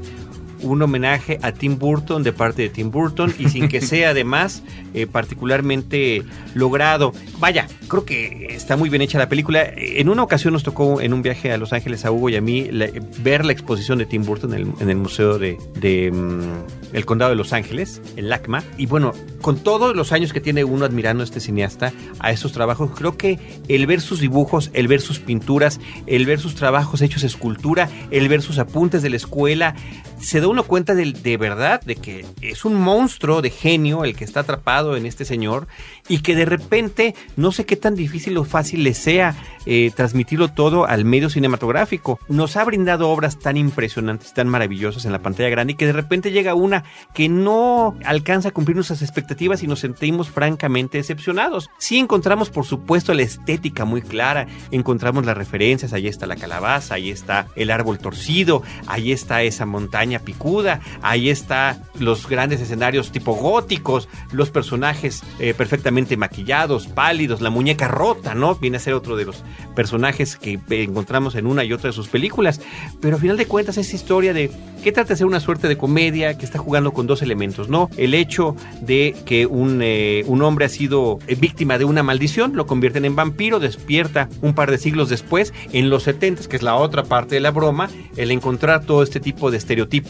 un 0.62 0.80
homenaje 0.82 1.38
a 1.42 1.52
Tim 1.52 1.78
Burton 1.78 2.22
de 2.22 2.32
parte 2.32 2.62
de 2.62 2.68
Tim 2.70 2.90
Burton 2.90 3.34
y 3.38 3.48
sin 3.48 3.68
que 3.68 3.80
sea 3.82 4.10
además 4.10 4.62
eh, 4.94 5.06
particularmente 5.06 6.22
logrado. 6.54 7.12
Vaya, 7.38 7.66
creo 7.88 8.04
que 8.04 8.46
está 8.50 8.76
muy 8.76 8.88
bien 8.88 9.02
hecha 9.02 9.18
la 9.18 9.28
película. 9.28 9.64
En 9.76 10.08
una 10.08 10.22
ocasión 10.22 10.52
nos 10.52 10.62
tocó 10.62 11.00
en 11.00 11.12
un 11.12 11.22
viaje 11.22 11.52
a 11.52 11.56
Los 11.58 11.72
Ángeles 11.72 12.04
a 12.04 12.12
Hugo 12.12 12.30
y 12.30 12.36
a 12.36 12.40
mí 12.40 12.68
la- 12.70 12.88
ver 13.20 13.44
la 13.44 13.52
exposición 13.52 13.98
de 13.98 14.06
Tim 14.06 14.24
Burton 14.24 14.54
en 14.54 14.60
el, 14.60 14.72
en 14.80 14.90
el 14.90 14.96
Museo 14.96 15.38
de, 15.38 15.58
de, 15.80 16.10
mm, 16.12 16.94
el 16.96 17.04
Condado 17.04 17.30
de 17.30 17.36
Los 17.36 17.52
Ángeles, 17.52 18.00
el 18.16 18.28
LACMA. 18.28 18.62
Y 18.78 18.86
bueno, 18.86 19.12
con 19.40 19.58
todos 19.58 19.96
los 19.96 20.12
años 20.12 20.32
que 20.32 20.40
tiene 20.40 20.64
uno 20.64 20.84
admirando 20.84 21.22
a 21.22 21.24
este 21.24 21.40
cineasta, 21.40 21.92
a 22.20 22.30
estos 22.30 22.52
trabajos, 22.52 22.90
creo 22.96 23.16
que 23.16 23.38
el 23.68 23.86
ver 23.86 24.00
sus 24.00 24.20
dibujos, 24.20 24.70
el 24.72 24.88
ver 24.88 25.00
sus 25.00 25.18
pinturas, 25.18 25.80
el 26.06 26.26
ver 26.26 26.38
sus 26.38 26.54
trabajos 26.54 27.02
hechos 27.02 27.24
escultura, 27.24 27.88
el 28.10 28.28
ver 28.28 28.42
sus 28.42 28.58
apuntes 28.58 29.02
de 29.02 29.10
la 29.10 29.16
escuela, 29.16 29.74
se 30.22 30.40
da 30.40 30.48
uno 30.48 30.64
cuenta 30.64 30.94
de, 30.94 31.12
de 31.12 31.36
verdad 31.36 31.80
de 31.82 31.96
que 31.96 32.24
es 32.40 32.64
un 32.64 32.74
monstruo 32.74 33.42
de 33.42 33.50
genio 33.50 34.04
el 34.04 34.16
que 34.16 34.24
está 34.24 34.40
atrapado 34.40 34.96
en 34.96 35.06
este 35.06 35.24
señor 35.24 35.66
y 36.08 36.18
que 36.20 36.34
de 36.34 36.44
repente 36.44 37.14
no 37.36 37.52
sé 37.52 37.66
qué 37.66 37.76
tan 37.76 37.94
difícil 37.94 38.36
o 38.38 38.44
fácil 38.44 38.84
le 38.84 38.94
sea 38.94 39.36
eh, 39.64 39.92
transmitirlo 39.94 40.48
todo 40.48 40.86
al 40.86 41.04
medio 41.04 41.30
cinematográfico. 41.30 42.18
Nos 42.28 42.56
ha 42.56 42.64
brindado 42.64 43.08
obras 43.10 43.38
tan 43.38 43.56
impresionantes, 43.56 44.34
tan 44.34 44.48
maravillosas 44.48 45.04
en 45.04 45.12
la 45.12 45.20
pantalla 45.20 45.48
grande 45.50 45.74
y 45.74 45.76
que 45.76 45.86
de 45.86 45.92
repente 45.92 46.32
llega 46.32 46.54
una 46.54 46.84
que 47.14 47.28
no 47.28 47.96
alcanza 48.04 48.48
a 48.48 48.52
cumplir 48.52 48.76
nuestras 48.76 49.02
expectativas 49.02 49.62
y 49.62 49.66
nos 49.66 49.80
sentimos 49.80 50.30
francamente 50.30 50.98
decepcionados. 50.98 51.70
Sí 51.78 51.98
encontramos 51.98 52.50
por 52.50 52.64
supuesto 52.64 53.14
la 53.14 53.22
estética 53.22 53.84
muy 53.84 54.02
clara, 54.02 54.46
encontramos 54.70 55.26
las 55.26 55.36
referencias, 55.36 55.92
ahí 55.92 56.08
está 56.08 56.26
la 56.26 56.36
calabaza, 56.36 56.94
ahí 56.94 57.10
está 57.10 57.46
el 57.54 57.70
árbol 57.70 57.98
torcido, 57.98 58.62
ahí 58.86 59.12
está 59.12 59.42
esa 59.42 59.66
montaña 59.66 60.11
picuda, 60.20 60.80
ahí 61.02 61.30
está 61.30 61.82
los 61.98 62.28
grandes 62.28 62.60
escenarios 62.60 63.12
tipo 63.12 63.34
góticos, 63.34 64.08
los 64.32 64.50
personajes 64.50 65.22
eh, 65.38 65.54
perfectamente 65.54 66.16
maquillados, 66.16 66.86
pálidos, 66.86 67.40
la 67.40 67.50
muñeca 67.50 67.88
rota, 67.88 68.34
¿no? 68.34 68.54
Viene 68.56 68.76
a 68.76 68.80
ser 68.80 68.94
otro 68.94 69.16
de 69.16 69.24
los 69.24 69.42
personajes 69.74 70.36
que 70.36 70.60
encontramos 70.70 71.34
en 71.34 71.46
una 71.46 71.64
y 71.64 71.72
otra 71.72 71.90
de 71.90 71.94
sus 71.94 72.08
películas, 72.08 72.60
pero 73.00 73.16
a 73.16 73.20
final 73.20 73.36
de 73.36 73.46
cuentas 73.46 73.78
es 73.78 73.92
historia 73.94 74.32
de 74.32 74.50
que 74.82 74.92
trata 74.92 75.10
de 75.10 75.16
ser 75.16 75.26
una 75.26 75.40
suerte 75.40 75.68
de 75.68 75.78
comedia 75.78 76.36
que 76.36 76.44
está 76.44 76.58
jugando 76.58 76.92
con 76.92 77.06
dos 77.06 77.22
elementos, 77.22 77.68
¿no? 77.68 77.88
El 77.96 78.14
hecho 78.14 78.56
de 78.80 79.14
que 79.24 79.46
un, 79.46 79.80
eh, 79.82 80.24
un 80.26 80.42
hombre 80.42 80.64
ha 80.64 80.68
sido 80.68 81.18
eh, 81.28 81.36
víctima 81.36 81.78
de 81.78 81.84
una 81.84 82.02
maldición, 82.02 82.56
lo 82.56 82.66
convierten 82.66 83.04
en 83.04 83.14
vampiro, 83.14 83.60
despierta 83.60 84.28
un 84.40 84.54
par 84.54 84.70
de 84.70 84.78
siglos 84.78 85.08
después, 85.08 85.54
en 85.72 85.88
los 85.88 86.02
70, 86.02 86.48
que 86.48 86.56
es 86.56 86.62
la 86.62 86.74
otra 86.74 87.04
parte 87.04 87.36
de 87.36 87.40
la 87.40 87.52
broma, 87.52 87.88
el 88.16 88.30
encontrar 88.30 88.84
todo 88.84 89.02
este 89.02 89.20
tipo 89.20 89.50
de 89.50 89.58
estereotipos 89.58 90.01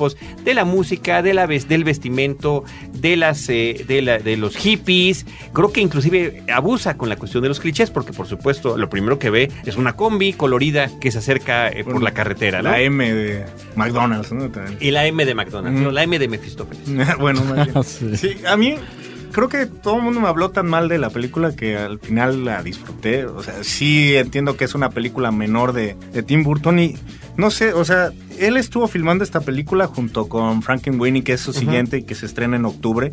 de 0.44 0.54
la 0.54 0.64
música, 0.64 1.22
de 1.22 1.34
la 1.34 1.46
ves- 1.46 1.68
del 1.68 1.84
vestimento, 1.84 2.64
de 2.92 3.16
las 3.16 3.48
eh, 3.48 3.84
de, 3.86 4.02
la- 4.02 4.18
de 4.18 4.36
los 4.36 4.56
hippies. 4.56 5.26
Creo 5.52 5.72
que 5.72 5.80
inclusive 5.80 6.42
abusa 6.52 6.96
con 6.96 7.08
la 7.08 7.16
cuestión 7.16 7.42
de 7.42 7.48
los 7.48 7.60
clichés, 7.60 7.90
porque 7.90 8.12
por 8.12 8.26
supuesto 8.26 8.76
lo 8.76 8.88
primero 8.90 9.18
que 9.18 9.30
ve 9.30 9.50
es 9.64 9.76
una 9.76 9.94
combi 9.94 10.32
colorida 10.32 10.90
que 11.00 11.10
se 11.10 11.18
acerca 11.18 11.68
eh, 11.68 11.84
por 11.84 12.02
la 12.02 12.12
carretera, 12.12 12.62
¿no? 12.62 12.70
La 12.70 12.80
M 12.80 13.12
de 13.12 13.44
McDonald's, 13.76 14.32
¿no? 14.32 14.48
También. 14.50 14.78
Y 14.80 14.90
la 14.90 15.06
M 15.06 15.24
de 15.24 15.34
McDonald's, 15.34 15.80
Mm. 15.80 15.84
no, 15.84 15.90
la 15.90 16.02
M 16.02 16.18
de 16.18 16.28
Mephistófeles. 16.28 16.82
bueno. 17.18 17.42
Sí, 17.82 18.36
a 18.46 18.56
mí 18.56 18.74
creo 19.32 19.48
que 19.48 19.66
todo 19.66 19.96
el 19.96 20.02
mundo 20.02 20.20
me 20.20 20.28
habló 20.28 20.50
tan 20.50 20.68
mal 20.68 20.88
de 20.88 20.98
la 20.98 21.10
película 21.10 21.56
que 21.56 21.76
al 21.76 21.98
final 21.98 22.44
la 22.44 22.62
disfruté. 22.62 23.26
O 23.26 23.42
sea, 23.42 23.64
sí 23.64 24.14
entiendo 24.16 24.56
que 24.56 24.64
es 24.64 24.74
una 24.74 24.90
película 24.90 25.32
menor 25.32 25.72
de, 25.72 25.96
de 26.12 26.22
Tim 26.22 26.44
Burton 26.44 26.78
y 26.78 26.94
no 27.36 27.50
sé, 27.50 27.72
o 27.72 27.84
sea, 27.84 28.12
él 28.38 28.56
estuvo 28.56 28.86
filmando 28.88 29.24
esta 29.24 29.40
película 29.40 29.86
junto 29.86 30.28
con 30.28 30.62
Frankenweenie, 30.62 31.24
que 31.24 31.32
es 31.32 31.40
su 31.40 31.52
siguiente 31.52 31.98
y 31.98 32.02
que 32.02 32.14
se 32.14 32.26
estrena 32.26 32.56
en 32.56 32.64
octubre. 32.66 33.12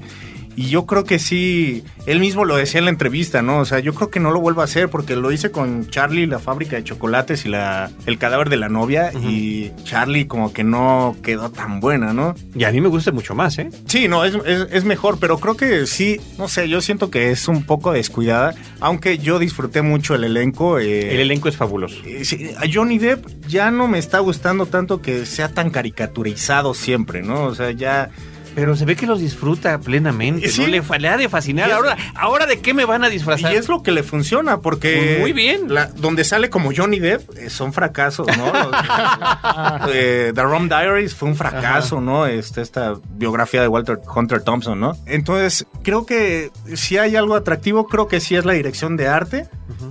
Y 0.55 0.69
yo 0.69 0.85
creo 0.85 1.05
que 1.05 1.19
sí, 1.19 1.83
él 2.05 2.19
mismo 2.19 2.43
lo 2.43 2.57
decía 2.57 2.79
en 2.79 2.85
la 2.85 2.91
entrevista, 2.91 3.41
¿no? 3.41 3.59
O 3.59 3.65
sea, 3.65 3.79
yo 3.79 3.93
creo 3.93 4.09
que 4.09 4.19
no 4.19 4.31
lo 4.31 4.41
vuelvo 4.41 4.59
a 4.61 4.65
hacer 4.65 4.89
porque 4.89 5.15
lo 5.15 5.31
hice 5.31 5.51
con 5.51 5.87
Charlie, 5.89 6.25
la 6.27 6.39
fábrica 6.39 6.75
de 6.75 6.83
chocolates 6.83 7.45
y 7.45 7.49
la, 7.49 7.89
el 8.05 8.17
cadáver 8.17 8.49
de 8.49 8.57
la 8.57 8.67
novia. 8.67 9.11
Y 9.13 9.71
Charlie 9.83 10.27
como 10.27 10.51
que 10.51 10.63
no 10.65 11.15
quedó 11.23 11.49
tan 11.49 11.79
buena, 11.79 12.11
¿no? 12.13 12.35
Y 12.55 12.65
a 12.65 12.71
mí 12.71 12.81
me 12.81 12.89
gusta 12.89 13.11
mucho 13.11 13.35
más, 13.35 13.57
¿eh? 13.57 13.69
Sí, 13.87 14.07
no, 14.09 14.25
es, 14.25 14.35
es, 14.45 14.67
es 14.71 14.83
mejor, 14.83 15.17
pero 15.19 15.37
creo 15.39 15.55
que 15.55 15.85
sí, 15.87 16.19
no 16.37 16.47
sé, 16.49 16.67
yo 16.67 16.81
siento 16.81 17.09
que 17.09 17.31
es 17.31 17.47
un 17.47 17.63
poco 17.63 17.93
descuidada, 17.93 18.53
aunque 18.81 19.17
yo 19.17 19.39
disfruté 19.39 19.81
mucho 19.81 20.13
el 20.15 20.25
elenco. 20.25 20.77
eh, 20.79 21.13
El 21.13 21.21
elenco 21.21 21.47
es 21.47 21.55
fabuloso. 21.55 21.95
eh, 22.05 22.25
sí, 22.25 22.49
a 22.57 22.63
Johnny 22.71 22.97
Depp 22.97 23.25
ya 23.47 23.71
no 23.71 23.87
me 23.87 23.97
está 23.97 24.19
gustando 24.19 24.65
tanto 24.65 25.01
que 25.01 25.25
sea 25.25 25.49
tan 25.53 25.69
caricaturizado 25.69 26.73
siempre, 26.73 27.21
¿no? 27.21 27.43
O 27.45 27.55
sea, 27.55 27.71
ya... 27.71 28.09
Pero 28.55 28.75
se 28.75 28.85
ve 28.85 28.95
que 28.95 29.05
los 29.05 29.19
disfruta 29.19 29.79
plenamente, 29.79 30.49
Sí. 30.49 30.61
¿no? 30.61 30.67
Le, 30.67 30.81
le 30.99 31.07
ha 31.07 31.17
de 31.17 31.29
fascinar. 31.29 31.67
Y 31.67 31.71
es- 31.71 31.77
Ahora, 31.77 31.97
¿ahora 32.15 32.45
de 32.45 32.59
qué 32.59 32.73
me 32.73 32.85
van 32.85 33.03
a 33.03 33.09
Y 33.09 33.11
disfrazar? 33.11 33.53
es 33.53 33.67
lo 33.69 33.83
que 33.83 33.91
le 33.91 34.03
funciona, 34.03 34.59
porque... 34.61 34.95
Pues 35.09 35.19
muy 35.19 35.33
bien. 35.33 35.73
la- 35.73 35.85
donde 35.87 36.23
sale 36.23 36.49
como 36.49 36.71
Johnny 36.75 36.99
Depp 36.99 37.37
eh, 37.37 37.49
son 37.49 37.73
fracasos, 37.73 38.27
¿no? 38.37 38.51
Eh, 39.93 40.31
The 40.35 40.41
Rum 40.43 40.67
Diaries 40.69 41.15
fue 41.15 41.29
un 41.29 41.35
fracaso, 41.35 42.01
¿no? 42.01 42.25
Este, 42.25 42.61
esta 42.61 42.93
biografía 43.15 43.61
de 43.61 43.67
Walter 43.67 43.99
Hunter 44.13 44.41
Thompson, 44.41 44.79
¿no? 44.79 44.95
Entonces, 45.05 45.65
creo 45.83 46.05
que 46.05 46.51
si 46.75 46.97
hay 46.97 47.15
algo 47.15 47.35
atractivo, 47.35 47.87
creo 47.87 48.07
que 48.07 48.19
sí 48.19 48.35
es 48.35 48.45
la 48.45 48.53
dirección 48.53 48.97
de 48.97 49.07
arte. 49.07 49.47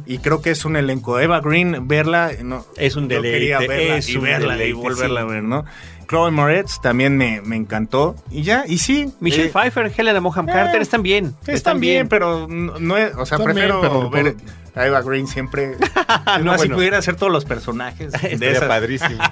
Y 0.07 0.19
creo 0.19 0.43
que 0.43 0.51
es 0.51 0.65
un 0.65 0.77
elenco. 0.77 1.19
Eva 1.21 1.41
Green, 1.41 1.87
verla... 1.87 2.31
No, 2.43 2.67
Es 2.77 2.97
un 2.97 3.05
yo 3.09 3.17
deleite, 3.23 3.39
quería 3.39 3.59
verla 3.61 3.97
es 3.97 4.09
y 4.09 4.17
verla 4.19 4.65
y 4.65 4.73
volverla 4.73 5.21
sí. 5.21 5.27
a 5.27 5.31
ver, 5.31 5.43
¿no? 5.43 5.65
Chloe 6.09 6.31
Moretz 6.31 6.81
también 6.81 7.17
me, 7.17 7.41
me 7.43 7.57
encantó. 7.57 8.17
Y 8.31 8.43
ya, 8.43 8.65
y 8.67 8.79
sí. 8.79 9.13
Michelle 9.21 9.49
eh, 9.49 9.53
Pfeiffer, 9.53 9.93
Helena 9.97 10.21
Bonham 10.21 10.49
eh, 10.49 10.53
Carter 10.53 10.81
están 10.83 11.03
bien. 11.03 11.35
Están 11.47 11.81
bien, 11.81 12.09
pero 12.09 12.49
no, 12.49 12.79
no 12.79 12.97
es, 12.97 13.15
o 13.15 13.27
sea, 13.27 13.39
prefiero 13.39 13.81
pero- 13.81 14.11
ver 14.11 14.35
Eva 14.87 15.03
Green 15.03 15.27
siempre. 15.27 15.77
no, 16.43 16.57
bueno. 16.57 16.75
pudiera 16.77 16.99
hacer 16.99 17.17
todos 17.17 17.33
los 17.33 17.45
personajes. 17.45 18.13
de 18.13 18.51
esas. 18.51 18.65
padrísimo. 18.69 19.19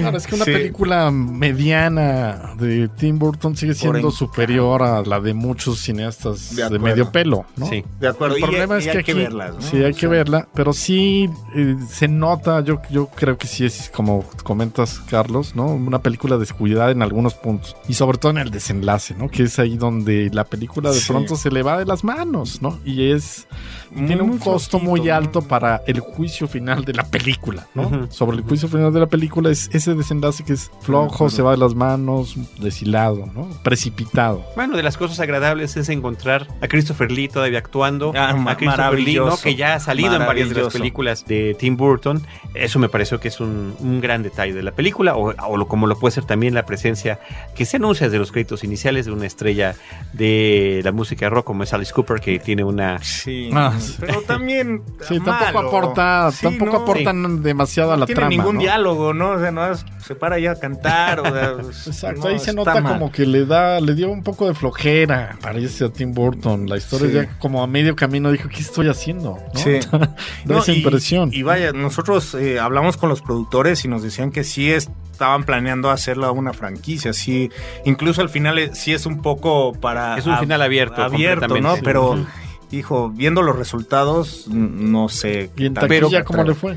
Claro, 0.00 0.16
es 0.18 0.26
que 0.26 0.34
una 0.34 0.44
Sí. 0.44 0.52
película 0.52 1.10
mediana 1.10 2.54
de 2.58 2.88
Tim 2.88 3.18
Burton 3.18 3.56
sigue 3.56 3.74
siendo 3.74 3.98
en- 3.98 4.10
superior 4.12 4.82
a 4.82 5.02
la 5.02 5.20
de 5.20 5.32
muchos 5.34 5.78
cineastas 5.80 6.54
De 6.56 6.78
medio 6.78 7.10
pelo, 7.12 7.44
¿no? 7.56 7.66
Sí. 7.66 7.84
De 7.98 8.08
acuerdo. 8.08 8.36
El 8.36 8.42
problema 8.42 8.74
y 8.76 8.78
es 8.78 8.84
que 8.84 8.90
hay 8.90 8.96
aquí 8.98 9.04
que 9.06 9.14
verlas, 9.14 9.54
¿no? 9.56 9.62
sí 9.62 9.76
hay 9.82 9.92
O 9.92 9.96
que 9.96 10.06
verla, 10.06 10.48
pero 10.54 10.72
sí 10.72 11.30
eh, 11.54 11.76
se 11.90 12.08
nota, 12.08 12.60
yo, 12.62 12.80
yo 12.90 13.06
creo 13.08 13.38
que 13.38 13.46
sí 13.46 13.64
es 13.64 13.90
como 13.94 14.24
comentas 14.42 15.00
Carlos, 15.10 15.54
¿no? 15.54 15.66
Una 15.66 16.00
película 16.00 16.36
descuidada 16.38 16.90
en 16.90 17.02
algunos 17.02 17.34
puntos 17.34 17.76
y 17.88 17.94
sobre 17.94 18.18
todo 18.18 18.32
en 18.32 18.38
el 18.38 18.50
desenlace, 18.50 19.14
¿no? 19.14 19.28
Que 19.28 19.44
es 19.44 19.58
ahí 19.58 19.76
donde 19.76 20.30
la 20.32 20.44
película 20.44 20.90
de 20.90 20.98
Sí. 21.00 21.08
pronto 21.08 21.36
se 21.36 21.50
le 21.50 21.62
va 21.62 21.78
de 21.78 21.86
las 21.86 22.04
manos, 22.04 22.60
¿no? 22.62 22.78
Y 22.84 23.10
es 23.12 23.46
tiene 23.94 24.22
un 24.22 24.38
costo 24.38 24.78
muy 24.78 25.00
¿no? 25.00 25.14
alto 25.14 25.42
para 25.42 25.82
el 25.86 26.00
juicio 26.00 26.46
final 26.48 26.84
de 26.84 26.92
la 26.94 27.04
película, 27.04 27.66
¿no? 27.74 28.06
Sobre 28.10 28.36
el 28.38 28.42
juicio 28.44 28.68
final 28.68 28.92
de 28.92 29.00
la 29.00 29.06
película 29.06 29.50
es 29.50 29.68
ese 29.72 29.94
desenlace 29.94 30.44
que 30.44 30.52
es 30.52 30.70
flojo, 30.80 31.28
se 31.30 31.42
va 31.42 31.50
de 31.52 31.56
las 31.58 31.74
manos, 31.74 32.36
deshilado, 32.60 33.26
¿no? 33.34 33.48
Precipitado. 33.62 34.44
Bueno, 34.56 34.76
de 34.76 34.82
las 34.82 34.96
cosas 34.96 35.18
agradables 35.20 35.76
es 35.76 35.88
encontrar 35.88 36.46
a 36.60 36.68
Christopher 36.68 37.10
Lee 37.10 37.28
todavía 37.28 37.58
actuando. 37.58 38.12
Ah, 38.16 38.30
a 38.46 38.56
Christopher 38.56 38.98
Lee, 39.00 39.14
¿no? 39.16 39.24
maravilloso. 39.26 39.42
que 39.42 39.54
ya 39.56 39.74
ha 39.74 39.80
salido 39.80 40.14
en 40.14 40.26
varias 40.26 40.50
de 40.50 40.62
las 40.62 40.72
películas 40.72 41.24
de 41.26 41.56
Tim 41.58 41.76
Burton. 41.76 42.22
Eso 42.54 42.78
me 42.78 42.88
pareció 42.88 43.20
que 43.20 43.28
es 43.28 43.40
un, 43.40 43.74
un 43.80 44.00
gran 44.00 44.22
detalle 44.22 44.52
de 44.54 44.62
la 44.62 44.72
película, 44.72 45.16
o, 45.16 45.34
o 45.34 45.56
lo- 45.56 45.66
como 45.68 45.86
lo 45.86 45.98
puede 45.98 46.12
ser 46.12 46.24
también 46.24 46.54
la 46.54 46.64
presencia 46.66 47.20
que 47.54 47.64
se 47.64 47.76
anuncia 47.76 48.06
desde 48.06 48.18
los 48.18 48.32
créditos 48.32 48.64
iniciales 48.64 49.06
de 49.06 49.12
una 49.12 49.26
estrella 49.26 49.74
de 50.12 50.80
la 50.84 50.92
música 50.92 51.28
rock 51.28 51.46
como 51.46 51.62
es 51.62 51.72
Alice 51.72 51.92
Cooper, 51.92 52.20
que 52.20 52.38
tiene 52.38 52.64
una... 52.64 52.98
Sí. 53.02 53.50
Ah, 53.52 53.74
Pero 54.00 54.22
también. 54.22 54.82
Sí, 55.08 55.18
tampoco 55.20 55.52
malo. 55.54 55.68
aporta, 55.68 56.30
Sí, 56.32 56.42
tampoco 56.42 56.72
no. 56.72 56.78
aportan 56.82 57.42
demasiado 57.42 57.92
a 57.92 57.94
No 57.96 58.00
la 58.00 58.06
tiene 58.06 58.16
trama. 58.18 58.30
ningún 58.30 58.54
¿no? 58.56 58.60
diálogo, 58.60 59.14
¿no? 59.14 59.30
O 59.30 59.38
sea, 59.40 59.50
no 59.50 59.70
es- 59.72 59.84
se 60.04 60.14
para 60.14 60.38
ya 60.38 60.52
a 60.52 60.56
cantar. 60.56 61.20
O 61.20 61.24
sea, 61.32 61.52
Exacto, 61.86 62.20
no, 62.22 62.28
ahí 62.28 62.38
se 62.38 62.52
nota 62.52 62.80
mal. 62.80 62.94
como 62.94 63.10
que 63.12 63.24
le 63.26 63.46
da, 63.46 63.80
le 63.80 63.94
dio 63.94 64.10
un 64.10 64.22
poco 64.22 64.46
de 64.46 64.54
flojera, 64.54 65.36
parece 65.40 65.84
a 65.86 65.88
Tim 65.92 66.12
Burton. 66.12 66.68
La 66.68 66.76
historia 66.76 67.08
Sí. 67.08 67.14
ya 67.14 67.38
como 67.38 67.62
a 67.62 67.66
medio 67.66 67.96
camino 67.96 68.30
dijo, 68.30 68.48
¿qué 68.48 68.60
estoy 68.60 68.88
haciendo? 68.88 69.38
¿no? 69.54 69.60
Sí. 69.60 69.78
da 69.92 70.14
No, 70.44 70.58
esa 70.58 70.72
y- 70.72 70.76
impresión. 70.82 71.30
Y, 71.32 71.42
vaya, 71.42 71.72
nosotros 71.72 72.34
eh, 72.34 72.58
hablamos 72.60 72.96
con 72.96 73.08
los 73.08 73.22
productores 73.22 73.84
y 73.84 73.88
nos 73.88 74.02
decían 74.02 74.30
que 74.32 74.44
sí 74.44 74.70
estaban 74.70 75.44
planeando 75.44 75.90
hacerla 75.90 76.30
una 76.32 76.52
franquicia, 76.52 77.12
sí, 77.12 77.50
incluso 77.84 78.20
al 78.22 78.30
final 78.30 78.58
eh, 78.58 78.70
sí 78.74 78.92
es 78.92 79.04
un 79.06 79.20
poco 79.22 79.72
para 79.74 80.16
Es 80.18 80.26
un 80.26 80.38
final 80.38 80.62
abierto, 80.62 81.02
abierto, 81.02 81.60
¿no? 81.60 81.74
Pero. 81.82 82.24
Hijo, 82.70 83.10
viendo 83.10 83.42
los 83.42 83.56
resultados, 83.56 84.46
no 84.48 85.08
sé. 85.08 85.50
y 85.56 85.66
en 85.66 85.74
taquilla, 85.74 86.00
pero- 86.10 86.24
¿cómo 86.24 86.44
le 86.44 86.54
fue? 86.54 86.76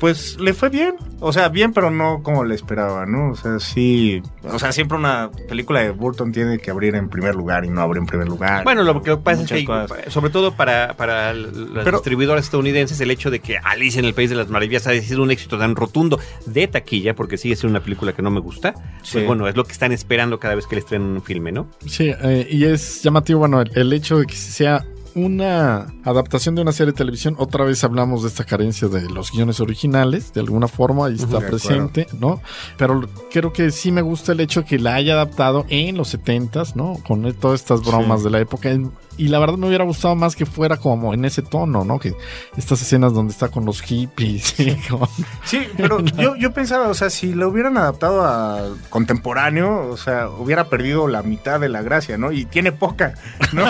pues 0.00 0.36
le 0.40 0.52
fue 0.52 0.68
bien. 0.68 0.96
O 1.20 1.32
sea, 1.32 1.48
bien, 1.48 1.72
pero 1.72 1.88
no 1.92 2.24
como 2.24 2.42
le 2.42 2.56
esperaba, 2.56 3.06
¿no? 3.06 3.30
O 3.30 3.36
sea, 3.36 3.60
sí. 3.60 4.20
O 4.42 4.58
sea, 4.58 4.72
siempre 4.72 4.98
una 4.98 5.30
película 5.48 5.78
de 5.80 5.90
Burton 5.92 6.32
tiene 6.32 6.58
que 6.58 6.72
abrir 6.72 6.96
en 6.96 7.08
primer 7.08 7.36
lugar 7.36 7.64
y 7.64 7.68
no 7.68 7.80
abre 7.82 8.00
en 8.00 8.06
primer 8.06 8.26
lugar. 8.26 8.64
Bueno, 8.64 8.82
lo 8.82 9.00
que 9.00 9.16
pasa 9.18 9.42
es 9.42 9.48
que, 9.52 9.64
cosas. 9.64 10.12
sobre 10.12 10.30
todo 10.32 10.56
para, 10.56 10.94
para 10.96 11.32
los 11.34 11.52
Pero- 11.84 11.98
distribuidores 11.98 12.46
estadounidenses, 12.46 13.00
el 13.00 13.12
hecho 13.12 13.30
de 13.30 13.38
que 13.38 13.58
Alice 13.58 13.96
en 13.96 14.04
el 14.04 14.12
País 14.12 14.28
de 14.30 14.34
las 14.34 14.48
Maravillas 14.48 14.88
ha 14.88 15.00
sido 15.00 15.22
un 15.22 15.30
éxito 15.30 15.56
tan 15.56 15.76
rotundo 15.76 16.18
de 16.46 16.66
taquilla, 16.66 17.14
porque 17.14 17.36
sigue 17.36 17.54
siendo 17.54 17.78
una 17.78 17.84
película 17.84 18.12
que 18.12 18.22
no 18.22 18.32
me 18.32 18.40
gusta, 18.40 18.74
Sí. 19.04 19.12
pues 19.18 19.26
bueno, 19.28 19.46
es 19.46 19.54
lo 19.54 19.62
que 19.64 19.70
están 19.70 19.92
esperando 19.92 20.40
cada 20.40 20.56
vez 20.56 20.66
que 20.66 20.74
les 20.74 20.84
traen 20.86 21.02
un 21.04 21.22
filme, 21.22 21.52
¿no? 21.52 21.68
Sí, 21.86 22.12
eh, 22.24 22.48
y 22.50 22.64
es 22.64 23.04
llamativo, 23.04 23.38
bueno, 23.38 23.60
el, 23.60 23.70
el 23.78 23.92
hecho 23.92 24.18
de 24.18 24.26
que 24.26 24.34
sea 24.34 24.84
una 25.14 25.92
adaptación 26.04 26.54
de 26.54 26.62
una 26.62 26.72
serie 26.72 26.92
de 26.92 26.96
televisión, 26.98 27.36
otra 27.38 27.64
vez 27.64 27.82
hablamos 27.84 28.22
de 28.22 28.28
esta 28.28 28.44
carencia 28.44 28.88
de 28.88 29.08
los 29.10 29.30
guiones 29.32 29.60
originales, 29.60 30.32
de 30.32 30.40
alguna 30.40 30.68
forma, 30.68 31.06
ahí 31.06 31.14
está 31.16 31.40
presente, 31.40 32.06
¿no? 32.18 32.40
Pero 32.78 33.08
creo 33.32 33.52
que 33.52 33.70
sí 33.70 33.92
me 33.92 34.02
gusta 34.02 34.32
el 34.32 34.40
hecho 34.40 34.62
de 34.62 34.66
que 34.66 34.78
la 34.78 34.94
haya 34.94 35.14
adaptado 35.14 35.64
en 35.68 35.96
los 35.96 36.14
70s, 36.14 36.74
¿no? 36.74 36.98
Con 37.06 37.32
todas 37.34 37.60
estas 37.60 37.82
bromas 37.84 38.20
Sí. 38.20 38.24
de 38.24 38.30
la 38.30 38.40
época. 38.40 38.70
Y 39.18 39.28
la 39.28 39.38
verdad 39.38 39.56
me 39.58 39.66
hubiera 39.68 39.84
gustado 39.84 40.14
más 40.16 40.34
que 40.36 40.46
fuera 40.46 40.78
como 40.78 41.12
en 41.12 41.24
ese 41.24 41.42
tono, 41.42 41.84
¿no? 41.84 41.98
Que 41.98 42.14
estas 42.56 42.80
escenas 42.82 43.12
donde 43.12 43.32
está 43.32 43.48
con 43.48 43.64
los 43.66 43.82
hippies, 43.82 44.58
y 44.60 44.74
con- 44.88 45.08
Sí, 45.44 45.66
pero 45.76 46.00
yo, 46.18 46.34
yo 46.36 46.52
pensaba, 46.52 46.88
o 46.88 46.94
sea, 46.94 47.10
si 47.10 47.34
lo 47.34 47.48
hubieran 47.48 47.76
adaptado 47.76 48.24
a 48.24 48.68
contemporáneo, 48.90 49.88
o 49.90 49.96
sea, 49.96 50.28
hubiera 50.28 50.64
perdido 50.68 51.08
la 51.08 51.22
mitad 51.22 51.60
de 51.60 51.68
la 51.68 51.82
gracia, 51.82 52.16
¿no? 52.16 52.32
Y 52.32 52.46
tiene 52.46 52.72
poca, 52.72 53.14
¿no? 53.52 53.64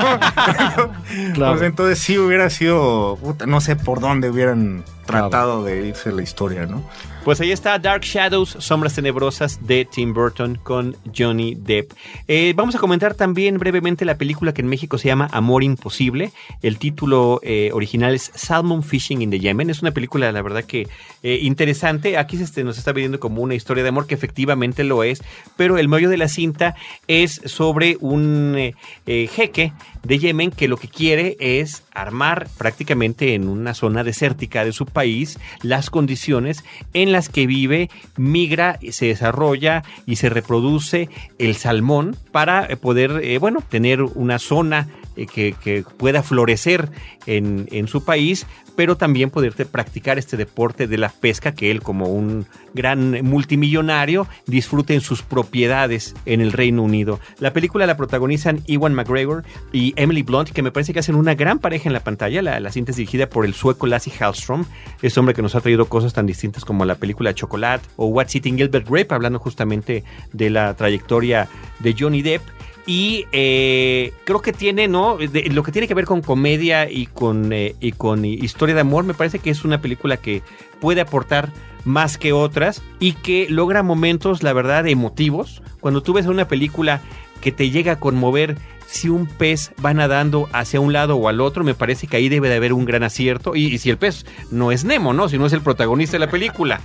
Claro. 1.34 1.52
Pues 1.58 1.62
entonces 1.62 1.98
sí 1.98 2.18
hubiera 2.18 2.48
sido, 2.50 3.18
puta, 3.20 3.46
no 3.46 3.60
sé 3.60 3.76
por 3.76 4.00
dónde 4.00 4.30
hubieran 4.30 4.84
tratado 5.06 5.64
de 5.64 5.88
irse 5.88 6.12
la 6.12 6.22
historia, 6.22 6.66
¿no? 6.66 6.82
Pues 7.24 7.40
ahí 7.40 7.52
está 7.52 7.78
Dark 7.78 8.02
Shadows, 8.02 8.56
Sombras 8.58 8.96
Tenebrosas 8.96 9.64
de 9.64 9.84
Tim 9.84 10.12
Burton 10.12 10.58
con 10.60 10.96
Johnny 11.16 11.54
Depp. 11.54 11.92
Eh, 12.26 12.52
vamos 12.56 12.74
a 12.74 12.80
comentar 12.80 13.14
también 13.14 13.58
brevemente 13.58 14.04
la 14.04 14.18
película 14.18 14.52
que 14.52 14.60
en 14.60 14.66
México 14.66 14.98
se 14.98 15.06
llama 15.06 15.28
Amor 15.30 15.62
Imposible. 15.62 16.32
El 16.62 16.78
título 16.78 17.38
eh, 17.44 17.70
original 17.72 18.12
es 18.12 18.32
Salmon 18.34 18.82
Fishing 18.82 19.22
in 19.22 19.30
the 19.30 19.38
Yemen. 19.38 19.70
Es 19.70 19.82
una 19.82 19.92
película, 19.92 20.32
la 20.32 20.42
verdad 20.42 20.64
que 20.64 20.88
eh, 21.22 21.38
interesante. 21.42 22.18
Aquí 22.18 22.38
se 22.38 22.42
este, 22.42 22.64
nos 22.64 22.76
está 22.76 22.90
viendo 22.90 23.20
como 23.20 23.40
una 23.40 23.54
historia 23.54 23.84
de 23.84 23.90
amor 23.90 24.08
que 24.08 24.16
efectivamente 24.16 24.82
lo 24.82 25.04
es, 25.04 25.22
pero 25.56 25.78
el 25.78 25.86
meollo 25.86 26.10
de 26.10 26.16
la 26.16 26.26
cinta 26.26 26.74
es 27.06 27.40
sobre 27.44 27.98
un 28.00 28.72
jeque 29.06 29.72
de 30.02 30.18
Yemen 30.18 30.50
que 30.50 30.66
lo 30.66 30.76
que 30.76 30.88
quiere 30.88 31.36
es 31.38 31.84
armar 31.92 32.48
prácticamente 32.58 33.34
en 33.34 33.48
una 33.48 33.74
zona 33.74 34.02
desértica 34.02 34.64
de 34.64 34.72
su 34.72 34.86
país 34.92 35.38
las 35.62 35.90
condiciones 35.90 36.64
en 36.92 37.12
las 37.12 37.28
que 37.28 37.46
vive, 37.46 37.90
migra, 38.16 38.78
se 38.90 39.06
desarrolla 39.06 39.82
y 40.06 40.16
se 40.16 40.28
reproduce 40.28 41.08
el 41.38 41.56
salmón 41.56 42.16
para 42.30 42.64
eh, 42.66 42.76
poder, 42.76 43.20
eh, 43.22 43.38
bueno, 43.38 43.62
tener 43.68 44.02
una 44.02 44.38
zona 44.38 44.88
que, 45.14 45.54
que 45.62 45.84
pueda 45.96 46.22
florecer 46.22 46.90
en, 47.26 47.68
en 47.70 47.88
su 47.88 48.04
país, 48.04 48.46
pero 48.76 48.96
también 48.96 49.30
poder 49.30 49.52
practicar 49.66 50.18
este 50.18 50.36
deporte 50.36 50.86
de 50.86 50.98
la 50.98 51.10
pesca 51.10 51.54
que 51.54 51.70
él 51.70 51.82
como 51.82 52.06
un 52.06 52.46
gran 52.74 53.22
multimillonario 53.22 54.26
disfrute 54.46 54.94
en 54.94 55.00
sus 55.00 55.22
propiedades 55.22 56.14
en 56.24 56.40
el 56.40 56.52
Reino 56.52 56.82
Unido. 56.82 57.20
La 57.38 57.52
película 57.52 57.86
la 57.86 57.96
protagonizan 57.96 58.62
Ewan 58.66 58.94
McGregor 58.94 59.44
y 59.72 59.92
Emily 59.96 60.22
Blunt, 60.22 60.50
que 60.50 60.62
me 60.62 60.72
parece 60.72 60.92
que 60.92 61.00
hacen 61.00 61.14
una 61.14 61.34
gran 61.34 61.58
pareja 61.58 61.88
en 61.88 61.92
la 61.92 62.00
pantalla. 62.00 62.40
La, 62.42 62.60
la 62.60 62.72
cinta 62.72 62.92
es 62.92 62.96
dirigida 62.96 63.28
por 63.28 63.44
el 63.44 63.54
sueco 63.54 63.86
Lassie 63.86 64.12
Hallström, 64.12 64.64
este 65.02 65.20
hombre 65.20 65.34
que 65.34 65.42
nos 65.42 65.54
ha 65.54 65.60
traído 65.60 65.86
cosas 65.86 66.12
tan 66.12 66.26
distintas 66.26 66.64
como 66.64 66.84
la 66.84 66.94
película 66.94 67.34
Chocolate 67.34 67.86
o 67.96 68.06
What's 68.06 68.34
Eating 68.34 68.56
Gilbert 68.56 68.88
Grape, 68.88 69.14
hablando 69.14 69.38
justamente 69.38 70.04
de 70.32 70.50
la 70.50 70.74
trayectoria 70.74 71.48
de 71.80 71.94
Johnny 71.98 72.22
Depp. 72.22 72.42
Y 72.86 73.26
eh, 73.30 74.12
creo 74.24 74.42
que 74.42 74.52
tiene, 74.52 74.88
¿no? 74.88 75.16
Lo 75.50 75.62
que 75.62 75.72
tiene 75.72 75.86
que 75.86 75.94
ver 75.94 76.04
con 76.04 76.20
comedia 76.20 76.90
y 76.90 77.06
con, 77.06 77.52
eh, 77.52 77.76
y 77.80 77.92
con 77.92 78.24
historia 78.24 78.74
de 78.74 78.80
amor, 78.80 79.04
me 79.04 79.14
parece 79.14 79.38
que 79.38 79.50
es 79.50 79.64
una 79.64 79.80
película 79.80 80.16
que 80.16 80.42
puede 80.80 81.00
aportar 81.00 81.52
más 81.84 82.18
que 82.18 82.32
otras 82.32 82.82
y 82.98 83.12
que 83.12 83.46
logra 83.48 83.82
momentos, 83.82 84.42
la 84.42 84.52
verdad, 84.52 84.86
emotivos. 84.88 85.62
Cuando 85.80 86.02
tú 86.02 86.12
ves 86.12 86.26
una 86.26 86.48
película 86.48 87.00
que 87.40 87.52
te 87.52 87.70
llega 87.70 87.92
a 87.92 88.00
conmover 88.00 88.56
si 88.86 89.08
un 89.08 89.26
pez 89.26 89.72
va 89.84 89.94
nadando 89.94 90.48
hacia 90.52 90.80
un 90.80 90.92
lado 90.92 91.16
o 91.16 91.28
al 91.28 91.40
otro, 91.40 91.64
me 91.64 91.74
parece 91.74 92.06
que 92.06 92.16
ahí 92.16 92.28
debe 92.28 92.48
de 92.48 92.56
haber 92.56 92.72
un 92.72 92.84
gran 92.84 93.04
acierto. 93.04 93.56
Y, 93.56 93.66
y 93.66 93.78
si 93.78 93.90
el 93.90 93.96
pez 93.96 94.26
no 94.50 94.70
es 94.72 94.84
Nemo, 94.84 95.12
¿no? 95.12 95.28
Si 95.28 95.38
no 95.38 95.46
es 95.46 95.52
el 95.52 95.62
protagonista 95.62 96.16
de 96.16 96.26
la 96.26 96.30
película. 96.30 96.80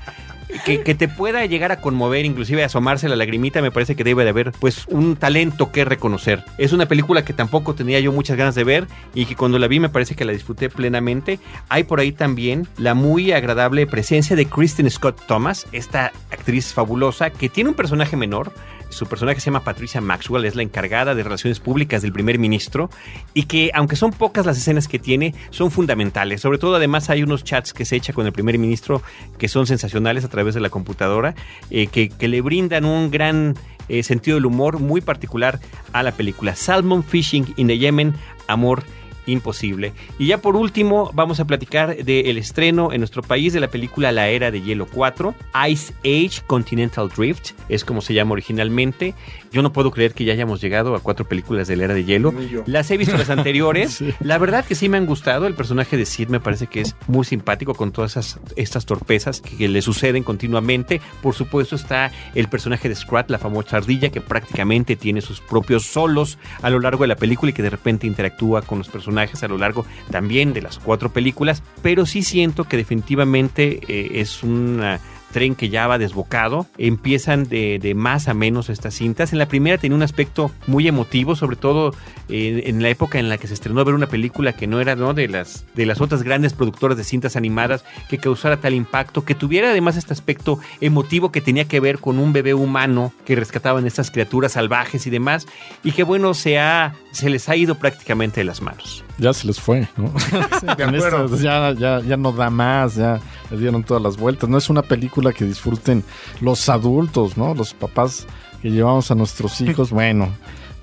Que, 0.65 0.77
te 0.95 1.07
pueda 1.07 1.45
llegar 1.45 1.71
a 1.71 1.81
conmover, 1.81 2.25
inclusive 2.25 2.63
asomarse 2.63 3.09
la 3.09 3.15
lagrimita, 3.15 3.61
me 3.61 3.71
parece 3.71 3.95
que 3.95 4.03
debe 4.03 4.23
de 4.23 4.29
haber 4.29 4.51
pues 4.53 4.85
un 4.87 5.15
talento 5.17 5.71
que 5.71 5.83
reconocer. 5.83 6.43
Es 6.57 6.71
una 6.71 6.87
película 6.87 7.25
que 7.25 7.33
tampoco 7.33 7.75
tenía 7.75 7.99
yo 7.99 8.11
muchas 8.11 8.37
ganas 8.37 8.55
de 8.55 8.63
ver 8.63 8.87
y 9.13 9.25
que 9.25 9.35
cuando 9.35 9.59
la 9.59 9.67
vi 9.67 9.79
me 9.79 9.89
parece 9.89 10.15
que 10.15 10.25
la 10.25 10.31
disfruté 10.31 10.69
plenamente. 10.69 11.39
Hay 11.69 11.83
por 11.83 11.99
ahí 11.99 12.11
también 12.11 12.67
la 12.77 12.93
muy 12.93 13.31
agradable 13.33 13.87
presencia 13.87 14.35
de 14.35 14.45
Kristen 14.45 14.89
Scott 14.89 15.21
Thomas, 15.27 15.67
esta 15.71 16.13
actriz 16.31 16.73
fabulosa 16.73 17.29
que 17.29 17.49
tiene 17.49 17.69
un 17.69 17.75
personaje 17.75 18.15
menor. 18.15 18.51
Su 18.89 19.05
personaje 19.05 19.39
se 19.39 19.45
llama 19.45 19.63
Patricia 19.63 20.01
Maxwell, 20.01 20.45
es 20.45 20.55
la 20.55 20.63
encargada 20.63 21.15
de 21.15 21.23
relaciones 21.23 21.59
públicas 21.59 22.01
del 22.01 22.13
primer 22.13 22.39
ministro 22.39 22.89
y 23.33 23.43
que 23.43 23.71
aunque 23.73 23.95
son 23.95 24.11
pocas 24.11 24.45
las 24.45 24.57
escenas 24.57 24.87
que 24.87 24.99
tiene, 24.99 25.35
son 25.49 25.71
fundamentales. 25.71 26.41
Sobre 26.41 26.57
todo 26.57 26.75
además 26.75 27.09
hay 27.09 27.23
unos 27.23 27.43
chats 27.43 27.73
que 27.73 27.85
se 27.85 27.95
echa 27.95 28.13
con 28.13 28.25
el 28.25 28.33
primer 28.33 28.57
ministro 28.57 29.01
que 29.37 29.47
son 29.47 29.67
sensacionales 29.67 30.23
a 30.23 30.29
través 30.29 30.55
de 30.55 30.61
la 30.61 30.69
computadora, 30.69 31.35
eh, 31.69 31.87
que, 31.87 32.27
le 32.27 32.41
brindan 32.41 32.83
un 32.85 33.09
gran 33.09 33.55
eh, 33.87 34.03
sentido 34.03 34.35
del 34.35 34.45
humor 34.45 34.79
muy 34.79 35.01
particular 35.01 35.59
a 35.93 36.03
la 36.03 36.11
película. 36.11 36.55
Salmon 36.55 37.03
Fishing 37.03 37.53
in 37.55 37.67
the 37.67 37.77
Yemen, 37.77 38.13
Amor 38.47 38.83
Imposible. 39.27 39.93
Y 40.17 40.27
ya 40.27 40.39
por 40.39 40.55
último 40.55 41.11
vamos 41.13 41.39
a 41.39 41.45
platicar 41.45 41.95
del 41.95 42.37
estreno 42.37 42.91
en 42.91 43.01
nuestro 43.01 43.21
país 43.21 43.53
de 43.53 43.59
la 43.59 43.67
película 43.69 44.11
La 44.11 44.29
Era 44.29 44.49
de 44.49 44.61
Hielo 44.61 44.87
4, 44.87 45.35
Ice 45.69 45.93
Age 45.99 46.41
Continental 46.47 47.09
Drift, 47.15 47.51
es 47.69 47.85
como 47.85 48.01
se 48.01 48.13
llama 48.15 48.31
originalmente. 48.31 49.13
Yo 49.51 49.61
no 49.61 49.73
puedo 49.73 49.91
creer 49.91 50.13
que 50.13 50.25
ya 50.25 50.33
hayamos 50.33 50.61
llegado 50.61 50.95
a 50.95 50.99
cuatro 50.99 51.27
películas 51.27 51.67
de 51.67 51.75
la 51.75 51.85
Era 51.85 51.93
de 51.93 52.03
Hielo. 52.03 52.33
Las 52.65 52.91
he 52.91 52.97
visto 52.97 53.17
las 53.17 53.29
anteriores. 53.37 53.95
Sí. 53.95 54.13
La 54.19 54.37
verdad 54.37 54.65
que 54.65 54.75
sí 54.75 54.89
me 54.89 54.97
han 54.97 55.05
gustado. 55.05 55.47
El 55.47 55.53
personaje 55.53 55.97
de 55.97 56.05
Sid 56.05 56.29
me 56.29 56.39
parece 56.39 56.67
que 56.67 56.81
es 56.81 56.95
muy 57.07 57.25
simpático 57.25 57.73
con 57.73 57.91
todas 57.91 58.11
esas, 58.11 58.39
estas 58.55 58.85
torpezas 58.85 59.41
que, 59.41 59.55
que 59.55 59.67
le 59.67 59.81
suceden 59.81 60.23
continuamente. 60.23 61.01
Por 61.21 61.33
supuesto 61.33 61.75
está 61.75 62.11
el 62.35 62.47
personaje 62.49 62.89
de 62.89 62.95
Scrat, 62.95 63.29
la 63.29 63.37
famosa 63.37 63.77
ardilla, 63.77 64.09
que 64.09 64.21
prácticamente 64.21 64.95
tiene 64.95 65.21
sus 65.21 65.41
propios 65.41 65.85
solos 65.85 66.37
a 66.61 66.69
lo 66.69 66.79
largo 66.79 67.03
de 67.03 67.07
la 67.07 67.15
película 67.15 67.51
y 67.51 67.53
que 67.53 67.63
de 67.63 67.69
repente 67.69 68.07
interactúa 68.07 68.61
con 68.61 68.79
los 68.79 68.89
personajes 68.89 69.43
a 69.43 69.47
lo 69.47 69.57
largo 69.57 69.85
también 70.11 70.53
de 70.53 70.61
las 70.61 70.79
cuatro 70.79 71.11
películas. 71.11 71.63
Pero 71.81 72.05
sí 72.05 72.23
siento 72.23 72.65
que 72.65 72.77
definitivamente 72.77 73.79
eh, 73.87 74.19
es 74.21 74.43
una 74.43 74.99
tren 75.31 75.55
que 75.55 75.69
ya 75.69 75.87
va 75.87 75.97
desbocado. 75.97 76.67
Empiezan 76.77 77.45
de, 77.45 77.79
de 77.79 77.93
más 77.95 78.27
a 78.27 78.33
menos 78.33 78.69
estas 78.69 78.93
cintas. 78.93 79.33
En 79.33 79.39
la 79.39 79.47
primera 79.47 79.77
tenía 79.77 79.95
un 79.95 80.03
aspecto 80.03 80.51
muy 80.67 80.87
emotivo, 80.87 81.35
sobre 81.35 81.55
todo 81.55 81.93
eh, 82.29 82.63
en 82.65 82.83
la 82.83 82.89
época 82.89 83.19
en 83.19 83.29
la 83.29 83.37
que 83.37 83.47
se 83.47 83.53
estrenó 83.53 83.85
ver 83.85 83.95
una 83.95 84.07
película 84.07 84.53
que 84.53 84.67
no 84.67 84.81
era 84.81 84.95
¿no? 84.95 85.13
de 85.13 85.29
las 85.29 85.65
de 85.75 85.85
las 85.85 86.01
otras 86.01 86.23
grandes 86.23 86.53
productoras 86.53 86.97
de 86.97 87.05
cintas 87.05 87.35
animadas 87.35 87.85
que 88.09 88.17
causara 88.17 88.57
tal 88.57 88.73
impacto, 88.73 89.23
que 89.23 89.35
tuviera 89.35 89.69
además 89.69 89.95
este 89.95 90.13
aspecto 90.13 90.59
emotivo 90.81 91.31
que 91.31 91.41
tenía 91.41 91.65
que 91.65 91.79
ver 91.79 91.99
con 91.99 92.19
un 92.19 92.33
bebé 92.33 92.53
humano 92.53 93.13
que 93.25 93.35
rescataban 93.35 93.85
estas 93.87 94.11
criaturas 94.11 94.53
salvajes 94.53 95.07
y 95.07 95.09
demás, 95.09 95.47
y 95.83 95.91
que 95.93 96.03
bueno, 96.03 96.33
se, 96.33 96.59
ha, 96.59 96.93
se 97.17 97.29
les 97.29 97.49
ha 97.49 97.55
ido 97.55 97.75
prácticamente 97.75 98.39
de 98.41 98.45
las 98.45 98.61
manos. 98.61 99.03
ya 99.17 99.33
se 99.33 99.47
les 99.47 99.59
fue, 99.59 99.87
¿no? 99.97 100.13
De 100.77 101.43
ya, 101.43 101.73
ya, 101.73 102.01
ya 102.01 102.17
no 102.17 102.31
da 102.31 102.49
más, 102.49 102.95
ya 102.95 103.19
le 103.51 103.57
dieron 103.57 103.83
todas 103.83 104.01
las 104.01 104.17
vueltas. 104.17 104.49
No 104.49 104.57
es 104.57 104.69
una 104.69 104.81
película 104.81 105.33
que 105.33 105.45
disfruten 105.45 106.03
los 106.41 106.69
adultos, 106.69 107.37
¿no? 107.37 107.53
Los 107.53 107.73
papás 107.73 108.27
que 108.61 108.69
llevamos 108.71 109.11
a 109.11 109.15
nuestros 109.15 109.59
hijos, 109.61 109.91
bueno, 109.91 110.29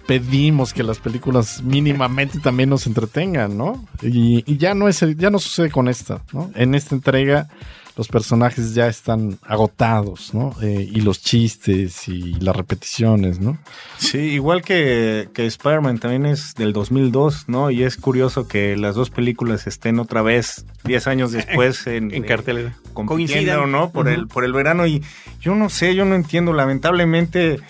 pedimos 0.06 0.74
que 0.74 0.82
las 0.82 0.98
películas 0.98 1.62
mínimamente 1.62 2.38
también 2.40 2.68
nos 2.68 2.86
entretengan, 2.86 3.56
¿no? 3.56 3.84
Y, 4.02 4.44
y 4.46 4.56
ya 4.58 4.74
no 4.74 4.88
es, 4.88 5.04
ya 5.16 5.30
no 5.30 5.38
sucede 5.38 5.70
con 5.70 5.88
esta, 5.88 6.20
¿no? 6.32 6.50
En 6.54 6.74
esta 6.74 6.94
entrega 6.94 7.48
los 7.96 8.08
personajes 8.08 8.74
ya 8.74 8.88
están 8.88 9.38
agotados, 9.42 10.34
¿no? 10.34 10.54
Eh, 10.62 10.88
y 10.90 11.00
los 11.00 11.22
chistes 11.22 12.08
y 12.08 12.34
las 12.40 12.56
repeticiones, 12.56 13.38
¿no? 13.40 13.58
Sí, 13.98 14.18
igual 14.18 14.62
que, 14.62 15.28
que 15.32 15.46
Spider-Man 15.46 15.98
también 15.98 16.26
es 16.26 16.54
del 16.54 16.72
2002, 16.72 17.44
¿no? 17.48 17.70
Y 17.70 17.84
es 17.84 17.96
curioso 17.96 18.48
que 18.48 18.76
las 18.76 18.96
dos 18.96 19.10
películas 19.10 19.66
estén 19.66 20.00
otra 20.00 20.22
vez 20.22 20.66
10 20.84 21.06
años 21.06 21.32
después 21.32 21.86
en, 21.86 22.12
En 22.12 22.24
cartel. 22.24 22.72
compitiendo, 22.92 23.52
Coincidan. 23.52 23.70
¿no? 23.70 23.90
Por, 23.90 24.08
el, 24.08 24.26
por 24.26 24.44
el 24.44 24.52
verano. 24.52 24.86
Y 24.86 25.02
yo 25.40 25.54
no 25.54 25.68
sé, 25.68 25.94
yo 25.94 26.04
no 26.04 26.16
entiendo. 26.16 26.52
Lamentablemente 26.52 27.60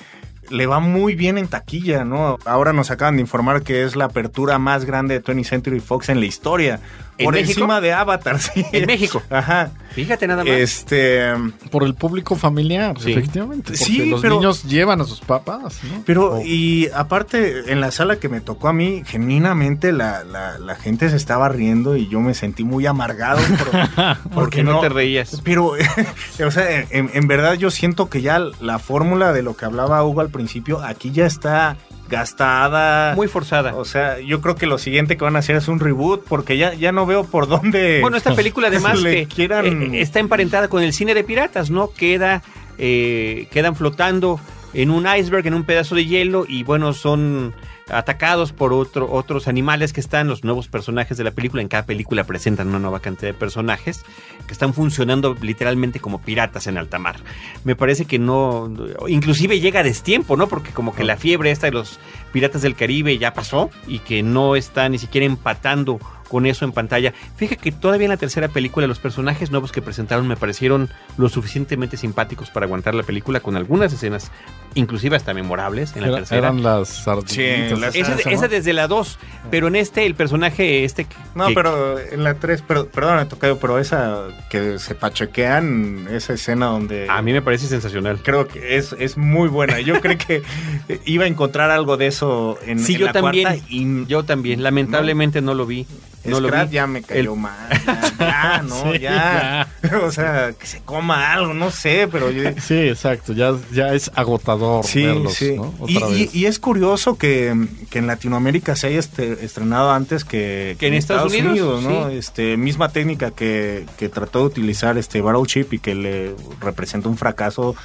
le 0.50 0.66
va 0.66 0.80
muy 0.80 1.14
bien 1.14 1.38
en 1.38 1.48
taquilla, 1.48 2.04
¿no? 2.04 2.38
Ahora 2.44 2.72
nos 2.72 2.90
acaban 2.90 3.16
de 3.16 3.22
informar 3.22 3.62
que 3.62 3.82
es 3.84 3.96
la 3.96 4.06
apertura 4.06 4.58
más 4.58 4.84
grande 4.84 5.14
de 5.18 5.24
20th 5.24 5.44
Century 5.44 5.80
Fox 5.80 6.08
en 6.08 6.20
la 6.20 6.26
historia. 6.26 6.80
¿En 7.18 7.24
por 7.26 7.34
México? 7.34 7.60
encima 7.60 7.80
de 7.80 7.92
Avatar, 7.92 8.40
sí. 8.40 8.64
En 8.72 8.86
México. 8.86 9.22
Ajá. 9.30 9.70
Fíjate 9.92 10.26
nada 10.26 10.42
más. 10.42 10.52
Este, 10.52 11.22
Por 11.70 11.84
el 11.84 11.94
público 11.94 12.34
familiar, 12.34 12.96
Sí. 13.00 13.12
efectivamente. 13.12 13.72
Porque 13.72 13.84
Sí, 13.84 14.06
los 14.10 14.20
pero- 14.20 14.36
niños 14.36 14.64
llevan 14.64 15.00
a 15.00 15.04
sus 15.04 15.20
papás, 15.20 15.78
¿no? 15.84 16.02
pero 16.04 16.34
O- 16.38 16.42
y 16.44 16.88
aparte 16.92 17.70
en 17.72 17.80
la 17.80 17.92
sala 17.92 18.16
que 18.16 18.28
me 18.28 18.40
tocó 18.40 18.66
a 18.68 18.72
mí, 18.72 19.02
genuinamente 19.06 19.92
la, 19.92 20.24
la, 20.24 20.58
la 20.58 20.74
gente 20.74 21.08
se 21.10 21.16
estaba 21.16 21.48
riendo 21.48 21.96
y 21.96 22.08
yo 22.08 22.18
me 22.20 22.34
sentí 22.34 22.64
muy 22.64 22.86
amargado 22.86 23.40
por- 23.40 24.18
porque 24.34 24.64
no, 24.64 24.80
te 24.80 24.88
reías. 24.88 25.40
Pero, 25.44 25.74
o 26.44 26.50
sea, 26.50 26.80
en, 26.90 27.10
en 27.14 27.26
verdad 27.28 27.54
yo 27.54 27.70
siento 27.70 28.08
que 28.10 28.20
ya 28.22 28.40
la 28.60 28.80
fórmula 28.80 29.32
de 29.32 29.42
lo 29.42 29.56
que 29.56 29.64
hablaba 29.64 30.02
Hugo 30.04 30.20
al 30.20 30.30
principio, 30.30 30.82
aquí 30.82 31.12
ya 31.12 31.26
está 31.26 31.76
gastada. 32.08 33.14
Muy 33.14 33.28
forzada. 33.28 33.74
O 33.76 33.84
sea, 33.84 34.20
yo 34.20 34.40
creo 34.40 34.54
que 34.56 34.66
lo 34.66 34.78
siguiente 34.78 35.16
que 35.16 35.24
van 35.24 35.36
a 35.36 35.40
hacer 35.40 35.56
es 35.56 35.68
un 35.68 35.80
reboot 35.80 36.24
porque 36.28 36.56
ya, 36.56 36.74
ya 36.74 36.92
no 36.92 37.06
veo 37.06 37.24
por 37.24 37.48
dónde. 37.48 38.00
Bueno, 38.00 38.16
esta 38.16 38.34
película 38.36 38.68
además 38.68 39.00
le 39.02 39.26
que 39.26 39.28
quieran- 39.34 39.94
eh, 39.94 40.00
está 40.00 40.20
emparentada 40.20 40.68
con 40.68 40.82
el 40.82 40.92
cine 40.92 41.14
de 41.14 41.24
piratas, 41.24 41.70
¿no? 41.70 41.90
Queda, 41.92 42.42
eh, 42.78 43.48
quedan 43.50 43.76
flotando 43.76 44.40
en 44.72 44.90
un 44.90 45.06
iceberg, 45.06 45.46
en 45.46 45.54
un 45.54 45.64
pedazo 45.64 45.94
de 45.94 46.06
hielo 46.06 46.44
y 46.48 46.64
bueno, 46.64 46.92
son 46.92 47.54
atacados 47.88 48.52
por 48.52 48.72
otro, 48.72 49.10
otros 49.10 49.48
animales 49.48 49.92
que 49.92 50.00
están, 50.00 50.28
los 50.28 50.44
nuevos 50.44 50.68
personajes 50.68 51.16
de 51.16 51.24
la 51.24 51.32
película. 51.32 51.62
En 51.62 51.68
cada 51.68 51.84
película 51.84 52.24
presentan 52.24 52.68
una 52.68 52.78
nueva 52.78 53.00
cantidad 53.00 53.32
de 53.32 53.38
personajes 53.38 54.04
que 54.46 54.52
están 54.52 54.74
funcionando 54.74 55.36
literalmente 55.40 56.00
como 56.00 56.20
piratas 56.20 56.66
en 56.66 56.78
alta 56.78 56.98
mar. 56.98 57.16
Me 57.64 57.76
parece 57.76 58.04
que 58.06 58.18
no, 58.18 58.72
inclusive 59.08 59.60
llega 59.60 59.80
a 59.80 59.84
destiempo, 59.84 60.36
¿no? 60.36 60.48
Porque 60.48 60.70
como 60.70 60.94
que 60.94 61.04
la 61.04 61.16
fiebre 61.16 61.50
esta 61.50 61.66
de 61.66 61.72
los 61.72 61.98
piratas 62.34 62.60
del 62.62 62.74
Caribe 62.74 63.16
ya 63.16 63.32
pasó 63.32 63.70
y 63.86 64.00
que 64.00 64.22
no 64.24 64.56
está 64.56 64.88
ni 64.90 64.98
siquiera 64.98 65.24
empatando 65.24 65.98
con 66.28 66.46
eso 66.46 66.64
en 66.64 66.72
pantalla. 66.72 67.12
Fíjate 67.36 67.58
que 67.58 67.70
todavía 67.70 68.06
en 68.06 68.10
la 68.10 68.16
tercera 68.16 68.48
película 68.48 68.86
los 68.88 68.98
personajes 68.98 69.50
nuevos 69.52 69.70
que 69.70 69.80
presentaron 69.82 70.26
me 70.26 70.36
parecieron 70.36 70.88
lo 71.16 71.28
suficientemente 71.28 71.96
simpáticos 71.96 72.50
para 72.50 72.66
aguantar 72.66 72.94
la 72.96 73.04
película 73.04 73.38
con 73.38 73.56
algunas 73.56 73.92
escenas, 73.92 74.32
inclusive 74.74 75.14
hasta 75.16 75.32
memorables 75.32 75.94
en 75.94 76.02
la 76.02 76.08
Era- 76.08 76.16
tercera. 76.16 76.38
eran 76.48 76.62
las 76.62 77.06
ardillitas. 77.06 77.94
Esa, 77.94 78.14
esa, 78.28 78.48
desde 78.48 78.72
la 78.72 78.88
2, 78.88 79.18
pero 79.50 79.68
en 79.68 79.76
este 79.76 80.06
el 80.06 80.16
personaje 80.16 80.84
este 80.84 81.04
que- 81.04 81.14
No, 81.36 81.48
que- 81.48 81.54
pero 81.54 82.00
en 82.00 82.24
la 82.24 82.34
3, 82.34 82.64
pero, 82.66 82.88
perdón, 82.88 83.28
Tocayo, 83.28 83.58
pero 83.60 83.78
esa 83.78 84.24
que 84.50 84.78
se 84.80 84.94
pachequean, 84.96 86.08
esa 86.10 86.32
escena 86.32 86.66
donde... 86.66 87.06
a 87.08 87.20
mí 87.22 87.32
me 87.32 87.42
parece 87.42 87.66
sensacional. 87.68 88.18
Creo 88.24 88.48
que 88.48 88.76
es, 88.76 88.96
es 88.98 89.16
muy 89.16 89.48
buena. 89.48 89.78
Yo 89.80 90.00
creo 90.00 90.18
que 90.18 90.42
iba 91.04 91.24
a 91.24 91.28
encontrar 91.28 91.70
algo 91.70 91.96
de 91.96 92.06
eso 92.08 92.23
en, 92.66 92.78
Sí, 92.78 92.94
en 92.94 92.98
yo 93.00 93.06
la 93.06 93.12
también. 93.12 93.48
cuarta 93.48 93.64
y 93.68 94.06
Yo 94.06 94.24
también, 94.24 94.62
lamentablemente 94.62 95.40
no, 95.40 95.54
lo 95.54 95.66
vi. 95.66 95.86
No 96.24 96.40
lo 96.40 96.48
vi. 96.50 96.70
ya 96.70 96.86
me 96.86 97.02
cayó 97.02 97.34
El- 97.34 97.38
mal. 97.38 97.52
Ya, 97.86 98.12
ya, 98.18 98.62
no, 98.66 98.92
Sí, 98.92 98.98
ya. 98.98 99.68
O 100.02 100.10
sea, 100.10 100.52
que 100.58 100.66
se 100.66 100.80
coma 100.80 101.32
algo, 101.34 101.52
no 101.52 101.70
sé, 101.70 102.08
pero 102.10 102.30
yo... 102.30 102.44
Sí, 102.62 102.74
exacto. 102.88 103.34
Ya, 103.34 103.52
ya 103.72 103.92
es 103.92 104.10
agotador 104.14 104.86
Sí, 104.86 105.04
verlos, 105.04 105.34
sí. 105.34 105.56
¿no? 105.56 105.74
Y, 105.86 105.96
Otra 105.98 106.08
y- 106.10 106.12
vez. 106.24 106.34
y 106.34 106.46
es 106.46 106.58
curioso 106.58 107.18
que, 107.18 107.54
que 107.90 107.98
en 107.98 108.06
Latinoamérica 108.06 108.74
se 108.74 108.86
haya 108.86 108.98
este- 109.00 109.44
estrenado 109.44 109.92
antes 109.92 110.24
que, 110.24 110.76
Que 110.78 110.86
en 110.86 110.94
Estados 110.94 111.34
Unidos, 111.34 111.82
¿no? 111.82 112.08
sí. 112.08 112.16
Este, 112.16 112.56
misma 112.56 112.88
técnica 112.88 113.30
que, 113.30 113.84
que 113.98 114.08
trató 114.08 114.38
de 114.40 114.44
utilizar 114.46 114.96
este 114.96 115.20
Battleship 115.20 115.66
y 115.72 115.78
que 115.78 115.94
le 115.94 116.34
representa 116.62 117.10
un 117.10 117.18
fracaso 117.18 117.76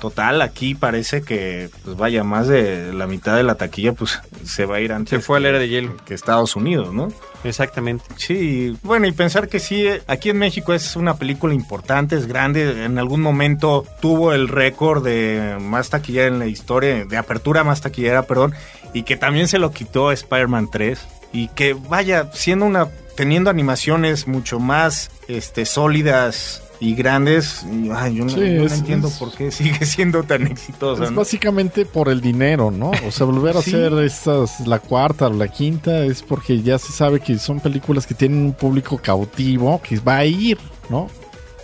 total. 0.00 0.42
Aquí 0.42 0.74
parece 0.74 1.22
que, 1.22 1.70
pues 1.84 1.96
vaya, 1.96 2.24
más 2.24 2.48
de 2.48 2.92
la 2.92 3.06
mitad 3.06 3.36
de 3.36 3.42
la 3.42 3.56
taquilla 3.56 3.92
pues 3.92 4.20
se 4.44 4.66
va 4.66 4.76
a 4.76 4.80
ir 4.80 4.92
antes. 4.92 5.10
Se 5.10 5.20
fue 5.20 5.38
a 5.38 5.40
la 5.40 5.48
era 5.48 5.58
de 5.58 5.68
hielo. 5.68 5.96
Que 6.04 6.14
Estados 6.14 6.56
Unidos, 6.56 6.92
¿no? 6.92 7.08
Exactamente. 7.44 8.04
Sí, 8.16 8.76
bueno, 8.82 9.06
y 9.06 9.12
pensar 9.12 9.48
que 9.48 9.60
sí, 9.60 9.86
eh, 9.86 10.02
aquí 10.06 10.30
en 10.30 10.38
México 10.38 10.74
es 10.74 10.96
una 10.96 11.16
película 11.16 11.54
importante, 11.54 12.16
es 12.16 12.26
grande, 12.26 12.84
en 12.84 12.98
algún 12.98 13.20
momento 13.20 13.84
tuvo 14.00 14.32
el 14.32 14.48
récord 14.48 15.04
de 15.04 15.56
más 15.60 15.90
taquillera 15.90 16.28
en 16.28 16.38
la 16.38 16.46
historia, 16.46 17.04
de 17.04 17.16
apertura 17.16 17.62
más 17.64 17.80
taquillera, 17.80 18.22
perdón, 18.22 18.54
y 18.92 19.04
que 19.04 19.16
también 19.16 19.48
se 19.48 19.58
lo 19.58 19.70
quitó 19.70 20.10
Spider-Man 20.10 20.70
3, 20.70 21.06
y 21.32 21.48
que 21.48 21.74
vaya, 21.74 22.30
siendo 22.32 22.64
una, 22.64 22.88
teniendo 23.16 23.50
animaciones 23.50 24.26
mucho 24.26 24.58
más 24.58 25.10
este, 25.28 25.66
sólidas 25.66 26.62
y 26.80 26.94
grandes, 26.94 27.64
y, 27.64 27.88
ay, 27.90 28.16
yo 28.16 28.24
no, 28.26 28.32
entiendo 28.32 29.08
es- 29.08 29.14
por 29.14 29.32
qué 29.32 29.50
sigue 29.52 29.84
siendo 29.86 30.22
tan 30.24 30.46
exitosa. 30.46 31.04
Es 31.04 31.10
¿no? 31.10 31.16
básicamente 31.18 31.86
por 31.86 32.08
el 32.08 32.20
dinero, 32.20 32.70
¿no? 32.70 32.90
O 33.06 33.10
sea, 33.10 33.24
volver 33.26 33.56
a 33.56 33.62
Sí. 33.62 33.70
hacer 33.70 33.92
estas, 34.04 34.60
la 34.66 34.78
cuarta 34.78 35.26
o 35.28 35.32
la 35.32 35.48
quinta, 35.48 36.04
es 36.04 36.22
porque 36.22 36.62
ya 36.62 36.78
se 36.78 36.92
sabe 36.92 37.20
que 37.20 37.38
son 37.38 37.60
películas 37.60 38.06
que 38.06 38.14
tienen 38.14 38.38
un 38.44 38.52
público 38.52 38.98
cautivo 38.98 39.80
que 39.82 39.98
va 40.00 40.18
a 40.18 40.24
ir, 40.26 40.58
¿no? 40.90 41.08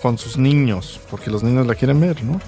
Con 0.01 0.19
sus 0.19 0.37
niños, 0.37 0.99
porque 1.11 1.31
los 1.31 1.43
niños 1.43 1.67
la 1.67 1.75
quieren 1.75 2.01
ver, 2.01 2.25
¿no? 2.25 2.41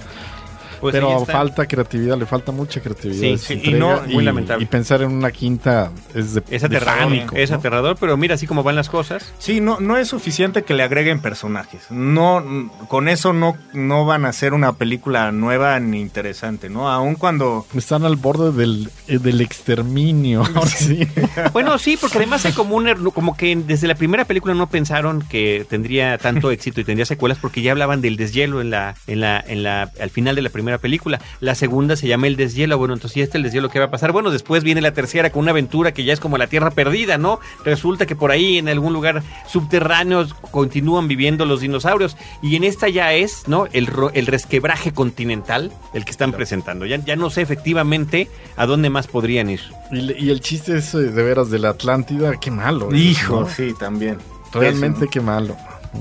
Pues 0.85 0.93
Pero 0.93 1.24
falta 1.24 1.64
creatividad, 1.66 2.18
le 2.18 2.26
falta 2.26 2.53
mucha 2.53 2.78
creatividad. 2.82 3.39
Sí, 3.39 3.39
sí, 3.39 3.61
y 3.64 3.72
no- 3.72 4.03
muy 4.03 4.22
lamentable. 4.22 4.62
Y 4.62 4.66
pensar 4.66 5.01
en 5.01 5.12
una 5.12 5.30
quinta 5.30 5.91
es 6.14 6.35
de 6.35 6.43
Es 6.51 6.61
de 6.61 6.66
aterrador, 6.66 7.05
pánico, 7.05 7.37
es 7.37 7.51
¿no? 7.51 7.57
aterrador, 7.57 7.97
pero 7.99 8.18
mira 8.18 8.35
así 8.35 8.47
como 8.47 8.62
van 8.62 8.76
las 8.76 8.91
cosas. 8.91 9.32
Sí, 9.39 9.62
no, 9.62 9.80
no 9.80 9.97
es 9.97 10.09
suficiente 10.09 10.62
que 10.62 10.74
le 10.74 10.82
agreguen 10.82 11.20
personajes. 11.20 11.87
No, 11.89 12.45
con 12.89 13.09
eso 13.09 13.32
no, 13.32 13.57
no 13.72 14.05
van 14.05 14.26
a 14.26 14.28
hacer 14.28 14.53
una 14.53 14.74
película 14.74 15.32
nueva 15.32 15.80
ni 15.80 16.03
interesante, 16.03 16.68
¿no? 16.68 16.91
Aun 16.91 17.14
cuando 17.14 17.64
Están 17.74 18.05
al 18.05 18.16
borde 18.16 18.53
del, 18.53 18.91
eh, 19.09 19.16
del 19.18 19.41
exterminio. 19.41 20.45
sí. 20.66 21.09
Bueno, 21.55 21.78
sí, 21.78 21.97
porque 21.99 22.18
además 22.18 22.45
hay 22.45 22.53
como 22.53 22.76
un 22.76 22.85
como 23.14 23.39
que 23.39 23.57
desde 23.57 23.89
la 23.89 23.95
primera 23.95 24.26
película 24.26 24.53
no 24.53 24.68
pensaron 24.68 25.22
que 25.22 25.64
tendría 25.66 26.18
tanto 26.18 26.51
éxito 26.51 26.82
y 26.82 26.85
tendría 26.85 27.07
secuelas 27.07 27.39
porque 27.41 27.62
ya 27.62 27.72
hablaban 27.72 28.03
del 28.03 28.16
deshielo 28.16 28.61
en 28.61 28.68
la 28.70 28.95
en 29.07 29.20
la 29.20 29.43
en 29.47 29.62
la 29.62 29.91
al 30.01 30.11
final 30.11 30.35
de 30.35 30.43
la 30.43 30.51
primera 30.51 30.73
película. 30.78 31.20
La 31.40 31.54
segunda 31.54 31.96
se 31.96 32.06
llama 32.08 32.26
El 32.26 32.36
deshielo, 32.36 32.78
bueno, 32.78 32.94
entonces 32.94 33.16
ya 33.16 33.24
está 33.24 33.38
el 33.38 33.44
deshielo 33.44 33.68
que 33.68 33.78
va 33.78 33.86
a 33.86 33.90
pasar. 33.90 34.12
Bueno, 34.12 34.30
después 34.30 34.64
viene 34.64 34.80
la 34.80 34.92
tercera 34.92 35.30
con 35.30 35.42
una 35.42 35.50
aventura 35.52 35.92
que 35.92 36.04
ya 36.04 36.12
es 36.12 36.20
como 36.20 36.38
la 36.38 36.46
tierra 36.46 36.70
perdida, 36.70 37.18
¿no? 37.18 37.40
Resulta 37.64 38.06
que 38.06 38.16
por 38.16 38.30
ahí 38.30 38.58
en 38.58 38.68
algún 38.68 38.92
lugar 38.92 39.22
subterráneo 39.46 40.26
continúan 40.50 41.08
viviendo 41.08 41.44
los 41.46 41.60
dinosaurios 41.60 42.16
y 42.42 42.56
en 42.56 42.64
esta 42.64 42.88
ya 42.88 43.12
es, 43.12 43.48
¿no? 43.48 43.66
El 43.72 43.86
ro- 43.86 44.10
el 44.14 44.26
resquebraje 44.26 44.92
continental 44.92 45.72
el 45.94 46.04
que 46.04 46.10
están 46.10 46.32
presentando. 46.32 46.86
Ya 46.86 46.96
ya 47.04 47.16
no 47.16 47.30
sé 47.30 47.42
efectivamente 47.42 48.28
a 48.56 48.66
dónde 48.66 48.90
más 48.90 49.06
podrían 49.06 49.48
ir. 49.50 49.60
y, 49.92 50.24
y 50.26 50.30
el 50.30 50.40
chiste 50.40 50.76
es 50.78 50.94
eh, 50.94 50.98
de 50.98 51.22
veras 51.22 51.50
de 51.50 51.58
la 51.58 51.70
Atlántida, 51.70 52.38
qué 52.40 52.50
malo. 52.50 52.88
es, 52.92 53.00
Hijo, 53.00 53.40
¿no? 53.42 53.48
sí, 53.48 53.74
también. 53.78 54.18
Realmente 54.52 55.00
Eso, 55.04 55.10
qué 55.10 55.20
malo. 55.20 55.56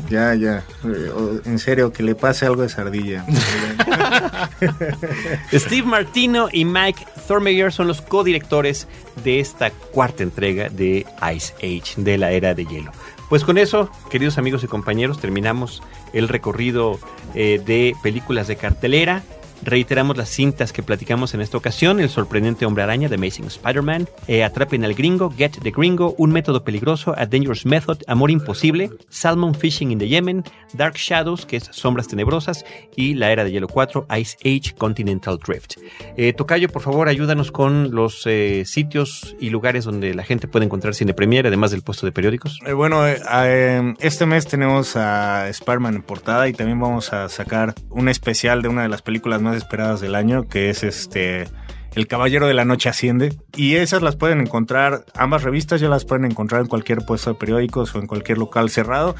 Ya, 0.09 0.35
ya. 0.35 0.63
En 1.45 1.59
serio, 1.59 1.91
que 1.91 2.03
le 2.03 2.15
pase 2.15 2.45
algo 2.45 2.61
de 2.61 2.69
sardilla. 2.69 3.25
Steve 5.53 5.87
Martino 5.87 6.49
y 6.51 6.65
Mike 6.65 7.05
Thormeyer 7.27 7.71
son 7.71 7.87
los 7.87 8.01
codirectores 8.01 8.87
de 9.23 9.39
esta 9.39 9.71
cuarta 9.71 10.23
entrega 10.23 10.69
de 10.69 11.05
Ice 11.35 11.53
Age, 11.57 12.01
de 12.01 12.17
la 12.17 12.31
era 12.31 12.53
de 12.53 12.65
hielo. 12.65 12.91
Pues 13.29 13.43
con 13.43 13.57
eso, 13.57 13.89
queridos 14.11 14.37
amigos 14.37 14.63
y 14.63 14.67
compañeros, 14.67 15.19
terminamos 15.19 15.81
el 16.13 16.27
recorrido 16.27 16.99
eh, 17.33 17.61
de 17.65 17.95
películas 18.03 18.47
de 18.47 18.57
cartelera. 18.57 19.23
Reiteramos 19.63 20.17
las 20.17 20.29
cintas 20.29 20.73
que 20.73 20.83
platicamos 20.83 21.33
en 21.33 21.41
esta 21.41 21.57
ocasión: 21.57 21.99
El 21.99 22.09
sorprendente 22.09 22.65
hombre 22.65 22.83
araña 22.83 23.09
de 23.09 23.15
Amazing 23.15 23.45
Spider-Man, 23.45 24.07
eh, 24.27 24.43
Atrapen 24.43 24.83
al 24.83 24.93
gringo, 24.93 25.31
Get 25.31 25.59
the 25.61 25.71
Gringo, 25.71 26.15
Un 26.17 26.31
método 26.31 26.63
peligroso, 26.63 27.13
A 27.17 27.25
Dangerous 27.25 27.65
Method, 27.65 27.99
Amor 28.07 28.31
imposible, 28.31 28.89
Salmon 29.09 29.55
Fishing 29.55 29.91
in 29.91 29.99
the 29.99 30.07
Yemen, 30.07 30.43
Dark 30.73 30.95
Shadows, 30.95 31.45
que 31.45 31.57
es 31.57 31.69
Sombras 31.71 32.07
Tenebrosas, 32.07 32.65
y 32.95 33.13
La 33.15 33.31
Era 33.31 33.43
de 33.43 33.51
Hielo 33.51 33.67
4, 33.67 34.07
Ice 34.19 34.37
Age 34.43 34.75
Continental 34.77 35.37
Drift. 35.37 35.77
Eh, 36.17 36.33
Tocayo, 36.33 36.69
por 36.69 36.81
favor, 36.81 37.07
ayúdanos 37.07 37.51
con 37.51 37.91
los 37.91 38.23
eh, 38.25 38.63
sitios 38.65 39.35
y 39.39 39.49
lugares 39.49 39.85
donde 39.85 40.13
la 40.13 40.23
gente 40.23 40.47
puede 40.47 40.65
encontrar 40.65 40.93
Cine 40.95 41.13
Premier, 41.13 41.47
además 41.47 41.71
del 41.71 41.81
puesto 41.81 42.05
de 42.05 42.11
periódicos. 42.11 42.59
Eh, 42.65 42.73
bueno, 42.73 43.05
este 43.05 44.25
mes 44.25 44.47
tenemos 44.47 44.95
a 44.95 45.49
Spider-Man 45.49 45.95
en 45.95 46.01
portada 46.03 46.47
y 46.47 46.53
también 46.53 46.79
vamos 46.79 47.13
a 47.13 47.29
sacar 47.29 47.73
un 47.89 48.09
especial 48.09 48.61
de 48.61 48.67
una 48.67 48.83
de 48.83 48.89
las 48.89 49.01
películas 49.01 49.41
más 49.41 49.52
esperadas 49.57 50.01
del 50.01 50.15
año, 50.15 50.47
que 50.47 50.69
es 50.69 50.83
este 50.83 51.47
El 51.95 52.07
Caballero 52.07 52.47
de 52.47 52.53
la 52.55 52.65
Noche 52.65 52.89
Asciende. 52.89 53.33
Y 53.55 53.75
esas 53.75 54.01
las 54.01 54.15
pueden 54.15 54.41
encontrar, 54.41 55.05
ambas 55.15 55.43
revistas 55.43 55.79
ya 55.79 55.89
las 55.89 56.05
pueden 56.05 56.25
encontrar 56.25 56.61
en 56.61 56.67
cualquier 56.67 56.99
puesto 57.05 57.31
de 57.33 57.39
periódicos 57.39 57.93
o 57.93 57.99
en 57.99 58.07
cualquier 58.07 58.37
local 58.39 58.69
cerrado. 58.71 59.15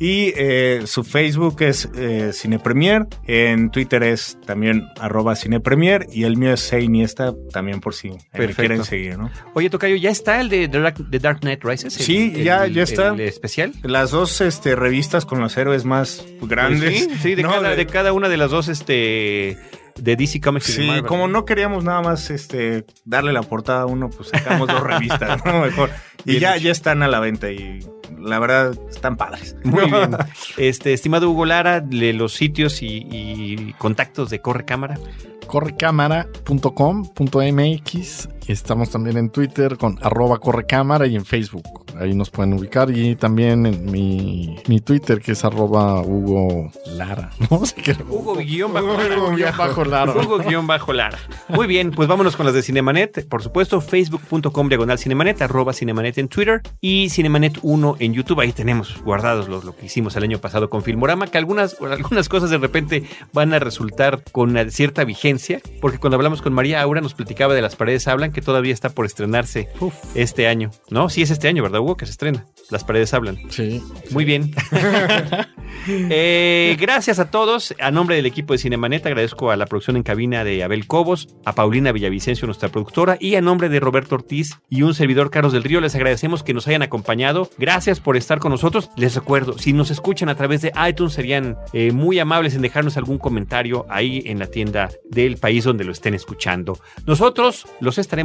Y 0.00 0.32
eh, 0.36 0.82
su 0.86 1.02
Facebook 1.02 1.56
es 1.62 1.88
eh, 1.96 2.30
Cine 2.32 2.60
Premier, 2.60 3.06
en 3.26 3.70
Twitter 3.70 4.04
es 4.04 4.38
también 4.46 4.84
arroba 5.00 5.34
Cine 5.34 5.58
Premier 5.58 6.06
y 6.12 6.22
el 6.22 6.36
mío 6.36 6.52
es 6.52 6.60
Seiniesta, 6.60 7.32
también 7.52 7.80
por 7.80 7.94
si 7.94 8.10
me 8.32 8.46
quieren 8.54 8.84
seguir, 8.84 9.18
¿no? 9.18 9.28
Oye, 9.54 9.70
Tocayo, 9.70 9.96
¿ya 9.96 10.10
está 10.10 10.40
el 10.40 10.50
de 10.50 10.68
The 10.68 11.18
Dark, 11.18 11.40
Knight 11.40 11.64
Rises? 11.64 11.98
El- 11.98 12.04
Sí, 12.06 12.32
el- 12.36 12.44
ya- 12.44 12.66
ya 12.68 12.82
está. 12.84 13.08
El 13.08 13.20
especial. 13.22 13.72
Las 13.82 14.12
dos 14.12 14.40
este, 14.40 14.76
revistas 14.76 15.24
con 15.26 15.40
los 15.40 15.56
héroes 15.56 15.84
más 15.84 16.24
grandes. 16.42 17.04
Pues 17.06 17.16
sí, 17.16 17.18
sí, 17.30 17.34
de, 17.34 17.42
No, 17.42 17.50
cada, 17.50 17.70
de- 17.70 17.76
de 17.76 17.86
cada 17.86 18.12
una 18.12 18.28
de 18.28 18.36
las 18.36 18.52
dos, 18.52 18.68
este, 18.68 19.56
de 19.98 20.16
DC 20.16 20.40
Comics 20.40 20.68
y 20.70 20.72
de 20.72 20.78
Sí, 20.78 20.86
Marvel. 20.86 21.06
como 21.06 21.28
no 21.28 21.44
queríamos 21.44 21.84
nada 21.84 22.00
más 22.02 22.30
este 22.30 22.84
darle 23.04 23.32
la 23.32 23.42
portada 23.42 23.82
a 23.82 23.86
uno, 23.86 24.10
pues 24.10 24.28
sacamos 24.30 24.68
dos 24.68 24.80
revistas, 24.84 25.44
¿no? 25.44 25.60
Mejor. 25.62 25.90
Y 26.24 26.30
Bien 26.32 26.40
ya, 26.42 26.54
hecho. 26.56 26.64
ya 26.64 26.72
están 26.72 27.02
a 27.02 27.08
la 27.08 27.20
venta 27.20 27.50
y 27.50 27.80
la 28.18 28.38
verdad, 28.38 28.76
están 28.90 29.16
padres. 29.16 29.56
Muy 29.64 29.86
bien. 29.90 30.16
Este, 30.56 30.92
estimado 30.92 31.30
Hugo 31.30 31.44
Lara, 31.46 31.80
de 31.80 32.12
los 32.12 32.34
sitios 32.34 32.82
y, 32.82 33.06
y 33.10 33.74
contactos 33.78 34.30
de 34.30 34.40
Corre 34.40 34.64
Cámara. 34.64 34.98
correcámara.com.mx. 35.46 38.28
Estamos 38.48 38.88
también 38.88 39.18
en 39.18 39.28
Twitter 39.28 39.76
con 39.76 39.98
arroba 40.02 40.38
correcámara 40.38 41.06
y 41.06 41.16
en 41.16 41.26
Facebook. 41.26 41.84
Ahí 42.00 42.14
nos 42.14 42.30
pueden 42.30 42.54
ubicar. 42.54 42.90
Y 42.90 43.14
también 43.14 43.66
en 43.66 43.90
mi, 43.90 44.56
mi 44.66 44.80
Twitter 44.80 45.20
que 45.20 45.32
es 45.32 45.44
arroba 45.44 46.00
Hugo 46.00 46.70
Lara. 46.86 47.30
No 47.50 47.64
sé 47.64 47.74
qué. 47.76 47.96
Hugo 48.08 48.36
guion 48.36 48.72
bajo 48.72 48.86
Hugo 48.86 49.30
guion 49.34 49.56
bajo 49.56 49.84
Lara. 49.84 50.12
Hugo 50.12 50.38
guion 50.38 50.66
bajo 50.66 50.92
Lara. 50.92 51.18
Muy 51.48 51.66
bien, 51.66 51.90
pues 51.90 52.08
vámonos 52.08 52.36
con 52.36 52.46
las 52.46 52.54
de 52.54 52.62
Cinemanet. 52.62 53.28
Por 53.28 53.42
supuesto, 53.42 53.80
facebook.com 53.80 54.68
diagonal 54.68 54.98
Cinemanet, 54.98 55.40
arroba 55.42 55.72
Cinemanet 55.72 56.18
en 56.18 56.28
Twitter 56.28 56.62
y 56.80 57.10
Cinemanet 57.10 57.58
1 57.62 57.96
en 57.98 58.14
YouTube. 58.14 58.40
Ahí 58.40 58.52
tenemos 58.52 59.02
guardados 59.02 59.48
lo, 59.48 59.62
lo 59.62 59.76
que 59.76 59.86
hicimos 59.86 60.16
el 60.16 60.24
año 60.24 60.38
pasado 60.38 60.70
con 60.70 60.82
Filmorama, 60.82 61.26
que 61.26 61.38
algunas, 61.38 61.76
algunas 61.80 62.28
cosas 62.28 62.50
de 62.50 62.58
repente 62.58 63.04
van 63.32 63.52
a 63.52 63.58
resultar 63.58 64.22
con 64.32 64.50
una 64.50 64.70
cierta 64.70 65.04
vigencia, 65.04 65.60
porque 65.80 65.98
cuando 65.98 66.16
hablamos 66.16 66.42
con 66.42 66.52
María 66.52 66.80
Aura 66.80 67.00
nos 67.00 67.14
platicaba 67.14 67.54
de 67.54 67.62
Las 67.62 67.76
Paredes 67.76 68.08
Hablan, 68.08 68.32
que 68.32 68.37
todavía 68.40 68.72
está 68.72 68.90
por 68.90 69.06
estrenarse 69.06 69.68
este 70.14 70.48
año. 70.48 70.70
No, 70.90 71.08
sí 71.08 71.22
es 71.22 71.30
este 71.30 71.48
año, 71.48 71.62
¿verdad, 71.62 71.80
Hugo? 71.80 71.96
Que 71.96 72.06
se 72.06 72.12
estrena. 72.12 72.46
Las 72.70 72.84
Paredes 72.84 73.14
Hablan. 73.14 73.38
Sí. 73.50 73.82
Muy 74.10 74.24
bien. 74.24 74.54
Eh, 76.10 76.76
gracias 76.78 77.18
a 77.18 77.30
todos. 77.30 77.74
A 77.80 77.90
nombre 77.90 78.16
del 78.16 78.26
equipo 78.26 78.52
de 78.52 78.58
Cinemanet 78.58 79.06
agradezco 79.06 79.50
a 79.50 79.56
la 79.56 79.66
producción 79.66 79.96
en 79.96 80.02
cabina 80.02 80.44
de 80.44 80.62
Abel 80.62 80.86
Cobos, 80.86 81.28
a 81.44 81.54
Paulina 81.54 81.92
Villavicencio, 81.92 82.46
nuestra 82.46 82.68
productora, 82.68 83.16
y 83.20 83.36
a 83.36 83.40
nombre 83.40 83.68
de 83.68 83.80
Roberto 83.80 84.16
Ortiz 84.16 84.58
y 84.68 84.82
un 84.82 84.94
servidor 84.94 85.30
Carlos 85.30 85.52
del 85.52 85.64
Río, 85.64 85.80
les 85.80 85.94
agradecemos 85.94 86.42
que 86.42 86.54
nos 86.54 86.66
hayan 86.68 86.82
acompañado. 86.82 87.50
Gracias 87.58 88.00
por 88.00 88.16
estar 88.16 88.38
con 88.38 88.52
nosotros. 88.52 88.90
Les 88.96 89.14
recuerdo, 89.14 89.58
si 89.58 89.72
nos 89.72 89.90
escuchan 89.90 90.28
a 90.28 90.34
través 90.34 90.60
de 90.60 90.72
iTunes, 90.88 91.14
serían 91.14 91.56
eh, 91.72 91.92
muy 91.92 92.18
amables 92.18 92.54
en 92.54 92.62
dejarnos 92.62 92.96
algún 92.96 93.18
comentario 93.18 93.86
ahí 93.88 94.22
en 94.26 94.38
la 94.38 94.46
tienda 94.46 94.90
del 95.10 95.38
país 95.38 95.64
donde 95.64 95.84
lo 95.84 95.92
estén 95.92 96.14
escuchando. 96.14 96.78
Nosotros 97.06 97.66
los 97.80 97.98